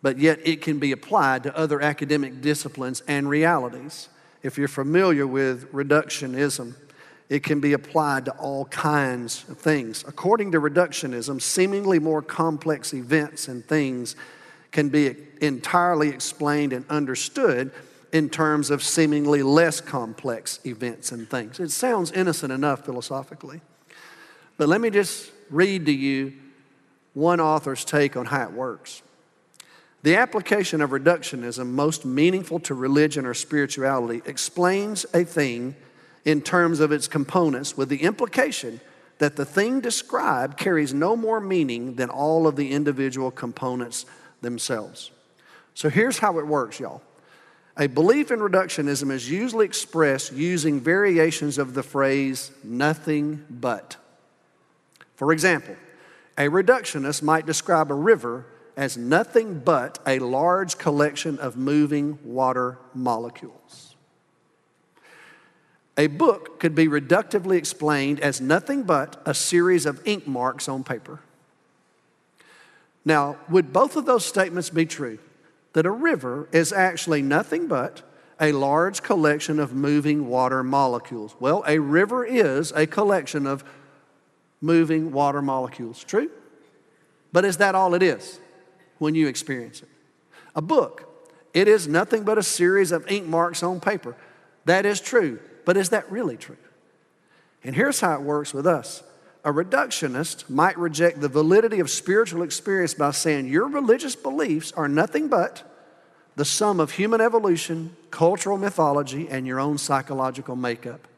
but 0.00 0.18
yet 0.18 0.38
it 0.44 0.62
can 0.62 0.78
be 0.78 0.92
applied 0.92 1.42
to 1.42 1.56
other 1.56 1.80
academic 1.80 2.40
disciplines 2.40 3.02
and 3.08 3.28
realities. 3.28 4.08
If 4.44 4.56
you're 4.56 4.68
familiar 4.68 5.26
with 5.26 5.72
reductionism, 5.72 6.74
it 7.28 7.42
can 7.42 7.58
be 7.58 7.72
applied 7.72 8.26
to 8.26 8.30
all 8.32 8.66
kinds 8.66 9.44
of 9.48 9.58
things. 9.58 10.04
According 10.06 10.52
to 10.52 10.60
reductionism, 10.60 11.42
seemingly 11.42 11.98
more 11.98 12.22
complex 12.22 12.94
events 12.94 13.48
and 13.48 13.66
things 13.66 14.14
can 14.70 14.88
be 14.88 15.16
entirely 15.40 16.10
explained 16.10 16.72
and 16.72 16.84
understood 16.88 17.72
in 18.12 18.30
terms 18.30 18.70
of 18.70 18.84
seemingly 18.84 19.42
less 19.42 19.80
complex 19.80 20.60
events 20.64 21.10
and 21.10 21.28
things. 21.28 21.58
It 21.58 21.70
sounds 21.70 22.12
innocent 22.12 22.52
enough 22.52 22.84
philosophically. 22.84 23.60
But 24.58 24.68
let 24.68 24.82
me 24.82 24.90
just 24.90 25.30
read 25.48 25.86
to 25.86 25.92
you 25.92 26.34
one 27.14 27.40
author's 27.40 27.84
take 27.84 28.16
on 28.16 28.26
how 28.26 28.42
it 28.42 28.52
works. 28.52 29.02
The 30.02 30.16
application 30.16 30.80
of 30.80 30.90
reductionism, 30.90 31.68
most 31.68 32.04
meaningful 32.04 32.60
to 32.60 32.74
religion 32.74 33.24
or 33.24 33.34
spirituality, 33.34 34.22
explains 34.26 35.06
a 35.14 35.24
thing 35.24 35.74
in 36.24 36.42
terms 36.42 36.80
of 36.80 36.92
its 36.92 37.08
components 37.08 37.76
with 37.76 37.88
the 37.88 38.02
implication 38.02 38.80
that 39.18 39.36
the 39.36 39.44
thing 39.44 39.80
described 39.80 40.56
carries 40.56 40.94
no 40.94 41.16
more 41.16 41.40
meaning 41.40 41.94
than 41.94 42.10
all 42.10 42.46
of 42.46 42.54
the 42.54 42.70
individual 42.70 43.30
components 43.30 44.06
themselves. 44.40 45.10
So 45.74 45.88
here's 45.88 46.18
how 46.18 46.38
it 46.38 46.46
works, 46.46 46.78
y'all. 46.78 47.02
A 47.76 47.86
belief 47.86 48.30
in 48.30 48.40
reductionism 48.40 49.10
is 49.10 49.30
usually 49.30 49.64
expressed 49.64 50.32
using 50.32 50.80
variations 50.80 51.58
of 51.58 51.74
the 51.74 51.82
phrase 51.82 52.50
nothing 52.62 53.44
but. 53.48 53.96
For 55.18 55.32
example, 55.32 55.74
a 56.38 56.42
reductionist 56.42 57.22
might 57.22 57.44
describe 57.44 57.90
a 57.90 57.94
river 57.94 58.46
as 58.76 58.96
nothing 58.96 59.58
but 59.58 59.98
a 60.06 60.20
large 60.20 60.78
collection 60.78 61.40
of 61.40 61.56
moving 61.56 62.20
water 62.22 62.78
molecules. 62.94 63.96
A 65.96 66.06
book 66.06 66.60
could 66.60 66.76
be 66.76 66.86
reductively 66.86 67.56
explained 67.56 68.20
as 68.20 68.40
nothing 68.40 68.84
but 68.84 69.20
a 69.26 69.34
series 69.34 69.86
of 69.86 70.00
ink 70.06 70.28
marks 70.28 70.68
on 70.68 70.84
paper. 70.84 71.18
Now, 73.04 73.38
would 73.50 73.72
both 73.72 73.96
of 73.96 74.06
those 74.06 74.24
statements 74.24 74.70
be 74.70 74.86
true? 74.86 75.18
That 75.72 75.84
a 75.84 75.90
river 75.90 76.48
is 76.52 76.72
actually 76.72 77.22
nothing 77.22 77.66
but 77.66 78.02
a 78.40 78.52
large 78.52 79.02
collection 79.02 79.58
of 79.58 79.74
moving 79.74 80.28
water 80.28 80.62
molecules. 80.62 81.34
Well, 81.40 81.64
a 81.66 81.80
river 81.80 82.24
is 82.24 82.70
a 82.70 82.86
collection 82.86 83.48
of 83.48 83.64
moving 84.60 85.12
water 85.12 85.42
molecules. 85.42 86.02
True? 86.04 86.30
But 87.32 87.44
is 87.44 87.58
that 87.58 87.74
all 87.74 87.94
it 87.94 88.02
is 88.02 88.40
when 88.98 89.14
you 89.14 89.28
experience 89.28 89.82
it? 89.82 89.88
A 90.54 90.62
book, 90.62 91.08
it 91.54 91.68
is 91.68 91.86
nothing 91.86 92.24
but 92.24 92.38
a 92.38 92.42
series 92.42 92.92
of 92.92 93.10
ink 93.10 93.26
marks 93.26 93.62
on 93.62 93.80
paper. 93.80 94.16
That 94.64 94.86
is 94.86 95.00
true. 95.00 95.40
But 95.64 95.76
is 95.76 95.90
that 95.90 96.10
really 96.10 96.36
true? 96.36 96.56
And 97.62 97.74
here's 97.74 98.00
how 98.00 98.14
it 98.14 98.22
works 98.22 98.54
with 98.54 98.66
us 98.66 99.02
a 99.44 99.52
reductionist 99.52 100.50
might 100.50 100.78
reject 100.78 101.20
the 101.20 101.28
validity 101.28 101.80
of 101.80 101.90
spiritual 101.90 102.42
experience 102.42 102.94
by 102.94 103.12
saying 103.12 103.48
your 103.48 103.68
religious 103.68 104.16
beliefs 104.16 104.72
are 104.72 104.88
nothing 104.88 105.28
but 105.28 105.62
the 106.36 106.44
sum 106.44 106.80
of 106.80 106.92
human 106.92 107.20
evolution, 107.20 107.96
cultural 108.10 108.56
mythology, 108.58 109.28
and 109.28 109.46
your 109.46 109.58
own 109.58 109.76
psychological 109.76 110.54
makeup. 110.54 111.08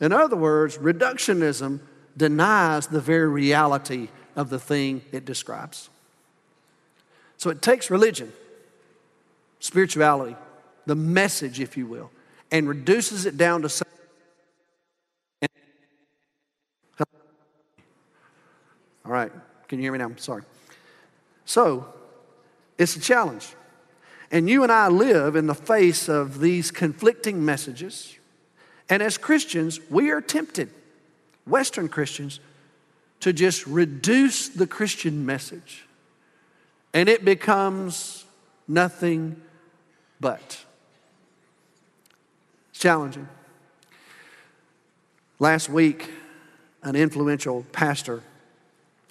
In 0.00 0.12
other 0.12 0.36
words, 0.36 0.76
reductionism 0.78 1.80
denies 2.16 2.86
the 2.86 3.00
very 3.00 3.28
reality 3.28 4.08
of 4.36 4.50
the 4.50 4.58
thing 4.58 5.02
it 5.12 5.24
describes. 5.24 5.88
So 7.36 7.50
it 7.50 7.62
takes 7.62 7.90
religion, 7.90 8.32
spirituality, 9.60 10.36
the 10.86 10.94
message, 10.94 11.60
if 11.60 11.76
you 11.76 11.86
will, 11.86 12.10
and 12.50 12.68
reduces 12.68 13.26
it 13.26 13.36
down 13.36 13.62
to 13.62 13.84
All 19.06 19.12
right, 19.12 19.30
can 19.68 19.78
you 19.78 19.82
hear 19.82 19.92
me 19.92 19.98
now? 19.98 20.12
Sorry. 20.16 20.42
So, 21.44 21.92
it's 22.78 22.96
a 22.96 23.00
challenge. 23.00 23.54
And 24.30 24.48
you 24.48 24.62
and 24.62 24.72
I 24.72 24.88
live 24.88 25.36
in 25.36 25.46
the 25.46 25.54
face 25.54 26.08
of 26.08 26.40
these 26.40 26.70
conflicting 26.70 27.44
messages. 27.44 28.16
And 28.88 29.02
as 29.02 29.18
Christians, 29.18 29.78
we 29.90 30.10
are 30.10 30.20
tempted, 30.20 30.70
Western 31.46 31.88
Christians, 31.88 32.40
to 33.20 33.32
just 33.32 33.66
reduce 33.66 34.48
the 34.48 34.66
Christian 34.66 35.24
message. 35.24 35.86
And 36.92 37.08
it 37.08 37.24
becomes 37.24 38.24
nothing 38.68 39.40
but. 40.20 40.64
It's 42.70 42.78
challenging. 42.78 43.28
Last 45.38 45.68
week, 45.68 46.10
an 46.82 46.96
influential 46.96 47.64
pastor 47.72 48.22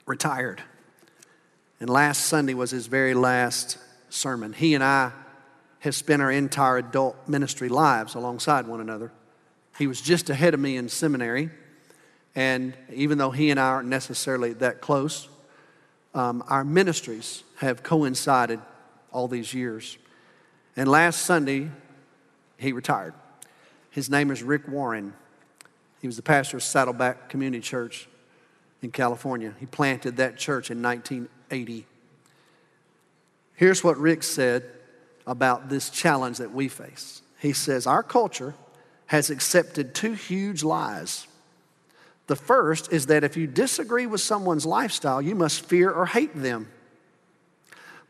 retired. 0.06 0.62
And 1.80 1.90
last 1.90 2.26
Sunday 2.26 2.54
was 2.54 2.72
his 2.72 2.88
very 2.88 3.14
last 3.14 3.78
sermon. 4.10 4.54
He 4.54 4.76
and 4.76 4.84
I 4.84 5.12
have 5.80 5.96
spent 5.96 6.22
our 6.22 6.32
entire 6.32 6.78
adult 6.78 7.28
ministry 7.28 7.68
lives 7.68 8.16
alongside 8.16 8.68
one 8.68 8.80
another. 8.80 9.12
He 9.78 9.88
was 9.88 10.00
just 10.00 10.30
ahead 10.30 10.54
of 10.54 10.60
me 10.60 10.78
in 10.78 10.88
seminary, 10.88 11.50
and 12.36 12.74
even 12.92 13.18
though 13.18 13.32
he 13.32 13.52
and 13.52 13.60
I 13.60 13.68
aren't 13.68 13.90
necessarily 13.90 14.54
that 14.54 14.82
close, 14.82 15.28
um, 16.14 16.44
our 16.48 16.64
ministries 16.64 17.44
have 17.58 17.84
coincided 17.84 18.60
all 19.12 19.28
these 19.28 19.54
years. 19.54 19.98
And 20.76 20.90
last 20.90 21.22
Sunday, 21.22 21.70
he 22.58 22.72
retired. 22.72 23.14
His 23.92 24.10
name 24.10 24.32
is 24.32 24.42
Rick 24.42 24.68
Warren. 24.68 25.14
He 26.02 26.08
was 26.08 26.16
the 26.16 26.24
pastor 26.24 26.58
of 26.58 26.64
Saddleback 26.64 27.30
Community 27.30 27.62
Church 27.62 28.08
in 28.82 28.92
California. 28.92 29.54
He 29.60 29.66
planted 29.66 30.18
that 30.18 30.38
church 30.38 30.72
in 30.72 30.82
1980. 30.82 31.86
Here's 33.56 33.84
what 33.84 33.98
Rick 33.98 34.24
said 34.24 34.66
about 35.26 35.70
this 35.70 35.90
challenge 35.90 36.40
that 36.40 36.54
we 36.54 36.68
face. 36.68 37.22
He 37.40 37.54
says, 37.54 37.88
Our 37.88 38.04
culture 38.04 38.56
has 39.08 39.30
accepted 39.30 39.94
two 39.94 40.14
huge 40.14 40.64
lies. 40.64 41.28
The 42.28 42.36
first 42.36 42.92
is 42.94 43.08
that 43.08 43.24
if 43.24 43.36
you 43.36 43.48
disagree 43.48 44.06
with 44.06 44.22
someone's 44.22 44.66
lifestyle, 44.66 45.22
you 45.22 45.36
must 45.36 45.66
fear 45.66 45.92
or 45.92 46.06
hate 46.06 46.36
them. 46.36 46.70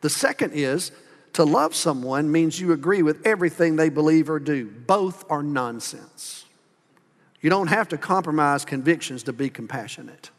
The 0.02 0.10
second 0.10 0.54
is 0.54 0.92
to 1.34 1.44
love 1.44 1.74
someone 1.76 2.32
means 2.32 2.60
you 2.60 2.74
agree 2.74 3.02
with 3.02 3.26
everything 3.26 3.76
they 3.76 3.90
believe 3.90 4.30
or 4.30 4.40
do. 4.40 4.70
Both 4.70 5.26
are 5.32 5.42
nonsense. 5.42 6.46
You 7.42 7.50
don't 7.50 7.68
have 7.68 7.90
to 7.90 7.98
compromise 7.98 8.66
convictions 8.66 9.24
to 9.24 9.34
be 9.34 9.50
compassionate. 9.50 10.30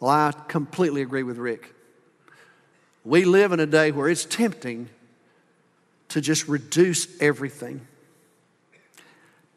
Well, 0.00 0.10
I 0.10 0.32
completely 0.48 1.02
agree 1.02 1.22
with 1.22 1.38
Rick. 1.38 1.72
We 3.04 3.24
live 3.24 3.52
in 3.52 3.60
a 3.60 3.66
day 3.66 3.92
where 3.92 4.08
it's 4.08 4.24
tempting 4.24 4.88
to 6.08 6.20
just 6.20 6.48
reduce 6.48 7.20
everything. 7.20 7.86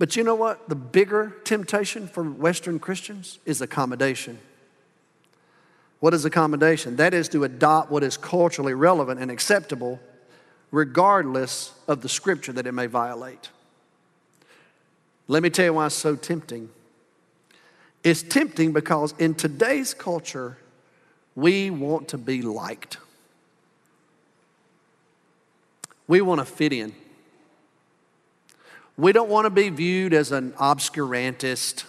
But 0.05 0.15
you 0.15 0.23
know 0.23 0.35
what? 0.35 0.69
The 0.69 0.75
bigger 0.75 1.35
temptation 1.45 2.07
for 2.07 2.23
Western 2.23 2.77
Christians 2.77 3.39
is 3.43 3.59
accommodation. 3.59 4.37
What 5.99 6.13
is 6.13 6.25
accommodation? 6.25 6.97
That 6.97 7.15
is 7.15 7.27
to 7.29 7.43
adopt 7.43 7.89
what 7.89 8.03
is 8.03 8.15
culturally 8.15 8.75
relevant 8.75 9.19
and 9.19 9.31
acceptable, 9.31 9.99
regardless 10.69 11.73
of 11.87 12.03
the 12.03 12.07
scripture 12.07 12.53
that 12.53 12.67
it 12.67 12.73
may 12.73 12.85
violate. 12.85 13.49
Let 15.27 15.41
me 15.41 15.49
tell 15.49 15.65
you 15.65 15.73
why 15.73 15.87
it's 15.87 15.95
so 15.95 16.15
tempting. 16.15 16.69
It's 18.03 18.21
tempting 18.21 18.73
because 18.73 19.15
in 19.17 19.33
today's 19.33 19.95
culture, 19.95 20.59
we 21.33 21.71
want 21.71 22.09
to 22.09 22.19
be 22.19 22.43
liked. 22.43 22.99
We 26.07 26.21
want 26.21 26.41
to 26.41 26.45
fit 26.45 26.73
in. 26.73 26.93
We 28.97 29.11
don't 29.11 29.29
want 29.29 29.45
to 29.45 29.49
be 29.49 29.69
viewed 29.69 30.13
as 30.13 30.31
an 30.31 30.51
obscurantist, 30.53 31.83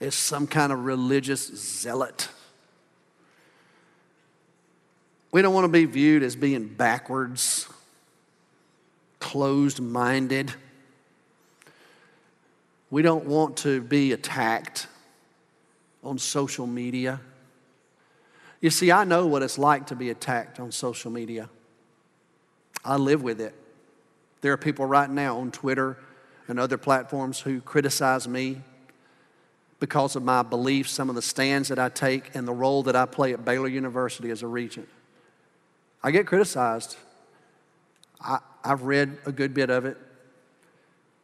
as 0.00 0.14
some 0.14 0.46
kind 0.46 0.72
of 0.72 0.84
religious 0.84 1.46
zealot. 1.46 2.28
We 5.30 5.42
don't 5.42 5.54
want 5.54 5.64
to 5.64 5.68
be 5.68 5.84
viewed 5.84 6.22
as 6.22 6.34
being 6.34 6.66
backwards, 6.68 7.68
closed 9.20 9.80
minded. 9.80 10.52
We 12.90 13.02
don't 13.02 13.26
want 13.26 13.58
to 13.58 13.80
be 13.80 14.12
attacked 14.12 14.86
on 16.02 16.18
social 16.18 16.66
media. 16.66 17.20
You 18.60 18.70
see, 18.70 18.90
I 18.90 19.04
know 19.04 19.26
what 19.26 19.42
it's 19.42 19.58
like 19.58 19.86
to 19.88 19.96
be 19.96 20.10
attacked 20.10 20.58
on 20.58 20.72
social 20.72 21.10
media. 21.10 21.48
I 22.84 22.96
live 22.96 23.22
with 23.22 23.40
it. 23.40 23.54
There 24.40 24.52
are 24.52 24.56
people 24.56 24.86
right 24.86 25.10
now 25.10 25.38
on 25.38 25.50
Twitter 25.50 25.96
and 26.46 26.58
other 26.58 26.78
platforms 26.78 27.40
who 27.40 27.60
criticize 27.60 28.26
me 28.26 28.62
because 29.80 30.16
of 30.16 30.22
my 30.22 30.42
beliefs, 30.42 30.90
some 30.90 31.08
of 31.08 31.14
the 31.14 31.22
stands 31.22 31.68
that 31.68 31.78
I 31.78 31.88
take, 31.88 32.34
and 32.34 32.48
the 32.48 32.52
role 32.52 32.82
that 32.84 32.96
I 32.96 33.06
play 33.06 33.32
at 33.32 33.44
Baylor 33.44 33.68
University 33.68 34.30
as 34.30 34.42
a 34.42 34.46
regent. 34.46 34.88
I 36.02 36.10
get 36.10 36.26
criticized. 36.26 36.96
I, 38.20 38.38
have 38.64 38.82
read 38.82 39.18
a 39.24 39.32
good 39.32 39.54
bit 39.54 39.70
of 39.70 39.84
it, 39.84 39.96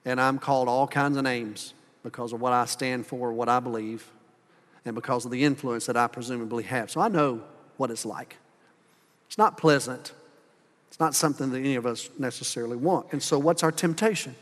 and 0.05 0.21
I'm 0.21 0.39
called 0.39 0.69
all 0.69 0.87
kinds 0.87 1.17
of 1.17 1.25
names 1.25 1.75
because 2.03 2.33
of 2.33 2.41
what 2.41 2.53
I 2.53 2.65
stand 2.65 3.07
for, 3.07 3.33
what 3.33 3.49
I 3.49 3.59
believe, 3.61 4.09
and 4.85 4.95
because 4.95 5.25
of 5.25 5.31
the 5.31 5.45
influence 5.45 5.87
that 5.87 5.97
I 5.97 6.07
presumably 6.07 6.63
have. 6.65 6.91
So 6.91 7.01
I 7.01 7.09
know 7.09 7.43
what 7.77 7.91
it's 7.91 8.07
like. 8.07 8.37
It's 9.27 9.39
not 9.39 9.57
pleasant. 9.57 10.13
It's 10.95 11.01
not 11.01 11.17
something 11.17 11.51
that 11.51 11.59
any 11.59 11.75
of 11.75 11.87
us 11.87 12.09
necessarily 12.21 12.77
want. 12.77 13.09
And 13.11 13.21
so, 13.21 13.37
what's 13.37 13.65
our 13.65 13.73
temptation? 13.73 14.37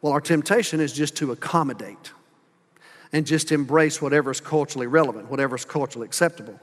Well, 0.00 0.12
our 0.12 0.20
temptation 0.20 0.78
is 0.78 0.92
just 0.92 1.16
to 1.16 1.32
accommodate 1.32 2.12
and 3.12 3.26
just 3.26 3.50
embrace 3.50 4.00
whatever's 4.00 4.40
culturally 4.40 4.86
relevant, 4.86 5.28
whatever's 5.28 5.64
culturally 5.64 6.06
acceptable. 6.06 6.60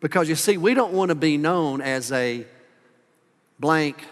Because 0.00 0.28
you 0.28 0.34
see, 0.34 0.56
we 0.56 0.74
don't 0.74 0.94
want 0.94 1.10
to 1.10 1.14
be 1.14 1.36
known 1.36 1.80
as 1.80 2.10
a 2.10 2.44
blank 3.60 4.02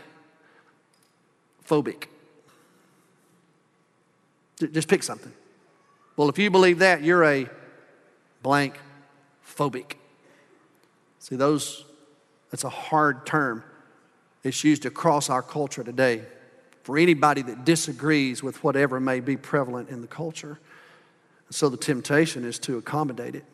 phobic. 1.68 2.04
Just 4.70 4.86
pick 4.86 5.02
something. 5.02 5.32
Well, 6.16 6.28
if 6.28 6.38
you 6.38 6.48
believe 6.48 6.78
that, 6.78 7.02
you're 7.02 7.24
a 7.24 7.48
blank 8.40 8.78
phobic. 9.44 9.94
See, 11.18 11.34
those, 11.34 11.84
that's 12.54 12.62
a 12.62 12.68
hard 12.68 13.26
term. 13.26 13.64
It's 14.44 14.62
used 14.62 14.86
across 14.86 15.28
our 15.28 15.42
culture 15.42 15.82
today 15.82 16.22
for 16.84 16.96
anybody 16.96 17.42
that 17.42 17.64
disagrees 17.64 18.44
with 18.44 18.62
whatever 18.62 19.00
may 19.00 19.18
be 19.18 19.36
prevalent 19.36 19.88
in 19.88 20.02
the 20.02 20.06
culture. 20.06 20.60
So 21.50 21.68
the 21.68 21.76
temptation 21.76 22.44
is 22.44 22.60
to 22.60 22.78
accommodate 22.78 23.34
it. 23.34 23.44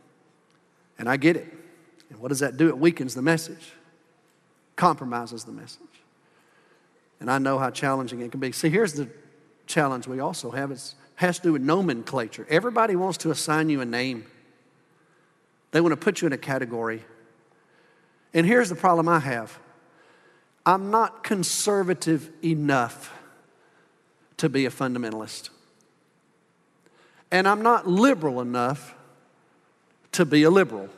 And 0.99 1.09
I 1.09 1.17
get 1.17 1.35
it. 1.35 1.51
And 2.11 2.19
what 2.19 2.29
does 2.29 2.41
that 2.41 2.59
do? 2.59 2.69
It 2.69 2.77
weakens 2.77 3.15
the 3.15 3.23
message, 3.23 3.73
compromises 4.77 5.45
the 5.45 5.53
message. 5.53 5.81
And 7.21 7.31
I 7.31 7.39
know 7.39 7.59
how 7.59 7.71
challenging 7.71 8.21
it 8.21 8.31
can 8.31 8.41
be. 8.41 8.53
See, 8.53 8.69
here's 8.69 8.93
the 8.93 9.09
challenge 9.67 10.09
we 10.09 10.21
also 10.21 10.51
have 10.51 10.73
it 10.73 10.95
has 11.15 11.39
to 11.39 11.43
do 11.45 11.53
with 11.55 11.63
nomenclature. 11.63 12.47
Everybody 12.51 12.97
wants 12.97 13.17
to 13.19 13.31
assign 13.31 13.71
you 13.71 13.81
a 13.81 13.87
name, 13.87 14.27
they 15.71 15.81
want 15.81 15.93
to 15.93 15.97
put 15.97 16.21
you 16.21 16.27
in 16.27 16.35
a 16.35 16.39
category. 16.39 17.03
And 18.33 18.47
here's 18.47 18.69
the 18.69 18.77
problem 18.77 19.09
I 19.09 19.21
have 19.21 19.59
I'm 20.65 20.91
not 20.91 21.25
conservative 21.25 22.31
enough 22.43 23.13
to 24.37 24.49
be 24.49 24.67
a 24.67 24.71
fundamentalist 24.71 25.51
and 27.31 27.47
I'm 27.47 27.63
not 27.63 27.87
liberal 27.87 28.41
enough 28.41 28.95
to 30.13 30.25
be 30.25 30.43
a 30.43 30.51
liberal. 30.51 30.89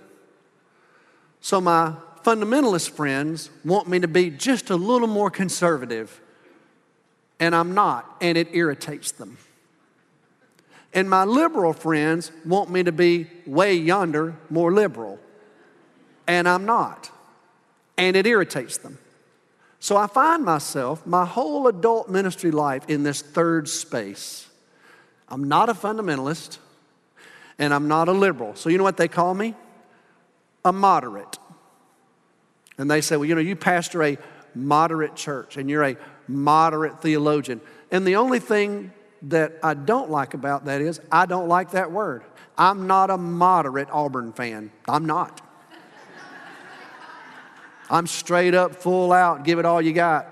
So 1.41 1.61
my 1.61 1.95
fundamentalist 2.25 2.91
friends 2.91 3.51
want 3.65 3.89
me 3.89 4.01
to 4.01 4.09
be 4.09 4.31
just 4.31 4.71
a 4.71 4.77
little 4.77 5.09
more 5.09 5.31
conservative, 5.31 6.21
and 7.39 7.55
I'm 7.55 7.75
not, 7.75 8.17
and 8.21 8.39
it 8.39 8.49
irritates 8.55 9.13
them. 9.13 9.39
And 10.95 11.09
my 11.09 11.25
liberal 11.25 11.73
friends 11.73 12.31
want 12.45 12.71
me 12.71 12.83
to 12.83 12.93
be 12.93 13.27
way 13.47 13.75
yonder, 13.75 14.37
more 14.51 14.73
liberal, 14.73 15.19
and 16.27 16.49
I'm 16.49 16.65
not, 16.65 17.11
and 18.03 18.17
it 18.17 18.27
irritates 18.27 18.79
them. 18.79 18.99
So 19.79 19.97
I 19.97 20.09
find 20.09 20.45
myself, 20.45 21.07
my 21.07 21.25
whole 21.25 21.69
adult 21.69 22.09
ministry 22.09 22.51
life, 22.51 22.83
in 22.89 23.05
this 23.05 23.23
third 23.23 23.69
space. 23.69 24.49
I'm 25.29 25.45
not 25.45 25.69
a 25.69 25.73
fundamentalist 25.75 26.59
and 27.61 27.73
I'm 27.73 27.87
not 27.87 28.09
a 28.09 28.13
liberal. 28.13 28.57
So, 28.57 28.71
you 28.71 28.79
know 28.79 28.85
what 28.85 28.97
they 28.97 29.07
call 29.07 29.35
me? 29.35 29.55
A 30.65 30.73
moderate. 30.73 31.39
And 32.77 32.91
they 32.91 33.01
say, 33.01 33.17
well, 33.17 33.25
you 33.25 33.37
know, 33.37 33.41
you 33.41 33.55
pastor 33.55 34.03
a 34.03 34.19
moderate 34.53 35.15
church 35.15 35.57
and 35.57 35.71
you're 35.71 35.85
a 35.85 35.97
moderate 36.27 37.01
theologian. 37.03 37.61
And 37.93 38.05
the 38.05 38.17
only 38.17 38.41
thing 38.41 38.93
that 39.23 39.53
I 39.63 39.75
don't 39.75 40.11
like 40.11 40.35
about 40.35 40.65
that 40.65 40.81
is 40.81 41.01
I 41.13 41.27
don't 41.27 41.47
like 41.47 41.71
that 41.71 41.93
word. 41.93 42.25
I'm 42.59 42.89
not 42.89 43.11
a 43.11 43.17
moderate 43.17 43.89
Auburn 43.93 44.33
fan. 44.33 44.73
I'm 44.89 45.07
not. 45.07 45.41
I'm 47.93 48.07
straight 48.07 48.55
up, 48.55 48.75
full 48.75 49.13
out, 49.13 49.45
give 49.45 49.59
it 49.59 49.67
all 49.67 49.83
you 49.83 49.93
got. 49.93 50.27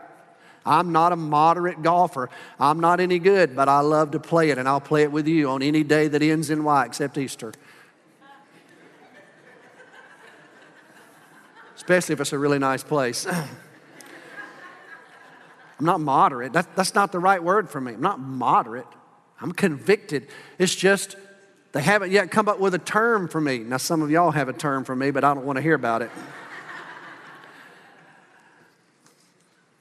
I'm 0.65 0.93
not 0.93 1.13
a 1.13 1.17
moderate 1.17 1.83
golfer. 1.83 2.31
I'm 2.59 2.81
not 2.81 3.01
any 3.01 3.19
good, 3.19 3.55
but 3.55 3.69
I 3.69 3.81
love 3.81 4.13
to 4.13 4.21
play 4.21 4.49
it, 4.49 4.57
and 4.57 4.67
I'll 4.67 4.81
play 4.81 5.03
it 5.03 5.13
with 5.13 5.29
you 5.29 5.51
on 5.51 5.63
any 5.63 5.85
day 5.85 6.09
that 6.09 6.23
ends 6.23 6.49
in 6.49 6.65
Y 6.65 6.87
except 6.87 7.19
Easter. 7.19 7.53
Especially 11.77 12.15
if 12.15 12.21
it's 12.21 12.33
a 12.33 12.39
really 12.39 12.59
nice 12.59 12.83
place. 12.83 13.27
I'm 13.29 13.47
not 15.87 16.01
moderate. 16.01 16.55
That, 16.55 16.75
that's 16.77 16.95
not 16.95 17.13
the 17.13 17.19
right 17.19 17.43
word 17.43 17.69
for 17.69 17.81
me. 17.81 17.93
I'm 17.93 18.01
not 18.01 18.21
moderate. 18.21 18.87
I'm 19.41 19.53
convicted. 19.53 20.29
It's 20.59 20.75
just 20.75 21.17
they 21.73 21.83
haven't 21.83 22.11
yet 22.11 22.31
come 22.31 22.49
up 22.49 22.59
with 22.59 22.75
a 22.75 22.79
term 22.79 23.29
for 23.29 23.41
me. 23.41 23.59
Now, 23.59 23.77
some 23.77 24.03
of 24.03 24.11
y'all 24.11 24.31
have 24.31 24.49
a 24.49 24.53
term 24.53 24.85
for 24.85 24.97
me, 24.97 25.11
but 25.11 25.25
I 25.25 25.35
don't 25.35 25.45
want 25.45 25.57
to 25.57 25.63
hear 25.63 25.75
about 25.75 26.03
it. 26.03 26.11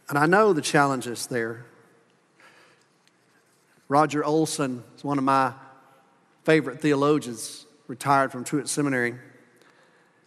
And 0.10 0.18
I 0.18 0.26
know 0.26 0.54
the 0.54 0.62
challenges 0.62 1.28
there. 1.28 1.66
Roger 3.88 4.24
Olson 4.26 4.84
is 4.98 5.04
one 5.04 5.18
of 5.18 5.24
my 5.24 5.54
favorite 6.44 6.82
theologians, 6.82 7.66
retired 7.88 8.32
from 8.32 8.44
Truett 8.44 8.68
Seminary. 8.68 9.16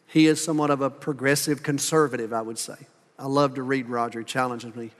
He 0.07 0.27
is 0.27 0.43
somewhat 0.43 0.71
of 0.71 0.81
a 0.81 0.91
progressive 0.91 1.63
conservative, 1.63 2.33
I 2.33 2.43
would 2.43 2.59
say. 2.59 2.77
I 3.19 3.27
love 3.27 3.55
to 3.55 3.63
read 3.63 3.89
Roger, 3.89 4.21
he 4.21 4.25
challenges 4.25 4.75
me. 4.75 4.91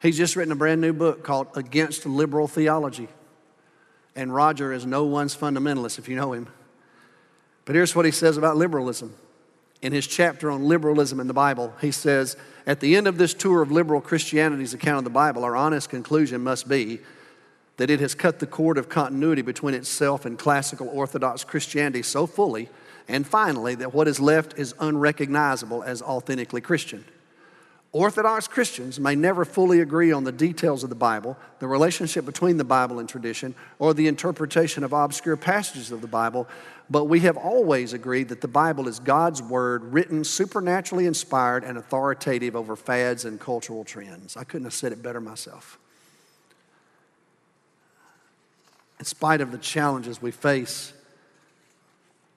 He's 0.00 0.16
just 0.16 0.34
written 0.34 0.52
a 0.52 0.56
brand 0.56 0.80
new 0.80 0.92
book 0.92 1.22
called 1.22 1.48
Against 1.54 2.06
Liberal 2.06 2.48
Theology. 2.48 3.08
And 4.16 4.34
Roger 4.34 4.72
is 4.72 4.84
no 4.84 5.04
one's 5.04 5.36
fundamentalist, 5.36 5.98
if 5.98 6.08
you 6.08 6.16
know 6.16 6.32
him. 6.32 6.48
But 7.64 7.76
here's 7.76 7.94
what 7.94 8.04
he 8.04 8.10
says 8.10 8.36
about 8.36 8.56
liberalism 8.56 9.14
in 9.82 9.92
his 9.92 10.06
chapter 10.06 10.50
on 10.50 10.64
liberalism 10.64 11.20
in 11.20 11.26
the 11.26 11.34
Bible, 11.34 11.74
he 11.80 11.90
says, 11.90 12.36
At 12.66 12.80
the 12.80 12.96
end 12.96 13.08
of 13.08 13.18
this 13.18 13.34
tour 13.34 13.62
of 13.62 13.70
liberal 13.70 14.00
Christianity's 14.00 14.72
account 14.74 14.98
of 14.98 15.04
the 15.04 15.10
Bible, 15.10 15.44
our 15.44 15.56
honest 15.56 15.90
conclusion 15.90 16.40
must 16.40 16.68
be 16.68 17.00
that 17.76 17.90
it 17.90 18.00
has 18.00 18.14
cut 18.14 18.38
the 18.38 18.46
cord 18.46 18.78
of 18.78 18.88
continuity 18.88 19.42
between 19.42 19.74
itself 19.74 20.24
and 20.24 20.38
classical 20.38 20.88
Orthodox 20.88 21.42
Christianity 21.42 22.02
so 22.02 22.26
fully 22.26 22.68
and 23.08 23.26
finally 23.26 23.74
that 23.74 23.92
what 23.92 24.06
is 24.06 24.20
left 24.20 24.56
is 24.58 24.74
unrecognizable 24.78 25.82
as 25.82 26.00
authentically 26.00 26.60
Christian. 26.60 27.04
Orthodox 27.92 28.48
Christians 28.48 28.98
may 28.98 29.14
never 29.14 29.44
fully 29.44 29.80
agree 29.80 30.12
on 30.12 30.24
the 30.24 30.32
details 30.32 30.82
of 30.82 30.88
the 30.88 30.96
Bible, 30.96 31.36
the 31.58 31.66
relationship 31.66 32.24
between 32.24 32.56
the 32.56 32.64
Bible 32.64 32.98
and 32.98 33.08
tradition, 33.08 33.54
or 33.78 33.92
the 33.92 34.06
interpretation 34.06 34.82
of 34.82 34.94
obscure 34.94 35.36
passages 35.36 35.92
of 35.92 36.00
the 36.00 36.06
Bible, 36.06 36.48
but 36.90 37.04
we 37.04 37.20
have 37.20 37.36
always 37.36 37.92
agreed 37.92 38.28
that 38.28 38.40
the 38.40 38.48
Bible 38.48 38.88
is 38.88 38.98
God's 38.98 39.42
Word, 39.42 39.84
written, 39.84 40.24
supernaturally 40.24 41.06
inspired, 41.06 41.64
and 41.64 41.78
authoritative 41.78 42.54
over 42.54 42.76
fads 42.76 43.24
and 43.24 43.40
cultural 43.40 43.84
trends. 43.84 44.36
I 44.36 44.44
couldn't 44.44 44.64
have 44.64 44.74
said 44.74 44.92
it 44.92 45.02
better 45.02 45.20
myself. 45.20 45.78
In 48.98 49.04
spite 49.04 49.40
of 49.40 49.50
the 49.50 49.58
challenges 49.58 50.22
we 50.22 50.30
face, 50.30 50.92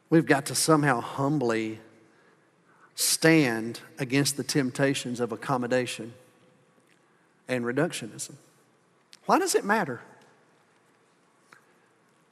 we've 0.10 0.26
got 0.26 0.46
to 0.48 0.56
somehow 0.56 1.00
humbly 1.00 1.80
stand 2.96 3.82
against 4.00 4.38
the 4.38 4.44
temptations 4.44 5.20
of 5.20 5.32
accommodation 5.32 6.14
and 7.48 7.66
reductionism. 7.66 8.34
Why 9.26 9.38
does 9.38 9.54
it 9.54 9.66
matter? 9.66 10.02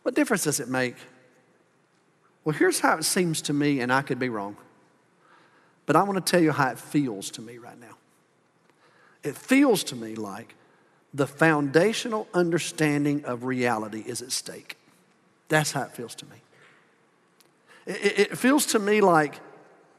What 0.04 0.16
difference 0.16 0.44
does 0.44 0.60
it 0.60 0.70
make? 0.70 0.96
Well, 2.44 2.56
here's 2.56 2.80
how 2.82 2.98
it 2.98 3.04
seems 3.04 3.42
to 3.44 3.54
me, 3.54 3.80
and 3.80 3.92
I 3.92 4.02
could 4.02 4.20
be 4.20 4.30
wrong. 4.30 4.58
But 5.86 5.96
I 5.96 6.04
want 6.04 6.24
to 6.26 6.32
tell 6.32 6.42
you 6.42 6.52
how 6.52 6.70
it 6.70 6.80
feels 6.80 7.32
to 7.32 7.42
me 7.42 7.58
right 7.58 7.80
now. 7.80 7.98
It 9.24 9.38
feels 9.38 9.84
to 9.86 9.96
me 9.96 10.16
like 10.16 10.56
the 11.14 11.28
foundational 11.28 12.28
understanding 12.34 13.24
of 13.26 13.44
reality 13.44 14.04
is 14.06 14.22
at 14.22 14.32
stake. 14.32 14.78
That's 15.48 15.72
how 15.72 15.84
it 15.84 15.92
feels 15.92 16.16
to 16.16 16.26
me. 16.26 16.38
It, 17.86 18.20
it 18.32 18.38
feels 18.38 18.66
to 18.68 18.80
me 18.80 19.02
like 19.02 19.40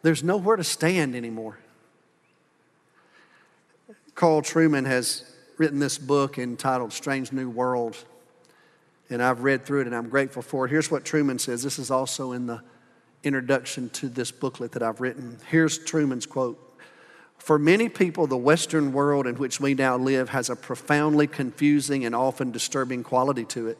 there's 0.02 0.22
nowhere 0.22 0.56
to 0.56 0.64
stand 0.64 1.14
anymore. 1.14 1.58
Carl 4.14 4.42
Trueman 4.42 4.86
has 4.86 5.30
written 5.56 5.78
this 5.78 5.98
book 5.98 6.38
entitled 6.38 6.92
Strange 6.92 7.32
New 7.32 7.48
World 7.48 7.96
and 9.10 9.22
I've 9.22 9.42
read 9.42 9.64
through 9.64 9.82
it 9.82 9.86
and 9.86 9.94
I'm 9.94 10.08
grateful 10.08 10.42
for 10.42 10.66
it. 10.66 10.70
Here's 10.70 10.90
what 10.90 11.04
Trueman 11.04 11.40
says. 11.40 11.62
This 11.62 11.78
is 11.78 11.90
also 11.90 12.32
in 12.32 12.46
the 12.46 12.62
introduction 13.22 13.88
to 13.90 14.08
this 14.08 14.30
booklet 14.30 14.72
that 14.72 14.82
I've 14.82 15.00
written. 15.00 15.38
Here's 15.48 15.78
Trueman's 15.78 16.26
quote 16.26 16.58
For 17.38 17.58
many 17.58 17.88
people, 17.88 18.26
the 18.26 18.36
Western 18.36 18.92
world 18.92 19.26
in 19.26 19.36
which 19.36 19.60
we 19.60 19.74
now 19.74 19.96
live 19.96 20.30
has 20.30 20.50
a 20.50 20.56
profoundly 20.56 21.26
confusing 21.26 22.04
and 22.04 22.14
often 22.14 22.50
disturbing 22.50 23.02
quality 23.02 23.44
to 23.46 23.68
it. 23.68 23.78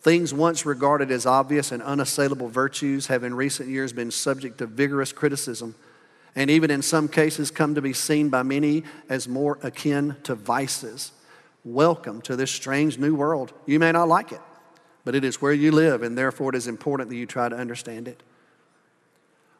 Things 0.00 0.34
once 0.34 0.66
regarded 0.66 1.12
as 1.12 1.26
obvious 1.26 1.70
and 1.70 1.80
unassailable 1.80 2.48
virtues 2.48 3.06
have 3.06 3.22
in 3.22 3.34
recent 3.34 3.68
years 3.68 3.92
been 3.92 4.10
subject 4.10 4.58
to 4.58 4.66
vigorous 4.66 5.12
criticism, 5.12 5.76
and 6.34 6.50
even 6.50 6.72
in 6.72 6.82
some 6.82 7.06
cases 7.06 7.52
come 7.52 7.76
to 7.76 7.82
be 7.82 7.92
seen 7.92 8.28
by 8.28 8.42
many 8.42 8.82
as 9.08 9.28
more 9.28 9.60
akin 9.62 10.16
to 10.24 10.34
vices. 10.34 11.12
Welcome 11.64 12.20
to 12.22 12.34
this 12.34 12.50
strange 12.50 12.98
new 12.98 13.14
world. 13.14 13.52
You 13.64 13.78
may 13.78 13.92
not 13.92 14.08
like 14.08 14.32
it, 14.32 14.40
but 15.04 15.14
it 15.14 15.24
is 15.24 15.42
where 15.42 15.52
you 15.52 15.72
live, 15.72 16.02
and 16.02 16.16
therefore 16.16 16.50
it 16.50 16.56
is 16.56 16.68
important 16.68 17.10
that 17.10 17.16
you 17.16 17.26
try 17.26 17.48
to 17.48 17.56
understand 17.56 18.08
it. 18.08 18.22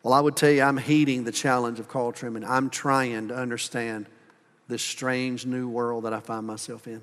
Well, 0.02 0.14
I 0.14 0.20
would 0.20 0.36
tell 0.36 0.50
you, 0.50 0.62
I'm 0.62 0.78
heeding 0.78 1.24
the 1.24 1.32
challenge 1.32 1.78
of 1.78 1.88
Carl 1.88 2.12
Trueman. 2.12 2.44
I'm 2.48 2.70
trying 2.70 3.28
to 3.28 3.36
understand 3.36 4.06
this 4.68 4.82
strange 4.82 5.46
new 5.46 5.68
world 5.68 6.04
that 6.04 6.12
I 6.12 6.20
find 6.20 6.46
myself 6.46 6.86
in. 6.86 7.02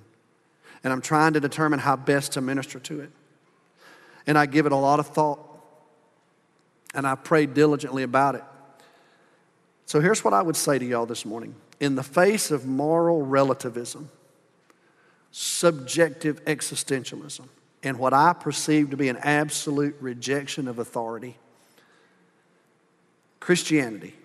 And 0.84 0.92
I'm 0.94 1.02
trying 1.02 1.34
to 1.34 1.40
determine 1.40 1.80
how 1.80 1.96
best 1.96 2.34
to 2.34 2.42
minister 2.42 2.80
to 2.80 3.02
it. 3.02 3.12
And 4.28 4.38
I 4.38 4.46
give 4.46 4.66
it 4.66 4.72
a 4.72 4.78
lot 4.78 5.00
of 5.00 5.08
thought. 5.08 5.40
And 6.94 7.06
I 7.06 7.16
pray 7.16 7.46
diligently 7.46 8.04
about 8.04 8.36
it. 8.36 8.44
So 9.86 10.00
here's 10.00 10.24
what 10.24 10.34
I 10.34 10.42
would 10.42 10.56
say 10.56 10.78
to 10.78 10.86
y'all 10.86 11.06
this 11.06 11.26
morning. 11.26 11.56
In 11.80 11.96
the 11.96 12.04
face 12.04 12.52
of 12.52 12.66
moral 12.66 13.22
relativism, 13.22 14.10
subjective 15.32 16.44
existentialism, 16.46 17.48
and 17.84 17.98
what 17.98 18.14
I 18.14 18.34
perceive 18.34 18.90
to 18.90 18.98
be 18.98 19.08
an 19.10 19.18
absolute 19.18 19.96
rejection 20.00 20.68
of 20.68 20.80
authority, 20.80 21.38
Christianity, 23.40 24.16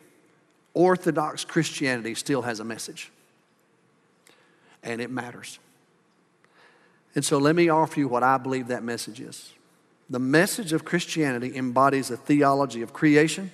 Orthodox 0.75 1.45
Christianity, 1.45 2.15
still 2.15 2.43
has 2.43 2.59
a 2.59 2.65
message. 2.65 3.13
And 4.83 5.01
it 5.01 5.11
matters. 5.11 5.59
And 7.15 7.25
so 7.25 7.39
let 7.39 7.55
me 7.55 7.69
offer 7.69 8.01
you 8.01 8.09
what 8.09 8.23
I 8.23 8.39
believe 8.39 8.69
that 8.69 8.83
message 8.83 9.21
is. 9.21 9.53
The 10.11 10.19
message 10.19 10.73
of 10.73 10.85
Christianity 10.85 11.57
embodies 11.57 12.11
a 12.11 12.17
theology 12.17 12.83
of 12.83 12.93
creation, 12.93 13.53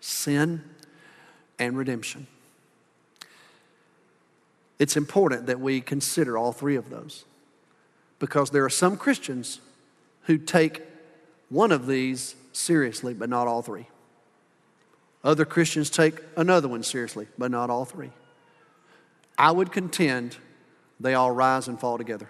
sin, 0.00 0.64
and 1.58 1.76
redemption. 1.76 2.26
It's 4.78 4.96
important 4.96 5.46
that 5.46 5.60
we 5.60 5.80
consider 5.80 6.36
all 6.36 6.52
three 6.52 6.74
of 6.74 6.90
those 6.90 7.24
because 8.18 8.50
there 8.50 8.64
are 8.64 8.70
some 8.70 8.96
Christians 8.96 9.60
who 10.22 10.38
take 10.38 10.82
one 11.48 11.72
of 11.72 11.86
these 11.86 12.34
seriously, 12.52 13.14
but 13.14 13.28
not 13.28 13.46
all 13.46 13.62
three. 13.62 13.86
Other 15.22 15.44
Christians 15.44 15.90
take 15.90 16.20
another 16.36 16.68
one 16.68 16.82
seriously, 16.82 17.26
but 17.38 17.50
not 17.50 17.70
all 17.70 17.84
three. 17.84 18.10
I 19.38 19.50
would 19.50 19.72
contend 19.72 20.36
they 21.00 21.14
all 21.14 21.30
rise 21.30 21.68
and 21.68 21.78
fall 21.78 21.98
together. 21.98 22.28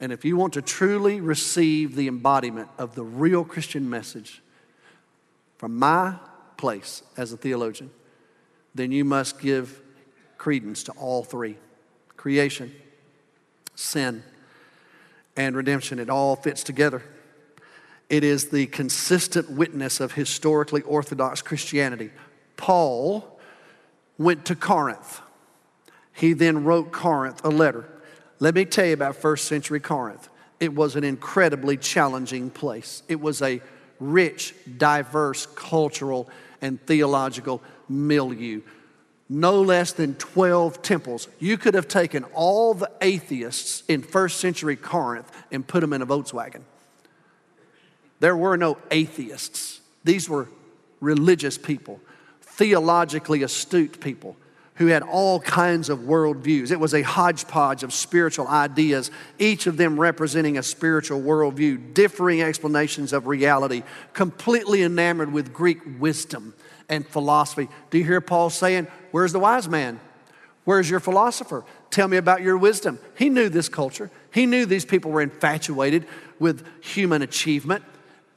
And 0.00 0.12
if 0.12 0.24
you 0.24 0.36
want 0.36 0.52
to 0.54 0.62
truly 0.62 1.20
receive 1.20 1.96
the 1.96 2.08
embodiment 2.08 2.68
of 2.78 2.94
the 2.94 3.02
real 3.02 3.44
Christian 3.44 3.88
message 3.88 4.42
from 5.56 5.78
my 5.78 6.16
place 6.56 7.02
as 7.16 7.32
a 7.32 7.36
theologian, 7.36 7.90
then 8.74 8.92
you 8.92 9.04
must 9.04 9.40
give 9.40 9.80
credence 10.36 10.82
to 10.84 10.92
all 10.92 11.24
three 11.24 11.56
creation, 12.16 12.74
sin, 13.74 14.22
and 15.36 15.56
redemption. 15.56 15.98
It 15.98 16.10
all 16.10 16.36
fits 16.36 16.62
together. 16.62 17.02
It 18.08 18.24
is 18.24 18.50
the 18.50 18.66
consistent 18.66 19.50
witness 19.50 20.00
of 20.00 20.12
historically 20.12 20.82
orthodox 20.82 21.42
Christianity. 21.42 22.10
Paul 22.56 23.38
went 24.18 24.44
to 24.46 24.54
Corinth. 24.54 25.20
He 26.12 26.32
then 26.32 26.64
wrote 26.64 26.92
Corinth 26.92 27.44
a 27.44 27.50
letter. 27.50 27.88
Let 28.38 28.54
me 28.54 28.64
tell 28.64 28.86
you 28.86 28.94
about 28.94 29.16
first 29.16 29.46
century 29.46 29.80
Corinth. 29.80 30.28
It 30.60 30.74
was 30.74 30.96
an 30.96 31.04
incredibly 31.04 31.76
challenging 31.76 32.50
place. 32.50 33.02
It 33.08 33.20
was 33.20 33.42
a 33.42 33.60
rich, 33.98 34.54
diverse 34.78 35.46
cultural 35.46 36.28
and 36.62 36.80
theological 36.86 37.62
milieu. 37.88 38.62
No 39.28 39.60
less 39.60 39.92
than 39.92 40.14
12 40.14 40.82
temples. 40.82 41.28
You 41.38 41.58
could 41.58 41.74
have 41.74 41.88
taken 41.88 42.24
all 42.32 42.74
the 42.74 42.90
atheists 43.00 43.82
in 43.88 44.02
first 44.02 44.38
century 44.38 44.76
Corinth 44.76 45.30
and 45.50 45.66
put 45.66 45.80
them 45.80 45.92
in 45.92 46.02
a 46.02 46.06
Volkswagen. 46.06 46.62
There 48.20 48.36
were 48.36 48.56
no 48.56 48.78
atheists. 48.90 49.80
These 50.04 50.28
were 50.28 50.48
religious 51.00 51.58
people, 51.58 52.00
theologically 52.40 53.42
astute 53.42 54.00
people 54.00 54.36
who 54.76 54.86
had 54.88 55.02
all 55.02 55.40
kinds 55.40 55.88
of 55.88 56.00
worldviews. 56.00 56.70
It 56.70 56.78
was 56.78 56.94
a 56.94 57.02
hodgepodge 57.02 57.82
of 57.82 57.92
spiritual 57.92 58.46
ideas, 58.46 59.10
each 59.38 59.66
of 59.66 59.78
them 59.78 59.98
representing 59.98 60.58
a 60.58 60.62
spiritual 60.62 61.20
worldview, 61.20 61.94
differing 61.94 62.42
explanations 62.42 63.12
of 63.12 63.26
reality, 63.26 63.82
completely 64.12 64.82
enamored 64.82 65.32
with 65.32 65.52
Greek 65.52 65.78
wisdom 65.98 66.54
and 66.88 67.06
philosophy. 67.06 67.68
Do 67.90 67.98
you 67.98 68.04
hear 68.04 68.20
Paul 68.20 68.50
saying, 68.50 68.86
Where's 69.10 69.32
the 69.32 69.38
wise 69.38 69.68
man? 69.68 70.00
Where's 70.64 70.90
your 70.90 71.00
philosopher? 71.00 71.64
Tell 71.90 72.08
me 72.08 72.16
about 72.16 72.42
your 72.42 72.56
wisdom. 72.58 72.98
He 73.16 73.30
knew 73.30 73.48
this 73.48 73.68
culture. 73.68 74.10
He 74.32 74.46
knew 74.46 74.66
these 74.66 74.84
people 74.84 75.12
were 75.12 75.22
infatuated 75.22 76.06
with 76.38 76.66
human 76.82 77.22
achievement, 77.22 77.84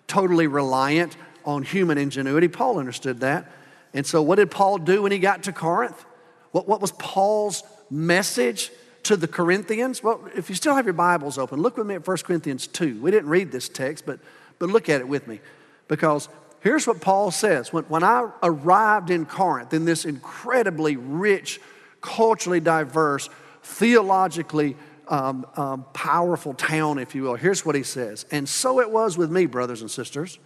totally 0.07 0.47
reliant 0.47 1.17
on 1.43 1.63
human 1.63 1.97
ingenuity. 1.97 2.47
Paul 2.47 2.77
understood 2.77 3.21
that. 3.21 3.51
And 3.93 4.05
so, 4.05 4.21
what 4.21 4.35
did 4.35 4.51
Paul 4.51 4.77
do 4.77 5.01
when 5.01 5.11
he 5.11 5.19
got 5.19 5.43
to 5.43 5.51
Corinth? 5.51 6.05
What, 6.51 6.67
what 6.67 6.81
was 6.81 6.91
Paul's 6.93 7.63
message 7.89 8.71
to 9.03 9.17
the 9.17 9.27
Corinthians? 9.27 10.03
Well, 10.03 10.23
if 10.35 10.49
you 10.49 10.55
still 10.55 10.75
have 10.75 10.85
your 10.85 10.93
Bibles 10.93 11.37
open, 11.37 11.59
look 11.61 11.77
with 11.77 11.87
me 11.87 11.95
at 11.95 12.07
1 12.07 12.17
Corinthians 12.17 12.67
2. 12.67 13.01
We 13.01 13.11
didn't 13.11 13.29
read 13.29 13.51
this 13.51 13.67
text, 13.67 14.05
but, 14.05 14.19
but 14.59 14.69
look 14.69 14.89
at 14.89 15.01
it 15.01 15.07
with 15.07 15.27
me. 15.27 15.39
Because 15.87 16.29
here's 16.61 16.87
what 16.87 17.01
Paul 17.01 17.31
says 17.31 17.71
when, 17.73 17.83
when 17.85 18.03
I 18.03 18.29
arrived 18.43 19.09
in 19.09 19.25
Corinth, 19.25 19.73
in 19.73 19.85
this 19.85 20.05
incredibly 20.05 20.95
rich, 20.95 21.59
culturally 22.01 22.59
diverse, 22.59 23.29
theologically 23.63 24.75
um, 25.07 25.45
um, 25.55 25.85
powerful 25.93 26.53
town, 26.53 26.99
if 26.99 27.15
you 27.15 27.23
will, 27.23 27.35
here's 27.35 27.65
what 27.65 27.75
he 27.75 27.83
says. 27.83 28.25
And 28.31 28.47
so 28.47 28.79
it 28.79 28.91
was 28.91 29.17
with 29.17 29.31
me, 29.31 29.45
brothers 29.45 29.81
and 29.81 29.89
sisters 29.89 30.39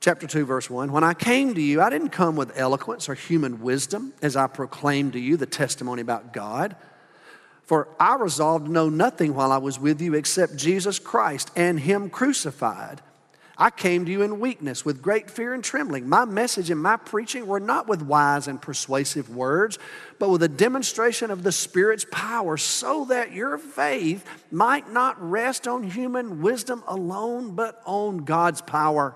chapter 0.00 0.26
2, 0.26 0.44
verse 0.46 0.68
1 0.68 0.90
When 0.90 1.04
I 1.04 1.14
came 1.14 1.54
to 1.54 1.60
you, 1.60 1.80
I 1.80 1.90
didn't 1.90 2.10
come 2.10 2.34
with 2.36 2.58
eloquence 2.58 3.08
or 3.08 3.14
human 3.14 3.60
wisdom 3.60 4.12
as 4.22 4.34
I 4.34 4.46
proclaimed 4.46 5.12
to 5.12 5.20
you 5.20 5.36
the 5.36 5.46
testimony 5.46 6.02
about 6.02 6.32
God. 6.32 6.74
For 7.64 7.86
I 8.00 8.16
resolved 8.16 8.66
to 8.66 8.72
know 8.72 8.88
nothing 8.88 9.34
while 9.34 9.52
I 9.52 9.58
was 9.58 9.78
with 9.78 10.00
you 10.00 10.14
except 10.14 10.56
Jesus 10.56 10.98
Christ 10.98 11.52
and 11.54 11.78
Him 11.78 12.10
crucified. 12.10 13.00
I 13.60 13.68
came 13.68 14.06
to 14.06 14.10
you 14.10 14.22
in 14.22 14.40
weakness 14.40 14.86
with 14.86 15.02
great 15.02 15.30
fear 15.30 15.52
and 15.52 15.62
trembling. 15.62 16.08
My 16.08 16.24
message 16.24 16.70
and 16.70 16.82
my 16.82 16.96
preaching 16.96 17.46
were 17.46 17.60
not 17.60 17.86
with 17.86 18.00
wise 18.00 18.48
and 18.48 18.60
persuasive 18.60 19.28
words, 19.28 19.78
but 20.18 20.30
with 20.30 20.42
a 20.42 20.48
demonstration 20.48 21.30
of 21.30 21.42
the 21.42 21.52
Spirit's 21.52 22.06
power, 22.10 22.56
so 22.56 23.04
that 23.04 23.32
your 23.32 23.58
faith 23.58 24.26
might 24.50 24.90
not 24.90 25.20
rest 25.22 25.68
on 25.68 25.82
human 25.82 26.40
wisdom 26.40 26.82
alone, 26.88 27.54
but 27.54 27.82
on 27.84 28.24
God's 28.24 28.62
power. 28.62 29.14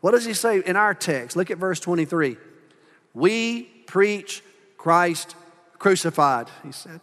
What 0.00 0.12
does 0.12 0.24
he 0.24 0.32
say 0.32 0.62
in 0.64 0.76
our 0.76 0.94
text? 0.94 1.36
Look 1.36 1.50
at 1.50 1.58
verse 1.58 1.80
23. 1.80 2.38
We 3.12 3.64
preach 3.86 4.42
Christ 4.78 5.36
crucified, 5.78 6.48
he 6.64 6.72
said. 6.72 7.02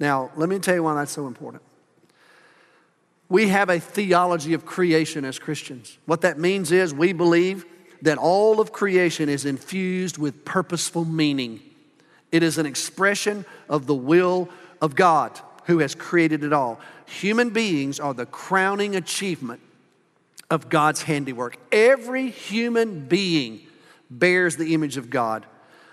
Now, 0.00 0.30
let 0.34 0.48
me 0.48 0.58
tell 0.60 0.76
you 0.76 0.82
why 0.82 0.94
that's 0.94 1.12
so 1.12 1.26
important. 1.26 1.62
We 3.28 3.48
have 3.48 3.70
a 3.70 3.80
theology 3.80 4.54
of 4.54 4.66
creation 4.66 5.24
as 5.24 5.38
Christians. 5.38 5.98
What 6.06 6.20
that 6.22 6.38
means 6.38 6.72
is 6.72 6.92
we 6.92 7.12
believe 7.12 7.64
that 8.02 8.18
all 8.18 8.60
of 8.60 8.72
creation 8.72 9.28
is 9.28 9.44
infused 9.44 10.18
with 10.18 10.44
purposeful 10.44 11.04
meaning. 11.04 11.60
It 12.30 12.42
is 12.42 12.58
an 12.58 12.66
expression 12.66 13.46
of 13.68 13.86
the 13.86 13.94
will 13.94 14.48
of 14.82 14.94
God 14.94 15.40
who 15.64 15.78
has 15.78 15.94
created 15.94 16.44
it 16.44 16.52
all. 16.52 16.80
Human 17.06 17.50
beings 17.50 17.98
are 17.98 18.12
the 18.12 18.26
crowning 18.26 18.96
achievement 18.96 19.60
of 20.50 20.68
God's 20.68 21.02
handiwork. 21.02 21.56
Every 21.72 22.30
human 22.30 23.06
being 23.06 23.60
bears 24.10 24.56
the 24.56 24.74
image 24.74 24.96
of 24.96 25.10
God. 25.10 25.46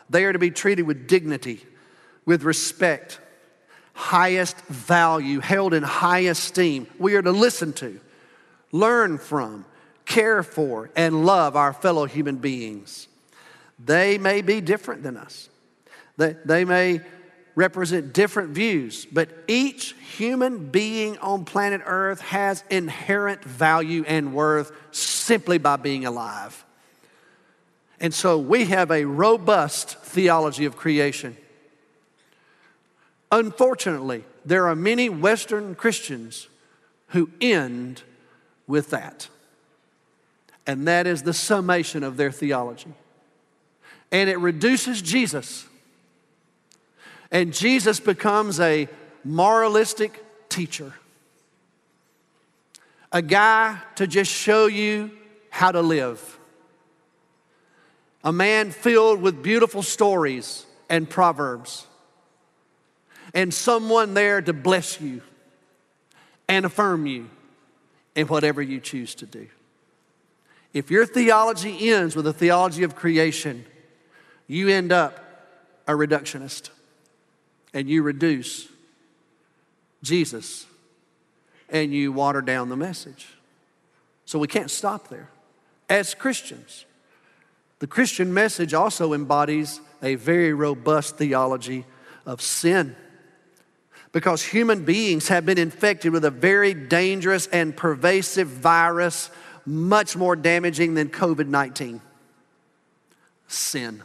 They 0.10 0.26
are 0.26 0.34
to 0.34 0.40
be 0.40 0.52
treated 0.52 0.84
with 0.84 1.08
dignity, 1.08 1.66
with 2.26 2.44
respect, 2.44 3.20
highest 4.02 4.58
value, 4.66 5.40
held 5.40 5.76
in 5.76 5.84
high 5.84 6.22
esteem. 6.22 6.88
We 6.98 7.16
are 7.16 7.22
to 7.22 7.32
listen 7.32 7.72
to, 7.74 8.00
learn 8.72 9.20
from, 9.20 9.64
care 10.06 10.42
for, 10.42 10.90
and 10.96 11.24
love 11.24 11.56
our 11.56 11.72
fellow 11.72 12.06
human 12.06 12.38
beings. 12.38 13.08
They 13.78 14.18
may 14.18 14.42
be 14.42 14.60
different 14.60 15.04
than 15.04 15.18
us. 15.18 15.50
They, 16.18 16.36
they 16.44 16.66
may 16.66 17.02
represent 17.54 18.12
different 18.12 18.50
views, 18.50 19.06
but 19.06 19.30
each 19.48 19.94
human 20.18 20.72
being 20.72 21.20
on 21.20 21.46
planet 21.46 21.82
Earth 21.86 22.22
has 22.22 22.64
inherent 22.72 23.44
value 23.44 24.04
and 24.08 24.34
worth 24.34 24.72
simply 24.90 25.60
by 25.60 25.76
being 25.76 26.06
alive. 26.06 26.66
And 28.00 28.12
so 28.12 28.40
we 28.40 28.66
have 28.66 28.90
a 28.90 29.06
robust 29.06 30.00
theology 30.00 30.66
of 30.66 30.76
creation. 30.76 31.38
Unfortunately, 33.32 34.24
there 34.46 34.68
are 34.68 34.76
many 34.76 35.08
Western 35.08 35.76
Christians 35.76 36.48
who 37.08 37.30
end 37.40 38.04
with 38.68 38.90
that. 38.90 39.30
And 40.68 40.88
that 40.88 41.08
is 41.08 41.24
the 41.24 41.34
summation 41.34 42.04
of 42.04 42.18
their 42.18 42.32
theology. 42.32 42.94
And 44.12 44.30
it 44.30 44.38
reduces 44.38 45.02
Jesus. 45.02 45.66
And 47.32 47.54
Jesus 47.54 48.00
becomes 48.00 48.60
a 48.60 48.90
moralistic 49.24 50.24
teacher, 50.50 50.94
a 53.12 53.22
guy 53.22 53.78
to 53.96 54.08
just 54.08 54.32
show 54.32 54.66
you 54.68 55.12
how 55.50 55.72
to 55.72 55.82
live, 55.82 56.40
a 58.24 58.32
man 58.32 58.72
filled 58.72 59.22
with 59.22 59.42
beautiful 59.42 59.82
stories 59.82 60.66
and 60.90 61.10
proverbs, 61.10 61.88
and 63.34 63.54
someone 63.54 64.14
there 64.14 64.42
to 64.42 64.54
bless 64.54 65.00
you 65.00 65.22
and 66.48 66.66
affirm 66.66 67.06
you 67.06 67.30
in 68.16 68.28
whatever 68.28 68.62
you 68.62 68.80
choose 68.80 69.16
to 69.16 69.26
do. 69.26 69.48
If 70.74 70.92
your 70.92 71.06
theology 71.06 71.92
ends 71.92 72.16
with 72.16 72.28
a 72.28 72.34
theology 72.34 72.84
of 72.84 72.96
creation, 72.96 73.66
you 74.48 74.70
end 74.70 74.92
up 74.92 75.20
a 75.88 75.94
reductionist 75.94 76.70
and 77.74 77.90
you 77.90 78.04
reduce 78.04 78.68
Jesus 80.04 80.66
and 81.70 81.94
you 81.94 82.12
water 82.12 82.42
down 82.42 82.70
the 82.70 82.76
message. 82.76 83.28
So 84.26 84.40
we 84.40 84.48
can't 84.48 84.72
stop 84.72 85.08
there. 85.08 85.30
As 85.90 86.14
Christians, 86.14 86.86
the 87.80 87.88
Christian 87.88 88.34
message 88.34 88.74
also 88.74 89.14
embodies 89.14 89.82
a 90.02 90.16
very 90.16 90.54
robust 90.54 91.18
theology 91.18 91.86
of 92.26 92.42
sin 92.42 92.96
because 94.12 94.44
human 94.44 94.84
beings 94.84 95.28
have 95.30 95.46
been 95.46 95.58
infected 95.58 96.12
with 96.12 96.26
a 96.26 96.32
very 96.32 96.74
dangerous 96.74 97.48
and 97.48 97.76
pervasive 97.76 98.48
virus, 98.48 99.30
much 99.66 100.16
more 100.16 100.36
damaging 100.36 100.96
than 100.96 101.10
COVID 101.10 101.48
19 101.48 102.02
sin. 103.54 104.04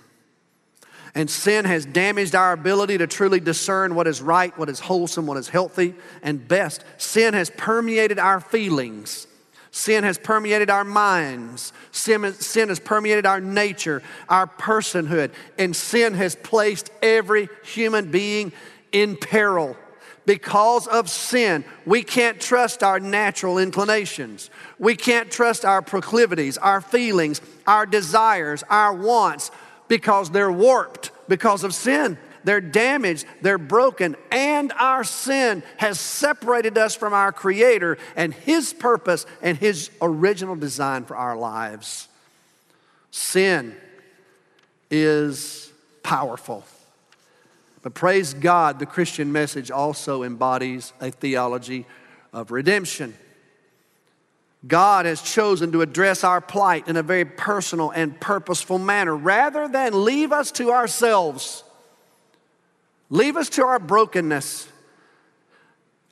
And 1.15 1.31
sin 1.31 1.65
has 1.65 1.87
damaged 1.87 2.35
our 2.35 2.53
ability 2.53 2.99
to 2.99 3.07
truly 3.07 3.41
discern 3.41 3.95
what 3.95 4.07
is 4.07 4.21
right, 4.21 4.57
what 4.59 4.69
is 4.69 4.81
wholesome, 4.81 5.27
what 5.27 5.39
is 5.39 5.49
healthy 5.49 5.95
and 6.23 6.47
best. 6.47 6.85
Sin 6.99 7.33
has 7.33 7.49
permeated 7.49 8.19
our 8.19 8.39
feelings. 8.39 9.27
Sin 9.71 10.05
has 10.05 10.19
permeated 10.19 10.69
our 10.69 10.85
minds. 10.85 11.73
Sin, 11.91 12.35
sin 12.35 12.69
has 12.69 12.81
permeated 12.81 13.25
our 13.25 13.41
nature, 13.41 14.03
our 14.29 14.47
personhood. 14.47 15.33
And 15.59 15.75
sin 15.75 16.13
has 16.15 16.37
placed 16.37 16.91
every 17.01 17.49
human 17.65 18.11
being 18.11 18.53
in 18.93 19.17
peril. 19.17 19.75
Because 20.27 20.89
of 20.89 21.09
sin, 21.09 21.65
we 21.87 22.03
can't 22.03 22.41
trust 22.41 22.83
our 22.83 22.99
natural 22.99 23.59
inclinations. 23.59 24.51
We 24.79 24.97
can't 24.97 25.31
trust 25.31 25.65
our 25.65 25.83
proclivities, 25.83 26.59
our 26.59 26.81
feelings, 26.81 27.41
our 27.67 27.87
desires, 27.87 28.65
our 28.69 28.93
wants 28.93 29.53
because 29.89 30.31
they're 30.31 30.53
warped 30.53 31.13
because 31.29 31.63
of 31.63 31.75
sin. 31.75 32.19
They're 32.43 32.61
damaged, 32.61 33.27
they're 33.43 33.59
broken, 33.59 34.17
and 34.31 34.73
our 34.73 35.03
sin 35.03 35.65
has 35.79 35.99
separated 35.99 36.79
us 36.79 36.95
from 36.95 37.13
our 37.13 37.33
Creator 37.33 37.99
and 38.15 38.33
His 38.33 38.73
purpose 38.73 39.27
and 39.43 39.59
His 39.59 39.91
original 40.01 40.55
design 40.55 41.05
for 41.05 41.17
our 41.17 41.37
lives. 41.37 42.07
Sin 43.11 43.75
is 44.91 45.73
powerful. 46.05 46.65
But 47.87 47.95
praise 47.95 48.35
God, 48.35 48.81
the 48.81 48.85
Christian 48.85 49.31
message 49.31 49.71
also 49.71 50.25
embodies 50.25 50.93
a 51.01 51.13
theology 51.13 51.87
of 52.33 52.51
redemption. 52.51 53.15
God 54.67 55.07
has 55.07 55.23
chosen 55.23 55.71
to 55.71 55.83
address 55.83 56.25
our 56.25 56.41
plight 56.41 56.89
in 56.89 56.97
a 56.97 57.03
very 57.05 57.25
personal 57.25 57.91
and 57.93 58.21
purposeful 58.21 58.81
manner 58.81 59.15
rather 59.15 59.69
than 59.69 60.05
leave 60.05 60.33
us 60.33 60.51
to 60.51 60.73
ourselves, 60.73 61.63
leave 63.09 63.37
us 63.37 63.49
to 63.51 63.65
our 63.65 63.79
brokenness, 63.79 64.67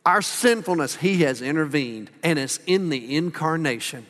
our 0.07 0.23
sinfulness. 0.23 0.95
He 0.95 1.23
has 1.23 1.43
intervened, 1.43 2.09
and 2.23 2.39
it's 2.39 2.61
in 2.69 2.89
the 2.89 3.17
incarnation 3.17 4.07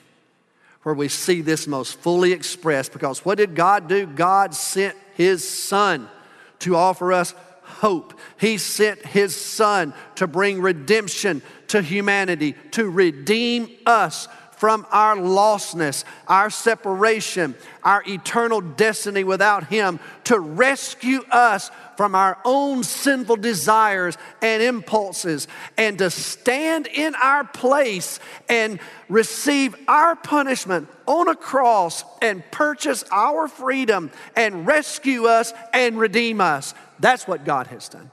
where 0.83 0.95
we 0.95 1.09
see 1.09 1.41
this 1.41 1.67
most 1.67 1.95
fully 1.95 2.33
expressed. 2.33 2.93
Because 2.93 3.25
what 3.25 3.39
did 3.39 3.55
God 3.55 3.89
do? 3.89 4.05
God 4.05 4.55
sent 4.55 4.95
His 5.15 5.49
Son 5.49 6.11
to 6.59 6.77
offer 6.77 7.11
us 7.11 7.35
hope. 7.65 8.19
He 8.39 8.59
sent 8.59 9.05
His 9.05 9.35
Son 9.35 9.93
to 10.17 10.27
bring 10.27 10.61
redemption 10.61 11.43
to 11.69 11.83
humanity, 11.83 12.55
to 12.73 12.89
redeem 12.89 13.69
us 13.87 14.29
from 14.65 14.87
our 14.91 15.15
lostness, 15.15 16.05
our 16.27 16.49
separation, 16.49 17.55
our 17.83 18.03
eternal 18.09 18.63
destiny 18.63 19.23
without 19.23 19.65
Him, 19.65 20.01
to 20.25 20.41
rescue 20.41 21.21
us 21.31 21.71
from 21.99 22.15
our 22.15 22.39
own 22.47 22.83
sinful 22.83 23.37
desires 23.37 24.17
and 24.41 24.63
impulses, 24.63 25.49
and 25.77 25.99
to 25.99 26.09
stand 26.09 26.87
in 26.87 27.15
our 27.17 27.45
place 27.45 28.21
and 28.49 28.81
receive 29.11 29.77
our 29.87 30.17
punishment 30.17 30.89
on 31.05 31.29
a 31.29 31.37
cross 31.37 32.03
and 32.23 32.43
purchase 32.51 33.05
our 33.13 33.49
freedom 33.49 34.11
and 34.35 34.67
rescue 34.67 35.27
us 35.27 35.53
and 35.75 35.99
redeem 35.99 36.41
us. 36.41 36.73
That's 37.01 37.29
what 37.29 37.45
God 37.45 37.67
has 37.67 37.91
done. 37.91 38.11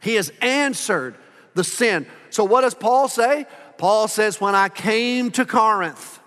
He 0.00 0.16
has 0.16 0.32
answered 0.42 1.14
the 1.54 1.62
sin. 1.62 2.06
So, 2.30 2.42
what 2.42 2.62
does 2.62 2.74
Paul 2.74 3.06
say? 3.06 3.46
Paul 3.80 4.08
says, 4.08 4.38
When 4.38 4.54
I 4.54 4.68
came 4.68 5.30
to 5.30 5.46
Corinth, 5.46 6.20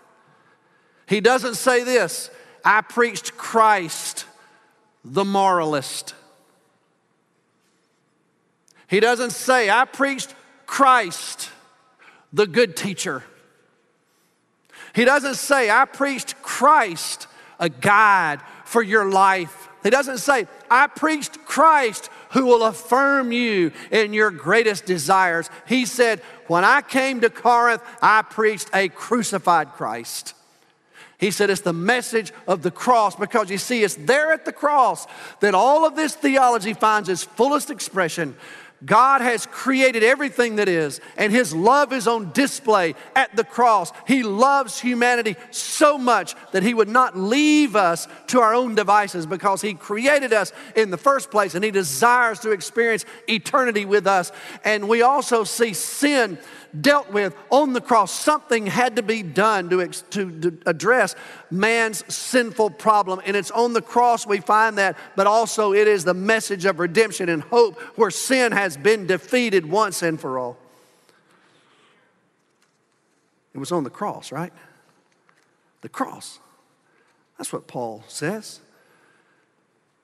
he 1.05 1.21
doesn't 1.21 1.53
say 1.53 1.83
this 1.83 2.31
I 2.65 2.81
preached 2.81 3.37
Christ, 3.37 4.25
the 5.05 5.23
moralist. 5.23 6.15
He 8.87 8.99
doesn't 8.99 9.33
say, 9.33 9.69
I 9.69 9.85
preached 9.85 10.33
Christ, 10.65 11.51
the 12.33 12.47
good 12.47 12.75
teacher. 12.75 13.23
He 14.95 15.05
doesn't 15.05 15.35
say, 15.35 15.69
I 15.69 15.85
preached 15.85 16.41
Christ, 16.41 17.27
a 17.59 17.69
guide 17.69 18.41
for 18.65 18.81
your 18.81 19.11
life. 19.11 19.69
He 19.83 19.91
doesn't 19.91 20.17
say, 20.17 20.47
I 20.71 20.87
preached 20.87 21.45
Christ 21.45 22.09
who 22.33 22.45
will 22.45 22.63
affirm 22.63 23.31
you 23.31 23.71
in 23.91 24.13
your 24.13 24.31
greatest 24.31 24.85
desires. 24.85 25.49
He 25.67 25.85
said, 25.85 26.19
When 26.47 26.63
I 26.63 26.81
came 26.81 27.21
to 27.21 27.29
Corinth, 27.29 27.81
I 28.01 28.23
preached 28.23 28.69
a 28.73 28.89
crucified 28.89 29.73
Christ. 29.73 30.33
He 31.19 31.31
said 31.31 31.49
it's 31.49 31.61
the 31.61 31.71
message 31.71 32.33
of 32.47 32.63
the 32.63 32.71
cross 32.71 33.15
because 33.15 33.49
you 33.49 33.57
see, 33.57 33.83
it's 33.83 33.95
there 33.95 34.33
at 34.33 34.43
the 34.43 34.51
cross 34.51 35.07
that 35.39 35.55
all 35.55 35.85
of 35.85 35.95
this 35.95 36.15
theology 36.15 36.73
finds 36.73 37.07
its 37.07 37.23
fullest 37.23 37.69
expression. 37.69 38.35
God 38.85 39.21
has 39.21 39.45
created 39.45 40.03
everything 40.03 40.57
that 40.57 40.67
is, 40.67 40.99
and 41.15 41.31
His 41.31 41.53
love 41.53 41.93
is 41.93 42.07
on 42.07 42.31
display 42.31 42.95
at 43.15 43.35
the 43.35 43.43
cross. 43.43 43.91
He 44.05 44.23
loves 44.23 44.79
humanity 44.79 45.35
so 45.51 45.97
much 45.97 46.35
that 46.51 46.63
He 46.63 46.73
would 46.73 46.89
not 46.89 47.17
leave 47.17 47.75
us 47.75 48.07
to 48.27 48.41
our 48.41 48.53
own 48.53 48.75
devices 48.75 49.25
because 49.25 49.61
He 49.61 49.73
created 49.73 50.33
us 50.33 50.51
in 50.75 50.89
the 50.89 50.97
first 50.97 51.31
place 51.31 51.55
and 51.55 51.63
He 51.63 51.71
desires 51.71 52.39
to 52.39 52.51
experience 52.51 53.05
eternity 53.27 53.85
with 53.85 54.07
us. 54.07 54.31
And 54.65 54.89
we 54.89 55.01
also 55.01 55.43
see 55.43 55.73
sin 55.73 56.37
dealt 56.79 57.11
with 57.11 57.35
on 57.49 57.73
the 57.73 57.81
cross. 57.81 58.11
Something 58.11 58.65
had 58.65 58.95
to 58.95 59.03
be 59.03 59.23
done 59.23 59.69
to, 59.69 59.85
to, 59.87 60.39
to, 60.41 60.57
address 60.65 61.15
man's 61.51 62.03
sinful 62.13 62.71
problem. 62.71 63.21
And 63.25 63.35
it's 63.35 63.51
on 63.51 63.73
the 63.73 63.81
cross 63.81 64.25
we 64.25 64.39
find 64.39 64.77
that, 64.77 64.97
but 65.15 65.27
also 65.27 65.73
it 65.73 65.87
is 65.87 66.03
the 66.03 66.13
message 66.13 66.65
of 66.65 66.79
redemption 66.79 67.29
and 67.29 67.41
hope 67.43 67.79
where 67.97 68.11
sin 68.11 68.51
has 68.51 68.77
been 68.77 69.07
defeated 69.07 69.65
once 69.65 70.01
and 70.01 70.19
for 70.19 70.39
all. 70.39 70.57
It 73.53 73.59
was 73.59 73.71
on 73.71 73.83
the 73.83 73.89
cross, 73.89 74.31
right? 74.31 74.51
The 75.81 75.89
cross. 75.89 76.39
That's 77.37 77.53
what 77.53 77.67
Paul 77.67 78.03
says. 78.07 78.61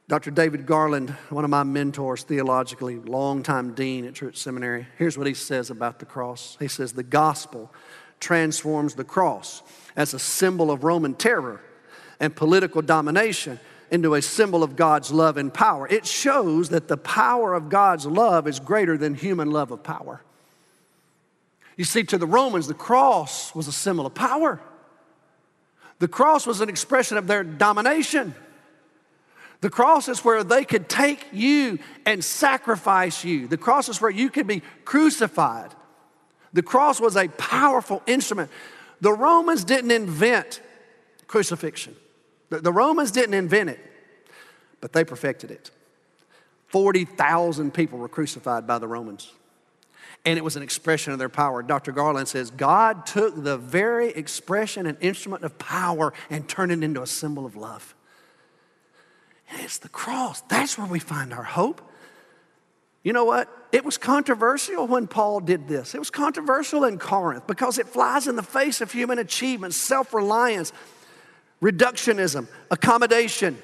Dr. 0.09 0.31
David 0.31 0.65
Garland, 0.65 1.11
one 1.29 1.43
of 1.43 1.51
my 1.51 1.61
mentors 1.61 2.23
theologically, 2.23 2.95
longtime 2.97 3.75
dean 3.75 4.05
at 4.05 4.15
Truett 4.15 4.35
Seminary, 4.35 4.87
here's 4.97 5.19
what 5.19 5.27
he 5.27 5.35
says 5.35 5.69
about 5.69 5.99
the 5.99 6.05
cross. 6.07 6.57
He 6.59 6.67
says, 6.67 6.93
The 6.93 7.03
gospel 7.03 7.71
transforms 8.19 8.95
the 8.95 9.03
cross 9.03 9.61
as 9.95 10.15
a 10.15 10.19
symbol 10.19 10.71
of 10.71 10.83
Roman 10.83 11.13
terror 11.13 11.61
and 12.19 12.35
political 12.35 12.81
domination 12.81 13.59
into 13.91 14.15
a 14.15 14.21
symbol 14.23 14.63
of 14.63 14.75
God's 14.75 15.11
love 15.11 15.37
and 15.37 15.53
power. 15.53 15.87
It 15.87 16.07
shows 16.07 16.69
that 16.69 16.87
the 16.87 16.97
power 16.97 17.53
of 17.53 17.69
God's 17.69 18.07
love 18.07 18.47
is 18.47 18.59
greater 18.59 18.97
than 18.97 19.13
human 19.13 19.51
love 19.51 19.69
of 19.69 19.83
power. 19.83 20.23
You 21.77 21.85
see, 21.85 22.01
to 22.05 22.17
the 22.17 22.25
Romans, 22.25 22.65
the 22.65 22.73
cross 22.73 23.53
was 23.53 23.67
a 23.67 23.71
symbol 23.71 24.07
of 24.07 24.15
power. 24.15 24.59
The 25.99 26.07
cross 26.07 26.47
was 26.47 26.61
an 26.61 26.69
expression 26.69 27.15
of 27.17 27.27
their 27.27 27.43
domination. 27.43 28.33
The 29.61 29.69
cross 29.69 30.07
is 30.07 30.23
where 30.23 30.43
they 30.43 30.63
could 30.63 30.87
take 30.87 31.27
you 31.33 31.79
and 32.05 32.23
sacrifice 32.23 33.25
you. 33.25 33.47
The 33.47 33.57
cross 33.57 33.89
is 33.89 33.99
where 33.99 34.11
you 34.11 34.29
could 34.29 34.47
be 34.47 34.61
crucified. 34.85 35.73
The 36.53 36.63
cross 36.63 37.01
was 37.01 37.15
a 37.15 37.27
powerful 37.27 38.01
instrument. 38.07 38.51
The 39.01 39.13
Romans 39.13 39.63
didn't 39.63 39.91
invent 39.91 40.61
crucifixion, 41.27 41.95
the, 42.49 42.59
the 42.59 42.73
Romans 42.73 43.11
didn't 43.11 43.35
invent 43.35 43.69
it, 43.69 43.79
but 44.81 44.93
they 44.93 45.03
perfected 45.03 45.51
it. 45.51 45.69
40,000 46.67 47.73
people 47.73 47.99
were 47.99 48.09
crucified 48.09 48.65
by 48.65 48.79
the 48.79 48.87
Romans. 48.87 49.31
And 50.25 50.37
it 50.37 50.43
was 50.43 50.55
an 50.55 50.63
expression 50.63 51.13
of 51.13 51.19
their 51.19 51.29
power. 51.29 51.63
Dr. 51.63 51.91
Garland 51.91 52.27
says 52.27 52.51
God 52.51 53.05
took 53.05 53.41
the 53.43 53.57
very 53.57 54.09
expression 54.09 54.85
and 54.85 54.97
instrument 55.01 55.43
of 55.43 55.57
power 55.57 56.13
and 56.29 56.47
turned 56.47 56.71
it 56.71 56.83
into 56.83 57.01
a 57.01 57.07
symbol 57.07 57.45
of 57.45 57.55
love. 57.55 57.95
And 59.51 59.61
it's 59.61 59.79
the 59.79 59.89
cross. 59.89 60.41
That's 60.41 60.77
where 60.77 60.87
we 60.87 60.99
find 60.99 61.33
our 61.33 61.43
hope. 61.43 61.81
You 63.03 63.13
know 63.13 63.25
what? 63.25 63.49
It 63.71 63.85
was 63.85 63.97
controversial 63.97 64.87
when 64.87 65.07
Paul 65.07 65.39
did 65.39 65.67
this. 65.67 65.95
It 65.95 65.99
was 65.99 66.09
controversial 66.09 66.83
in 66.83 66.99
Corinth 66.99 67.47
because 67.47 67.77
it 67.77 67.87
flies 67.87 68.27
in 68.27 68.35
the 68.35 68.43
face 68.43 68.81
of 68.81 68.91
human 68.91 69.19
achievement, 69.19 69.73
self 69.73 70.13
reliance, 70.13 70.73
reductionism, 71.61 72.47
accommodation. 72.69 73.57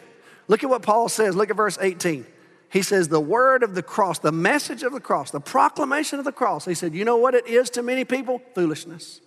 Look 0.48 0.64
at 0.64 0.70
what 0.70 0.84
Paul 0.84 1.10
says. 1.10 1.36
Look 1.36 1.50
at 1.50 1.56
verse 1.56 1.78
18. 1.82 2.26
He 2.72 2.82
says, 2.82 3.08
The 3.08 3.20
word 3.20 3.64
of 3.64 3.76
the 3.76 3.84
cross, 3.84 4.20
the 4.20 4.32
message 4.32 4.84
of 4.84 4.94
the 4.94 5.00
cross, 5.00 5.32
the 5.32 5.40
proclamation 5.40 6.20
of 6.20 6.26
the 6.26 6.32
cross. 6.32 6.66
He 6.66 6.74
said, 6.74 6.94
You 6.94 7.06
know 7.06 7.18
what 7.18 7.34
it 7.34 7.48
is 7.48 7.70
to 7.72 7.84
many 7.84 8.06
people? 8.06 8.42
Foolishness. 8.54 9.22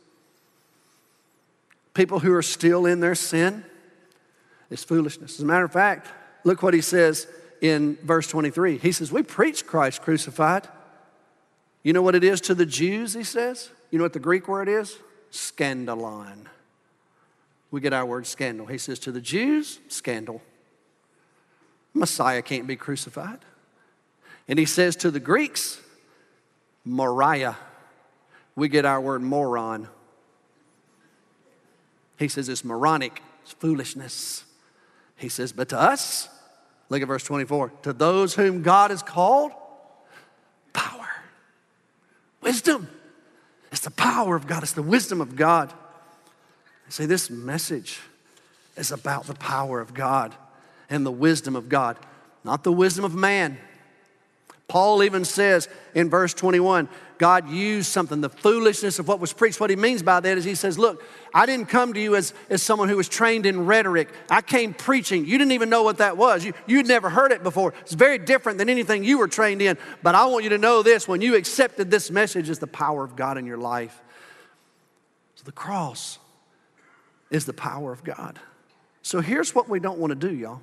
People 1.94 2.20
who 2.20 2.32
are 2.32 2.42
still 2.42 2.86
in 2.86 3.00
their 3.00 3.14
sin, 3.14 3.64
it's 4.70 4.84
foolishness. 4.84 5.34
As 5.36 5.40
a 5.40 5.46
matter 5.46 5.64
of 5.64 5.72
fact, 5.72 6.08
look 6.48 6.62
what 6.62 6.74
he 6.74 6.80
says 6.80 7.28
in 7.60 7.96
verse 8.02 8.26
23. 8.26 8.78
He 8.78 8.90
says, 8.90 9.12
We 9.12 9.22
preach 9.22 9.66
Christ 9.66 10.02
crucified. 10.02 10.66
You 11.82 11.92
know 11.92 12.02
what 12.02 12.14
it 12.14 12.24
is 12.24 12.40
to 12.42 12.54
the 12.54 12.66
Jews, 12.66 13.14
he 13.14 13.22
says? 13.22 13.70
You 13.90 13.98
know 13.98 14.04
what 14.04 14.14
the 14.14 14.18
Greek 14.18 14.48
word 14.48 14.68
is? 14.68 14.98
Scandalon. 15.30 16.46
We 17.70 17.80
get 17.80 17.92
our 17.92 18.06
word 18.06 18.26
scandal. 18.26 18.66
He 18.66 18.78
says, 18.78 18.98
To 19.00 19.12
the 19.12 19.20
Jews, 19.20 19.78
scandal. 19.88 20.42
Messiah 21.94 22.42
can't 22.42 22.66
be 22.66 22.76
crucified. 22.76 23.40
And 24.48 24.58
he 24.58 24.64
says 24.64 24.96
to 24.96 25.10
the 25.10 25.20
Greeks, 25.20 25.80
Moria. 26.84 27.56
We 28.56 28.68
get 28.68 28.84
our 28.84 29.00
word 29.00 29.22
moron. 29.22 29.88
He 32.18 32.28
says 32.28 32.48
it's 32.48 32.64
moronic, 32.64 33.22
it's 33.42 33.52
foolishness. 33.52 34.44
He 35.16 35.28
says, 35.28 35.52
but 35.52 35.68
to 35.70 35.78
us, 35.78 36.28
look 36.88 37.02
at 37.02 37.08
verse 37.08 37.24
24, 37.24 37.72
to 37.82 37.92
those 37.92 38.34
whom 38.34 38.62
God 38.62 38.90
has 38.90 39.02
called, 39.02 39.52
power, 40.72 41.08
wisdom. 42.42 42.88
It's 43.70 43.82
the 43.82 43.90
power 43.90 44.36
of 44.36 44.46
God, 44.46 44.62
it's 44.62 44.72
the 44.72 44.82
wisdom 44.82 45.20
of 45.20 45.36
God. 45.36 45.72
See, 46.88 47.04
this 47.04 47.28
message 47.28 48.00
is 48.76 48.92
about 48.92 49.26
the 49.26 49.34
power 49.34 49.80
of 49.80 49.92
God 49.92 50.34
and 50.88 51.04
the 51.04 51.12
wisdom 51.12 51.54
of 51.54 51.68
God, 51.68 51.98
not 52.44 52.64
the 52.64 52.72
wisdom 52.72 53.04
of 53.04 53.14
man. 53.14 53.58
Paul 54.68 55.02
even 55.02 55.24
says 55.24 55.68
in 55.94 56.08
verse 56.08 56.32
21 56.34 56.88
God 57.18 57.50
used 57.50 57.90
something, 57.90 58.20
the 58.20 58.30
foolishness 58.30 59.00
of 59.00 59.08
what 59.08 59.18
was 59.18 59.32
preached. 59.32 59.58
What 59.58 59.70
he 59.70 59.76
means 59.76 60.02
by 60.04 60.20
that 60.20 60.38
is 60.38 60.44
he 60.44 60.54
says, 60.54 60.78
Look, 60.78 61.04
I 61.34 61.46
didn't 61.46 61.66
come 61.66 61.92
to 61.92 62.00
you 62.00 62.14
as, 62.14 62.32
as 62.48 62.62
someone 62.62 62.88
who 62.88 62.96
was 62.96 63.08
trained 63.08 63.44
in 63.44 63.66
rhetoric. 63.66 64.08
I 64.30 64.40
came 64.40 64.72
preaching. 64.72 65.26
You 65.26 65.36
didn't 65.36 65.52
even 65.52 65.68
know 65.68 65.82
what 65.82 65.98
that 65.98 66.16
was. 66.16 66.44
You, 66.44 66.52
you'd 66.66 66.86
never 66.86 67.10
heard 67.10 67.32
it 67.32 67.42
before. 67.42 67.74
It's 67.80 67.94
very 67.94 68.18
different 68.18 68.58
than 68.58 68.68
anything 68.68 69.02
you 69.02 69.18
were 69.18 69.28
trained 69.28 69.60
in. 69.60 69.76
But 70.02 70.14
I 70.14 70.26
want 70.26 70.44
you 70.44 70.50
to 70.50 70.58
know 70.58 70.82
this 70.82 71.08
when 71.08 71.20
you 71.20 71.34
accepted 71.34 71.90
this 71.90 72.10
message, 72.10 72.48
is 72.48 72.60
the 72.60 72.68
power 72.68 73.02
of 73.02 73.16
God 73.16 73.36
in 73.36 73.46
your 73.46 73.58
life. 73.58 74.00
So 75.34 75.42
the 75.44 75.52
cross 75.52 76.18
is 77.30 77.44
the 77.46 77.52
power 77.52 77.92
of 77.92 78.04
God. 78.04 78.38
So 79.02 79.20
here's 79.20 79.54
what 79.54 79.68
we 79.68 79.80
don't 79.80 79.98
want 79.98 80.10
to 80.10 80.28
do, 80.28 80.34
y'all. 80.34 80.60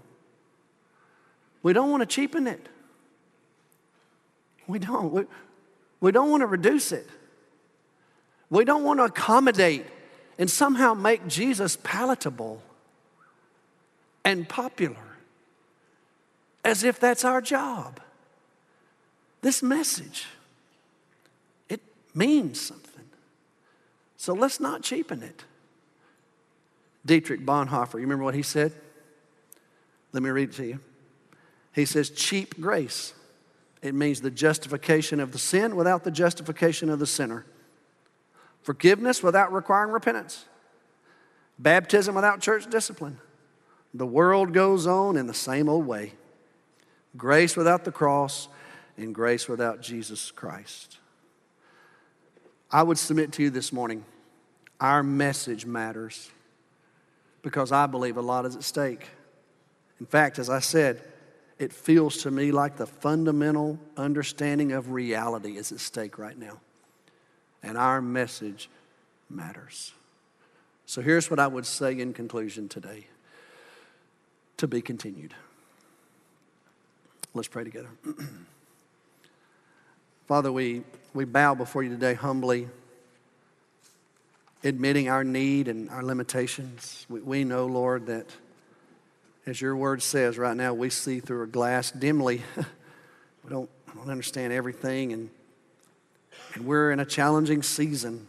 We 1.64 1.74
don't 1.74 1.91
want 1.91 2.01
to 2.01 2.06
cheapen 2.06 2.47
it. 2.47 2.70
We 4.68 4.80
don't. 4.80 5.12
We, 5.12 5.24
we 6.00 6.12
don't 6.12 6.30
want 6.30 6.41
to 6.41 6.48
reduce 6.48 6.91
it. 6.91 7.08
We 8.50 8.66
don't 8.66 8.84
want 8.84 9.00
to 9.00 9.06
accommodate 9.06 9.86
and 10.38 10.50
somehow 10.50 10.93
make 10.93 11.28
Jesus 11.28 11.78
palatable 11.84 12.62
and 14.24 14.48
popular 14.48 14.98
as 16.64 16.84
if 16.84 17.00
that's 17.00 17.24
our 17.24 17.41
job. 17.41 18.00
This 19.41 19.62
message, 19.62 20.26
it 21.70 21.82
means 22.14 22.60
something. 22.60 23.06
So 24.18 24.34
let's 24.34 24.60
not 24.60 24.82
cheapen 24.82 25.22
it. 25.22 25.43
Dietrich 27.06 27.46
Bonhoeffer, 27.46 27.93
you 27.93 28.00
remember 28.00 28.24
what 28.24 28.34
he 28.34 28.41
said? 28.41 28.74
Let 30.12 30.24
me 30.24 30.32
read 30.32 30.50
it 30.50 30.56
to 30.56 30.66
you. 30.66 30.80
He 31.74 31.86
says, 31.86 32.10
cheap 32.10 32.60
grace. 32.60 33.14
It 33.86 33.93
means 33.93 34.19
the 34.19 34.31
justification 34.31 35.19
of 35.19 35.31
the 35.31 35.38
sin 35.38 35.75
without 35.75 36.03
the 36.03 36.09
justification 36.09 36.89
of 36.89 36.97
the 36.97 37.05
sinner. 37.05 37.45
Forgiveness 38.63 39.21
without 39.21 39.53
requiring 39.53 39.91
repentance. 39.91 40.45
Baptism 41.59 42.15
without 42.15 42.41
church 42.41 42.67
discipline. 42.67 43.19
The 43.93 44.07
world 44.07 44.53
goes 44.53 44.88
on 44.88 45.17
in 45.17 45.27
the 45.27 45.36
same 45.36 45.69
old 45.69 45.86
way. 45.86 46.13
Grace 47.15 47.55
without 47.55 47.86
the 47.86 47.91
cross 47.91 48.47
and 48.97 49.13
grace 49.13 49.47
without 49.47 49.81
Jesus 49.81 50.31
Christ. 50.31 50.97
I 52.71 52.81
would 52.81 52.97
submit 52.97 53.33
to 53.33 53.43
you 53.43 53.51
this 53.51 53.71
morning 53.71 54.03
our 54.79 55.03
message 55.03 55.67
matters 55.67 56.31
because 57.43 57.71
I 57.71 57.86
believe 57.86 58.17
a 58.17 58.21
lot 58.21 58.47
is 58.47 58.55
at 58.55 58.63
stake. 58.63 59.09
In 59.99 60.07
fact, 60.07 60.39
as 60.39 60.49
I 60.49 60.59
said, 60.59 61.03
it 61.58 61.72
feels 61.72 62.18
to 62.24 62.32
me 62.32 62.51
like 62.51 62.78
the 62.78 62.86
fundamental 62.86 63.80
understanding 63.95 64.74
of 64.74 64.91
reality 64.91 65.58
is 65.58 65.72
at 65.72 65.80
stake 65.80 66.18
right 66.18 66.38
now. 66.38 66.60
And 67.64 67.78
our 67.78 68.01
message 68.01 68.70
matters. 69.30 69.93
So 70.86 71.01
here's 71.01 71.32
what 71.32 71.39
I 71.39 71.47
would 71.47 71.66
say 71.66 71.97
in 71.99 72.14
conclusion 72.14 72.68
today 72.68 73.08
to 74.58 74.68
be 74.68 74.82
continued. 74.82 75.34
Let's 77.34 77.47
pray 77.47 77.64
together. 77.64 77.89
Father, 80.28 80.51
we, 80.51 80.84
we 81.14 81.26
bow 81.26 81.56
before 81.56 81.84
you 81.84 81.89
today 81.89 82.14
humbly, 82.14 82.68
admitting 84.64 85.10
our 85.10 85.24
need 85.24 85.68
and 85.68 85.89
our 85.89 86.03
limitations. 86.03 87.06
We, 87.10 87.20
we 87.22 87.43
know, 87.43 87.66
Lord, 87.66 88.08
that 88.08 88.30
as 89.46 89.62
your 89.62 89.76
word 89.76 90.02
says, 90.02 90.38
right 90.38 90.58
now 90.58 90.74
we 90.74 90.89
see 90.89 91.20
through 91.20 91.43
a 91.43 91.48
glass 91.48 91.91
dimly. 91.91 92.41
we 93.43 93.50
don't, 93.50 93.70
don't 93.96 94.10
understand 94.10 94.52
everything, 94.52 95.14
and, 95.14 95.30
and 96.54 96.66
we're 96.66 96.91
in 96.91 97.00
a 97.00 97.06
challenging 97.06 97.64
season. 97.64 98.28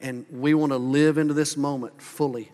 And 0.00 0.26
we 0.30 0.54
want 0.54 0.72
to 0.72 0.78
live 0.78 1.16
into 1.16 1.34
this 1.34 1.56
moment 1.56 2.00
fully 2.00 2.52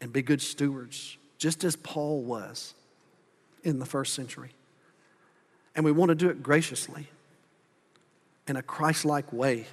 and 0.00 0.12
be 0.12 0.22
good 0.22 0.40
stewards, 0.40 1.16
just 1.38 1.64
as 1.64 1.76
Paul 1.76 2.22
was 2.22 2.74
in 3.64 3.78
the 3.78 3.86
first 3.86 4.14
century. 4.14 4.50
And 5.74 5.84
we 5.84 5.92
want 5.92 6.10
to 6.10 6.14
do 6.14 6.28
it 6.28 6.42
graciously 6.42 7.08
in 8.46 8.56
a 8.56 8.62
Christ 8.62 9.04
like 9.04 9.32
way. 9.32 9.66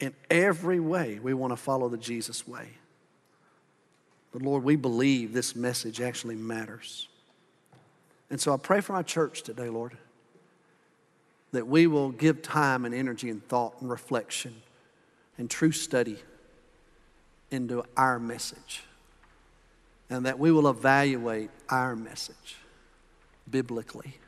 In 0.00 0.14
every 0.30 0.80
way, 0.80 1.18
we 1.22 1.34
want 1.34 1.52
to 1.52 1.56
follow 1.56 1.88
the 1.88 1.98
Jesus 1.98 2.46
way. 2.48 2.68
But 4.32 4.42
Lord, 4.42 4.62
we 4.62 4.76
believe 4.76 5.32
this 5.32 5.56
message 5.56 6.00
actually 6.00 6.36
matters. 6.36 7.08
And 8.30 8.40
so 8.40 8.54
I 8.54 8.56
pray 8.56 8.80
for 8.80 8.92
my 8.92 9.02
church 9.02 9.42
today, 9.42 9.68
Lord, 9.68 9.96
that 11.52 11.66
we 11.66 11.88
will 11.88 12.10
give 12.10 12.42
time 12.42 12.84
and 12.84 12.94
energy 12.94 13.28
and 13.28 13.46
thought 13.48 13.74
and 13.80 13.90
reflection 13.90 14.54
and 15.36 15.50
true 15.50 15.72
study 15.72 16.18
into 17.50 17.84
our 17.96 18.20
message. 18.20 18.84
And 20.08 20.26
that 20.26 20.38
we 20.38 20.52
will 20.52 20.68
evaluate 20.68 21.50
our 21.68 21.96
message 21.96 22.56
biblically 23.50 24.18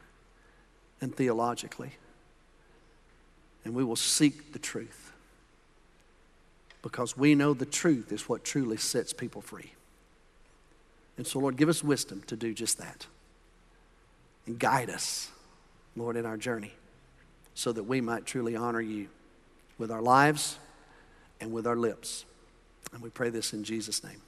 and 1.00 1.14
theologically. 1.14 1.92
And 3.64 3.74
we 3.74 3.84
will 3.84 3.96
seek 3.96 4.52
the 4.52 4.58
truth 4.58 5.12
because 6.82 7.16
we 7.16 7.36
know 7.36 7.54
the 7.54 7.66
truth 7.66 8.10
is 8.10 8.28
what 8.28 8.42
truly 8.42 8.76
sets 8.76 9.12
people 9.12 9.40
free. 9.40 9.72
And 11.22 11.26
so, 11.28 11.38
Lord, 11.38 11.56
give 11.56 11.68
us 11.68 11.84
wisdom 11.84 12.20
to 12.26 12.34
do 12.34 12.52
just 12.52 12.78
that. 12.78 13.06
And 14.44 14.58
guide 14.58 14.90
us, 14.90 15.30
Lord, 15.94 16.16
in 16.16 16.26
our 16.26 16.36
journey 16.36 16.72
so 17.54 17.70
that 17.70 17.84
we 17.84 18.00
might 18.00 18.26
truly 18.26 18.56
honor 18.56 18.80
you 18.80 19.06
with 19.78 19.92
our 19.92 20.02
lives 20.02 20.58
and 21.40 21.52
with 21.52 21.64
our 21.64 21.76
lips. 21.76 22.24
And 22.92 23.00
we 23.00 23.08
pray 23.08 23.30
this 23.30 23.52
in 23.52 23.62
Jesus' 23.62 24.02
name. 24.02 24.20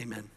Amen. 0.00 0.30